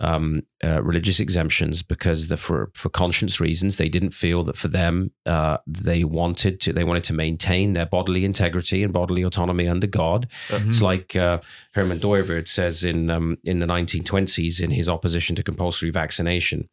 um, 0.01 0.43
uh, 0.63 0.83
religious 0.83 1.21
exemptions 1.21 1.83
because 1.83 2.29
the, 2.29 2.37
for 2.37 2.71
for 2.75 2.89
conscience 2.91 3.41
reasons 3.41 3.77
they 3.77 3.89
didn't 3.89 4.13
feel 4.13 4.45
that 4.45 4.57
for 4.57 4.69
them 4.69 5.11
uh, 5.25 5.57
they 5.67 6.05
wanted 6.05 6.61
to 6.61 6.73
they 6.73 6.85
wanted 6.85 7.05
to 7.05 7.15
maintain 7.15 7.73
their 7.73 7.87
bodily 7.87 8.25
integrity 8.25 8.83
and 8.83 8.93
bodily 8.93 9.23
autonomy 9.23 9.67
under 9.67 9.87
God. 9.87 10.29
It's 10.69 10.83
like 10.83 11.17
uh, 11.17 11.41
Herman 11.73 11.99
Dooyeweerd 11.99 12.47
says 12.47 12.85
in 12.85 13.11
um, 13.11 13.39
in 13.45 13.61
the 13.61 13.67
1920s 13.67 14.63
in 14.63 14.71
his 14.71 14.89
opposition 14.89 15.35
to 15.37 15.43
compulsory 15.43 15.91
vaccination. 15.91 16.69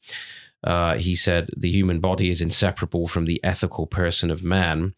Uh, 0.63 0.95
he 0.95 1.15
said 1.15 1.49
the 1.57 1.71
human 1.71 1.99
body 1.99 2.29
is 2.29 2.41
inseparable 2.41 3.07
from 3.07 3.25
the 3.25 3.41
ethical 3.43 3.85
person 3.85 4.31
of 4.31 4.43
man. 4.43 4.93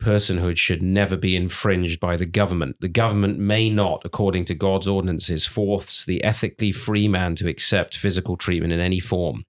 Personhood 0.00 0.56
should 0.56 0.82
never 0.82 1.16
be 1.16 1.36
infringed 1.36 2.00
by 2.00 2.16
the 2.16 2.26
government. 2.26 2.76
The 2.80 2.88
government 2.88 3.38
may 3.38 3.68
not, 3.68 4.02
according 4.04 4.46
to 4.46 4.54
God's 4.54 4.88
ordinances, 4.88 5.46
force 5.46 6.04
the 6.04 6.24
ethically 6.24 6.72
free 6.72 7.06
man 7.06 7.34
to 7.36 7.48
accept 7.48 7.96
physical 7.96 8.36
treatment 8.36 8.72
in 8.72 8.80
any 8.80 8.98
form. 8.98 9.44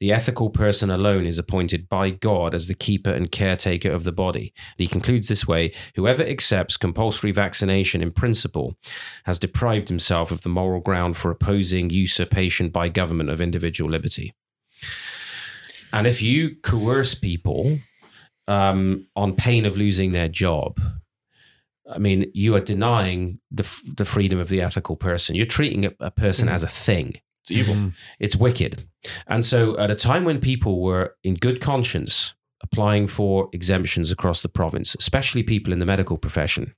The 0.00 0.12
ethical 0.12 0.48
person 0.48 0.90
alone 0.90 1.26
is 1.26 1.38
appointed 1.38 1.88
by 1.88 2.08
God 2.08 2.54
as 2.54 2.66
the 2.66 2.74
keeper 2.74 3.10
and 3.10 3.30
caretaker 3.30 3.90
of 3.90 4.04
the 4.04 4.12
body. 4.12 4.54
And 4.56 4.78
he 4.78 4.88
concludes 4.88 5.28
this 5.28 5.46
way 5.46 5.74
Whoever 5.94 6.22
accepts 6.22 6.78
compulsory 6.78 7.32
vaccination 7.32 8.00
in 8.00 8.12
principle 8.12 8.76
has 9.24 9.38
deprived 9.38 9.88
himself 9.88 10.30
of 10.30 10.42
the 10.42 10.48
moral 10.48 10.80
ground 10.80 11.18
for 11.18 11.30
opposing 11.30 11.90
usurpation 11.90 12.70
by 12.70 12.88
government 12.88 13.28
of 13.28 13.42
individual 13.42 13.90
liberty. 13.90 14.34
And 15.92 16.06
if 16.06 16.22
you 16.22 16.56
coerce 16.62 17.14
people 17.14 17.80
um, 18.50 19.06
on 19.16 19.34
pain 19.34 19.64
of 19.66 19.76
losing 19.76 20.12
their 20.12 20.28
job, 20.28 20.80
I 21.94 21.98
mean, 21.98 22.30
you 22.34 22.54
are 22.54 22.60
denying 22.60 23.40
the, 23.50 23.64
f- 23.64 23.82
the 23.96 24.04
freedom 24.04 24.38
of 24.38 24.48
the 24.48 24.60
ethical 24.60 24.96
person. 24.96 25.34
You're 25.36 25.46
treating 25.58 25.86
a, 25.86 25.90
a 26.00 26.10
person 26.10 26.48
Mhm. 26.48 26.52
as 26.54 26.62
a 26.62 26.68
thing. 26.68 27.14
It's 27.42 27.50
evil. 27.50 27.92
It's 28.18 28.36
wicked. 28.36 28.86
And 29.26 29.44
so, 29.44 29.76
at 29.78 29.90
a 29.90 29.94
time 29.94 30.24
when 30.24 30.40
people 30.40 30.80
were 30.82 31.16
in 31.24 31.34
good 31.34 31.60
conscience 31.60 32.34
applying 32.62 33.06
for 33.08 33.48
exemptions 33.52 34.10
across 34.12 34.42
the 34.42 34.48
province, 34.48 34.94
especially 34.98 35.42
people 35.42 35.72
in 35.72 35.78
the 35.78 35.86
medical 35.86 36.18
profession, 36.18 36.74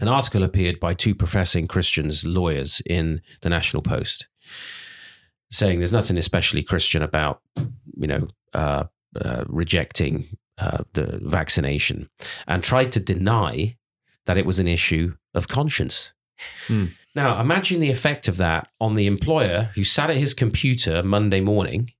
an 0.00 0.08
article 0.08 0.42
appeared 0.42 0.78
by 0.78 0.94
two 0.94 1.14
professing 1.14 1.66
Christians 1.66 2.24
lawyers 2.26 2.82
in 2.86 3.20
the 3.40 3.48
National 3.48 3.82
Post 3.82 4.28
saying 5.50 5.78
there's 5.78 5.92
nothing 6.00 6.18
especially 6.18 6.62
Christian 6.62 7.02
about, 7.02 7.40
you 7.96 8.06
know, 8.06 8.28
uh, 8.52 8.84
uh, 9.24 9.44
rejecting 9.48 10.36
uh, 10.58 10.84
the 10.92 11.20
vaccination 11.22 12.08
and 12.46 12.62
tried 12.62 12.92
to 12.92 13.00
deny 13.00 13.76
that 14.26 14.36
it 14.36 14.46
was 14.46 14.58
an 14.58 14.68
issue 14.68 15.14
of 15.34 15.48
conscience. 15.48 16.12
Hmm. 16.66 16.86
Now, 17.14 17.40
imagine 17.40 17.80
the 17.80 17.90
effect 17.90 18.28
of 18.28 18.36
that 18.36 18.68
on 18.80 18.94
the 18.94 19.06
employer 19.06 19.70
who 19.74 19.82
sat 19.84 20.10
at 20.10 20.16
his 20.16 20.34
computer 20.34 21.02
Monday 21.02 21.40
morning 21.40 21.90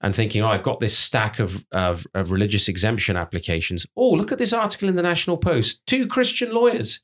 and 0.00 0.14
thinking, 0.14 0.42
oh, 0.42 0.48
I've 0.48 0.62
got 0.62 0.80
this 0.80 0.98
stack 0.98 1.38
of, 1.38 1.64
of, 1.72 2.06
of 2.12 2.30
religious 2.30 2.68
exemption 2.68 3.16
applications. 3.16 3.86
Oh, 3.96 4.10
look 4.10 4.32
at 4.32 4.38
this 4.38 4.52
article 4.52 4.88
in 4.88 4.96
the 4.96 5.02
National 5.02 5.38
Post. 5.38 5.86
Two 5.86 6.06
Christian 6.06 6.52
lawyers 6.52 7.00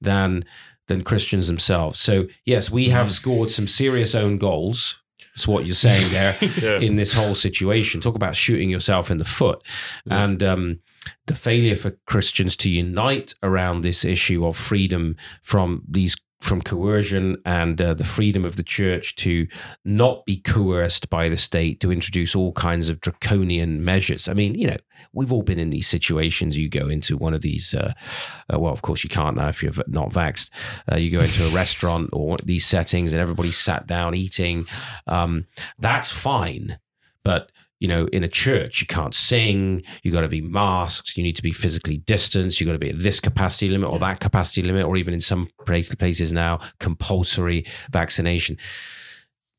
than 0.01 0.43
than 0.87 1.03
Christians 1.03 1.47
themselves. 1.47 1.99
So 1.99 2.27
yes, 2.45 2.71
we 2.71 2.89
have 2.89 3.11
scored 3.11 3.51
some 3.51 3.67
serious 3.67 4.15
own 4.15 4.37
goals. 4.37 4.97
That's 5.35 5.47
what 5.47 5.65
you're 5.65 5.75
saying 5.75 6.11
there 6.11 6.35
Yeah. 6.61 6.79
in 6.79 6.95
this 6.95 7.13
whole 7.13 7.35
situation. 7.35 8.01
Talk 8.01 8.15
about 8.15 8.35
shooting 8.35 8.69
yourself 8.69 9.09
in 9.11 9.17
the 9.17 9.25
foot, 9.25 9.61
Yeah. 10.05 10.23
and 10.23 10.43
um, 10.43 10.79
the 11.27 11.35
failure 11.35 11.75
for 11.75 11.91
Christians 12.05 12.55
to 12.57 12.69
unite 12.69 13.33
around 13.41 13.81
this 13.81 14.05
issue 14.05 14.45
of 14.45 14.55
freedom 14.55 15.15
from 15.41 15.83
these 15.89 16.15
from 16.43 16.61
coercion 16.61 17.37
and 17.45 17.81
uh, 17.81 17.93
the 17.93 18.03
freedom 18.03 18.43
of 18.43 18.57
the 18.57 18.63
church 18.63 19.15
to 19.15 19.47
not 19.85 20.25
be 20.25 20.37
coerced 20.37 21.09
by 21.09 21.29
the 21.29 21.37
state 21.37 21.79
to 21.79 21.89
introduce 21.89 22.35
all 22.35 22.51
kinds 22.51 22.89
of 22.89 22.99
draconian 22.99 23.83
measures. 23.83 24.27
I 24.27 24.33
mean, 24.33 24.53
you 24.55 24.67
know, 24.67 24.77
we've 25.13 25.31
all 25.31 25.41
been 25.41 25.57
in 25.57 25.69
these 25.69 25.87
situations. 25.87 26.57
You 26.57 26.69
go 26.69 26.89
into 26.89 27.15
one 27.15 27.33
of 27.33 27.41
these, 27.41 27.73
uh, 27.73 27.93
uh, 28.53 28.59
well, 28.59 28.73
of 28.73 28.81
course 28.81 29.05
you 29.05 29.09
can't 29.09 29.37
now 29.37 29.47
if 29.47 29.63
you're 29.63 29.71
not 29.87 30.11
vaxxed. 30.11 30.49
Uh, 30.91 30.97
you 30.97 31.09
go 31.09 31.21
into 31.21 31.47
a 31.47 31.51
restaurant 31.51 32.09
or 32.11 32.27
one 32.27 32.39
of 32.41 32.47
these 32.47 32.65
settings 32.65 33.13
and 33.13 33.21
everybody's 33.21 33.57
sat 33.57 33.87
down 33.87 34.13
eating. 34.13 34.65
Um, 35.07 35.45
that's 35.79 36.11
fine. 36.11 36.77
But 37.23 37.53
you 37.79 37.87
know, 37.87 38.05
in 38.07 38.23
a 38.23 38.27
church, 38.27 38.81
you 38.81 38.87
can't 38.87 39.13
sing. 39.13 39.83
You 40.03 40.11
got 40.11 40.21
to 40.21 40.29
be 40.29 40.41
masked. 40.41 41.17
You 41.17 41.23
need 41.23 41.35
to 41.35 41.43
be 41.43 41.51
physically 41.51 41.97
distanced. 41.97 42.59
You 42.61 42.65
got 42.65 42.73
to 42.73 42.79
be 42.79 42.89
at 42.89 43.01
this 43.01 43.19
capacity 43.19 43.69
limit 43.69 43.89
or 43.89 43.99
that 43.99 44.19
capacity 44.19 44.61
limit, 44.61 44.85
or 44.85 44.95
even 44.95 45.13
in 45.13 45.21
some 45.21 45.49
places 45.65 46.31
now, 46.31 46.59
compulsory 46.79 47.65
vaccination. 47.91 48.57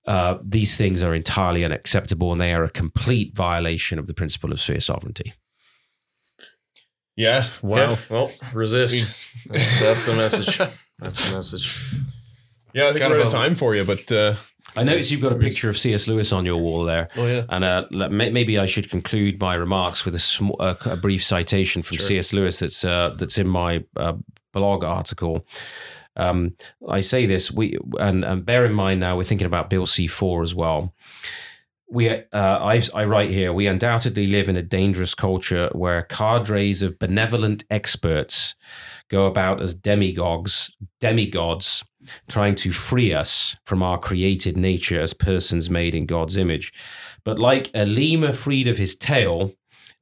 Uh, 0.07 0.39
these 0.43 0.77
things 0.77 1.03
are 1.03 1.15
entirely 1.15 1.65
unacceptable, 1.65 2.31
and 2.33 2.41
they 2.41 2.53
are 2.53 2.65
a 2.65 2.71
complete 2.71 3.35
violation 3.35 3.99
of 3.99 4.07
the 4.07 4.15
principle 4.15 4.53
of 4.53 4.61
sphere 4.61 4.81
sovereignty. 4.81 5.35
Yeah. 7.17 7.49
Wow. 7.63 7.77
Yeah, 7.77 7.99
well, 8.11 8.31
resist. 8.53 9.47
That's, 9.47 9.81
that's 9.81 10.07
the 10.07 10.17
message. 10.17 10.59
That's 10.99 11.29
the 11.29 11.37
message. 11.37 11.93
Yeah, 12.73 12.83
I 12.83 12.87
It's 12.87 12.95
think 12.95 13.03
kind 13.03 13.13
we're 13.13 13.19
of 13.19 13.27
out 13.27 13.35
of 13.35 13.41
time 13.41 13.57
for 13.57 13.75
you, 13.75 13.85
but 13.85 14.11
uh, 14.13 14.37
I 14.77 14.83
notice 14.83 15.11
you've 15.11 15.21
got 15.21 15.33
a 15.33 15.37
picture 15.39 15.69
of 15.71 15.79
C.S. 15.79 16.09
Lewis 16.09 16.33
on 16.33 16.45
your 16.45 16.57
wall 16.57 16.85
there. 16.85 17.09
Oh 17.17 17.27
yeah. 17.27 17.43
And 17.49 17.65
uh, 17.65 17.87
may- 18.11 18.31
maybe 18.31 18.59
I 18.59 18.67
should 18.67 18.91
conclude 18.91 19.41
my 19.41 19.55
remarks 19.55 20.05
with 20.05 20.15
a, 20.15 20.19
sm- 20.19 20.51
a, 20.61 20.77
a 20.87 20.97
brief 20.97 21.23
citation 21.25 21.83
from 21.83 21.97
Sure. 21.99 22.07
C.S. 22.07 22.33
Lewis 22.33 22.59
that's 22.59 22.85
uh, 22.85 23.15
that's 23.19 23.39
in 23.39 23.47
my 23.49 23.85
uh, 23.97 24.15
blog 24.53 24.83
article. 24.85 25.47
Um, 26.17 26.55
I 26.89 27.01
say 27.01 27.27
this, 27.27 27.51
we 27.51 27.77
and, 27.99 28.25
and 28.25 28.45
bear 28.47 28.65
in 28.65 28.73
mind 28.73 29.01
now 29.01 29.17
we're 29.17 29.25
thinking 29.25 29.47
about 29.47 29.69
Bill 29.71 29.87
C 29.87 30.07
four 30.07 30.43
as 30.43 30.55
well. 30.55 30.95
We, 31.95 32.09
uh, 32.09 32.25
I, 32.33 32.83
I 32.93 33.05
write 33.05 33.31
here, 33.31 33.53
we 33.53 33.69
undoubtedly 33.69 34.27
live 34.27 34.49
in 34.49 34.57
a 34.57 34.63
dangerous 34.63 35.15
culture 35.15 35.71
where 35.71 36.03
cadres 36.03 36.83
of 36.83 36.99
benevolent 36.99 37.65
experts 37.71 38.57
go 39.09 39.27
about 39.27 39.63
as 39.63 39.77
demigods, 39.77 40.73
demigods, 41.01 41.85
trying 42.29 42.57
to 42.57 42.73
free 42.73 43.15
us 43.15 43.55
from 43.65 43.81
our 43.81 43.97
created 43.97 44.57
nature 44.57 45.01
as 45.01 45.15
persons 45.15 45.71
made 45.71 45.95
in 45.95 46.05
God's 46.05 46.37
image. 46.37 46.73
But 47.23 47.39
like 47.39 47.71
a 47.77 47.87
lemur 47.87 48.33
freed 48.33 48.67
of 48.67 48.79
his 48.79 48.97
tail, 48.97 49.53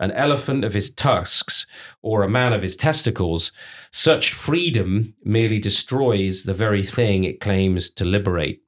an 0.00 0.12
elephant 0.12 0.64
of 0.64 0.72
his 0.72 0.94
tusks, 0.94 1.66
or 2.00 2.22
a 2.22 2.28
man 2.28 2.54
of 2.54 2.62
his 2.62 2.74
testicles, 2.74 3.52
such 3.90 4.32
freedom 4.32 5.12
merely 5.24 5.58
destroys 5.58 6.44
the 6.44 6.54
very 6.54 6.84
thing 6.84 7.24
it 7.24 7.38
claims 7.38 7.90
to 7.90 8.06
liberate. 8.06 8.62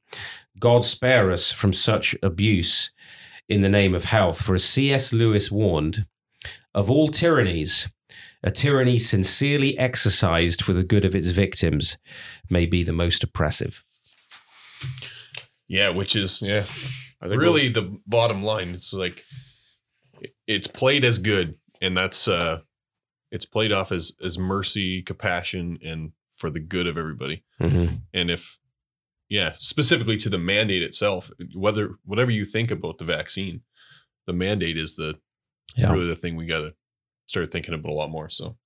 God 0.58 0.84
spare 0.84 1.32
us 1.32 1.50
from 1.50 1.72
such 1.72 2.14
abuse 2.22 2.90
in 3.48 3.60
the 3.60 3.68
name 3.68 3.94
of 3.94 4.04
health. 4.04 4.40
For 4.42 4.54
as 4.54 4.64
C.S. 4.64 5.12
Lewis 5.12 5.50
warned, 5.50 6.06
of 6.74 6.90
all 6.90 7.08
tyrannies, 7.08 7.88
a 8.42 8.50
tyranny 8.50 8.98
sincerely 8.98 9.76
exercised 9.78 10.62
for 10.62 10.72
the 10.72 10.84
good 10.84 11.04
of 11.04 11.14
its 11.14 11.28
victims 11.28 11.96
may 12.50 12.66
be 12.66 12.82
the 12.82 12.92
most 12.92 13.22
oppressive. 13.24 13.82
yeah, 15.68 15.88
which 15.90 16.16
is 16.16 16.42
yeah, 16.42 16.64
I 17.22 17.28
think 17.28 17.40
really 17.40 17.68
the 17.68 17.98
bottom 18.06 18.42
line. 18.42 18.70
It's 18.74 18.92
like 18.92 19.24
it's 20.46 20.66
played 20.66 21.04
as 21.04 21.18
good, 21.18 21.56
and 21.80 21.96
that's 21.96 22.28
uh 22.28 22.60
it's 23.30 23.46
played 23.46 23.72
off 23.72 23.92
as 23.92 24.12
as 24.22 24.38
mercy, 24.38 25.02
compassion, 25.02 25.78
and 25.82 26.12
for 26.36 26.50
the 26.50 26.60
good 26.60 26.86
of 26.86 26.98
everybody. 26.98 27.44
Mhm. 27.60 28.02
And 28.12 28.30
if, 28.30 28.58
yeah, 29.38 29.50
specifically 29.58 30.16
to 30.24 30.28
the 30.34 30.38
mandate 30.38 30.82
itself, 30.88 31.22
whether 31.66 31.84
whatever 32.04 32.30
you 32.38 32.44
think 32.44 32.70
about 32.70 32.98
the 32.98 33.04
vaccine, 33.04 33.56
the 34.28 34.32
mandate 34.32 34.78
is 34.84 34.94
the 34.94 35.10
Yeah. 35.76 35.92
really 35.92 36.06
the 36.14 36.20
thing 36.22 36.36
we 36.36 36.46
got 36.46 36.60
to 36.60 36.70
start 37.26 37.50
thinking 37.50 37.74
about 37.74 37.90
a 37.90 37.98
lot 38.02 38.10
more. 38.10 38.28
So 38.30 38.56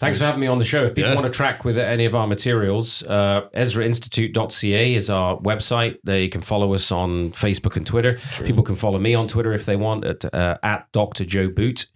Thanks 0.00 0.18
for 0.18 0.24
having 0.26 0.40
me 0.40 0.46
on 0.54 0.58
the 0.58 0.64
show. 0.64 0.84
If 0.84 0.94
people 0.94 1.10
Yeah. 1.12 1.20
want 1.20 1.26
to 1.32 1.32
track 1.32 1.64
with 1.64 1.78
any 1.78 2.04
of 2.04 2.14
our 2.14 2.26
materials, 2.26 3.02
uh, 3.04 3.42
EzraInstitute.ca 3.54 4.94
is 4.94 5.08
our 5.08 5.38
website. 5.40 5.96
They 6.04 6.28
can 6.28 6.42
follow 6.42 6.74
us 6.74 6.90
on 6.92 7.30
Facebook 7.32 7.76
and 7.76 7.86
Twitter. 7.86 8.18
Sure. 8.32 8.46
People 8.46 8.62
can 8.64 8.76
follow 8.76 8.98
me 8.98 9.14
on 9.14 9.26
Twitter 9.28 9.52
if 9.54 9.64
they 9.64 9.76
want 9.76 10.04
at 10.04 10.24
uh, 10.34 10.58
at 10.62 10.86
Dr. 10.92 11.24
Joe 11.24 11.48
Boot, 11.48 11.86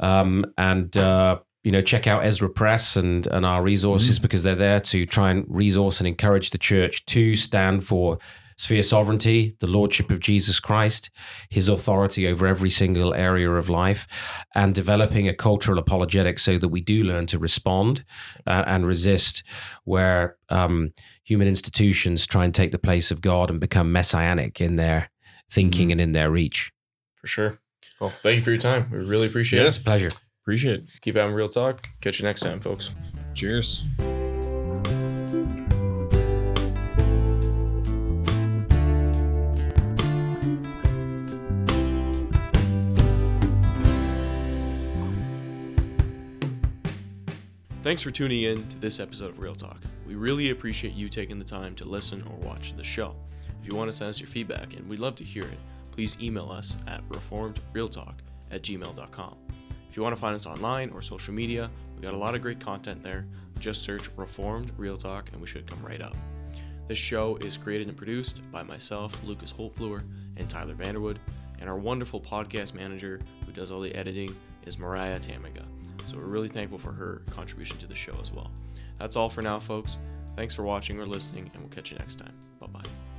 um, 0.00 0.46
and 0.56 0.96
uh, 0.96 1.40
you 1.62 1.72
know 1.72 1.82
check 1.82 2.06
out 2.06 2.24
Ezra 2.24 2.50
Press 2.50 2.96
and 2.96 3.26
and 3.28 3.46
our 3.46 3.62
resources 3.62 4.18
because 4.18 4.42
they're 4.42 4.54
there 4.54 4.80
to 4.80 5.06
try 5.06 5.30
and 5.30 5.44
resource 5.48 6.00
and 6.00 6.08
encourage 6.08 6.50
the 6.50 6.58
church 6.58 7.04
to 7.06 7.36
stand 7.36 7.84
for 7.84 8.18
sphere 8.56 8.82
sovereignty, 8.82 9.56
the 9.58 9.66
lordship 9.66 10.10
of 10.10 10.20
Jesus 10.20 10.60
Christ, 10.60 11.10
His 11.48 11.68
authority 11.68 12.28
over 12.28 12.46
every 12.46 12.70
single 12.70 13.12
area 13.12 13.50
of 13.50 13.68
life, 13.68 14.06
and 14.54 14.74
developing 14.74 15.28
a 15.28 15.34
cultural 15.34 15.78
apologetic 15.78 16.38
so 16.38 16.58
that 16.58 16.68
we 16.68 16.80
do 16.80 17.02
learn 17.02 17.26
to 17.26 17.38
respond 17.38 18.04
uh, 18.46 18.62
and 18.66 18.86
resist 18.86 19.42
where 19.84 20.36
um, 20.48 20.92
human 21.24 21.48
institutions 21.48 22.26
try 22.26 22.44
and 22.44 22.54
take 22.54 22.70
the 22.70 22.78
place 22.78 23.10
of 23.10 23.20
God 23.20 23.50
and 23.50 23.58
become 23.58 23.90
messianic 23.90 24.60
in 24.60 24.76
their 24.76 25.10
thinking 25.50 25.90
and 25.90 26.00
in 26.00 26.12
their 26.12 26.30
reach. 26.30 26.72
For 27.16 27.26
sure. 27.26 27.58
Well, 28.00 28.10
thank 28.22 28.36
you 28.36 28.42
for 28.42 28.50
your 28.50 28.60
time. 28.60 28.88
We 28.92 28.98
really 28.98 29.26
appreciate 29.26 29.62
it. 29.62 29.66
It's 29.66 29.78
a 29.78 29.82
pleasure. 29.82 30.10
Appreciate 30.42 30.80
it. 30.80 30.84
Keep 31.00 31.16
having 31.16 31.34
real 31.34 31.48
talk. 31.48 31.88
Catch 32.00 32.20
you 32.20 32.26
next 32.26 32.40
time, 32.40 32.60
folks. 32.60 32.90
Cheers. 33.34 33.84
Thanks 47.82 48.00
for 48.00 48.12
tuning 48.12 48.44
in 48.44 48.66
to 48.68 48.78
this 48.78 49.00
episode 49.00 49.30
of 49.30 49.40
Real 49.40 49.56
Talk. 49.56 49.78
We 50.06 50.14
really 50.14 50.50
appreciate 50.50 50.94
you 50.94 51.08
taking 51.08 51.38
the 51.38 51.44
time 51.44 51.74
to 51.74 51.84
listen 51.84 52.22
or 52.22 52.36
watch 52.46 52.76
the 52.76 52.84
show. 52.84 53.16
If 53.60 53.68
you 53.68 53.76
want 53.76 53.90
to 53.90 53.96
send 53.96 54.08
us 54.08 54.20
your 54.20 54.28
feedback, 54.28 54.74
and 54.74 54.88
we'd 54.88 55.00
love 55.00 55.16
to 55.16 55.24
hear 55.24 55.42
it, 55.42 55.58
please 55.90 56.16
email 56.20 56.48
us 56.50 56.76
at 56.86 57.06
reformedrealtalk 57.08 58.14
at 58.52 58.62
gmail.com. 58.62 59.41
If 59.92 59.96
you 59.98 60.02
want 60.02 60.16
to 60.16 60.20
find 60.20 60.34
us 60.34 60.46
online 60.46 60.88
or 60.88 61.02
social 61.02 61.34
media, 61.34 61.70
we 61.94 62.00
got 62.00 62.14
a 62.14 62.16
lot 62.16 62.34
of 62.34 62.40
great 62.40 62.58
content 62.58 63.02
there. 63.02 63.26
Just 63.58 63.82
search 63.82 64.08
Reformed 64.16 64.72
Real 64.78 64.96
Talk 64.96 65.28
and 65.30 65.38
we 65.38 65.46
should 65.46 65.66
come 65.66 65.84
right 65.84 66.00
up. 66.00 66.16
This 66.88 66.96
show 66.96 67.36
is 67.36 67.58
created 67.58 67.88
and 67.88 67.96
produced 67.96 68.40
by 68.50 68.62
myself, 68.62 69.22
Lucas 69.22 69.52
Holtfluer, 69.52 70.02
and 70.38 70.48
Tyler 70.48 70.72
Vanderwood, 70.74 71.18
and 71.60 71.68
our 71.68 71.76
wonderful 71.76 72.22
podcast 72.22 72.72
manager 72.72 73.20
who 73.44 73.52
does 73.52 73.70
all 73.70 73.82
the 73.82 73.94
editing 73.94 74.34
is 74.64 74.78
Mariah 74.78 75.20
Tamiga. 75.20 75.66
So 76.06 76.16
we're 76.16 76.22
really 76.22 76.48
thankful 76.48 76.78
for 76.78 76.92
her 76.92 77.20
contribution 77.28 77.76
to 77.76 77.86
the 77.86 77.94
show 77.94 78.14
as 78.22 78.32
well. 78.32 78.50
That's 78.98 79.16
all 79.16 79.28
for 79.28 79.42
now, 79.42 79.60
folks. 79.60 79.98
Thanks 80.36 80.54
for 80.54 80.62
watching 80.62 80.98
or 81.00 81.04
listening, 81.04 81.50
and 81.52 81.62
we'll 81.62 81.70
catch 81.70 81.90
you 81.90 81.98
next 81.98 82.14
time. 82.18 82.32
Bye 82.58 82.68
bye. 82.68 83.11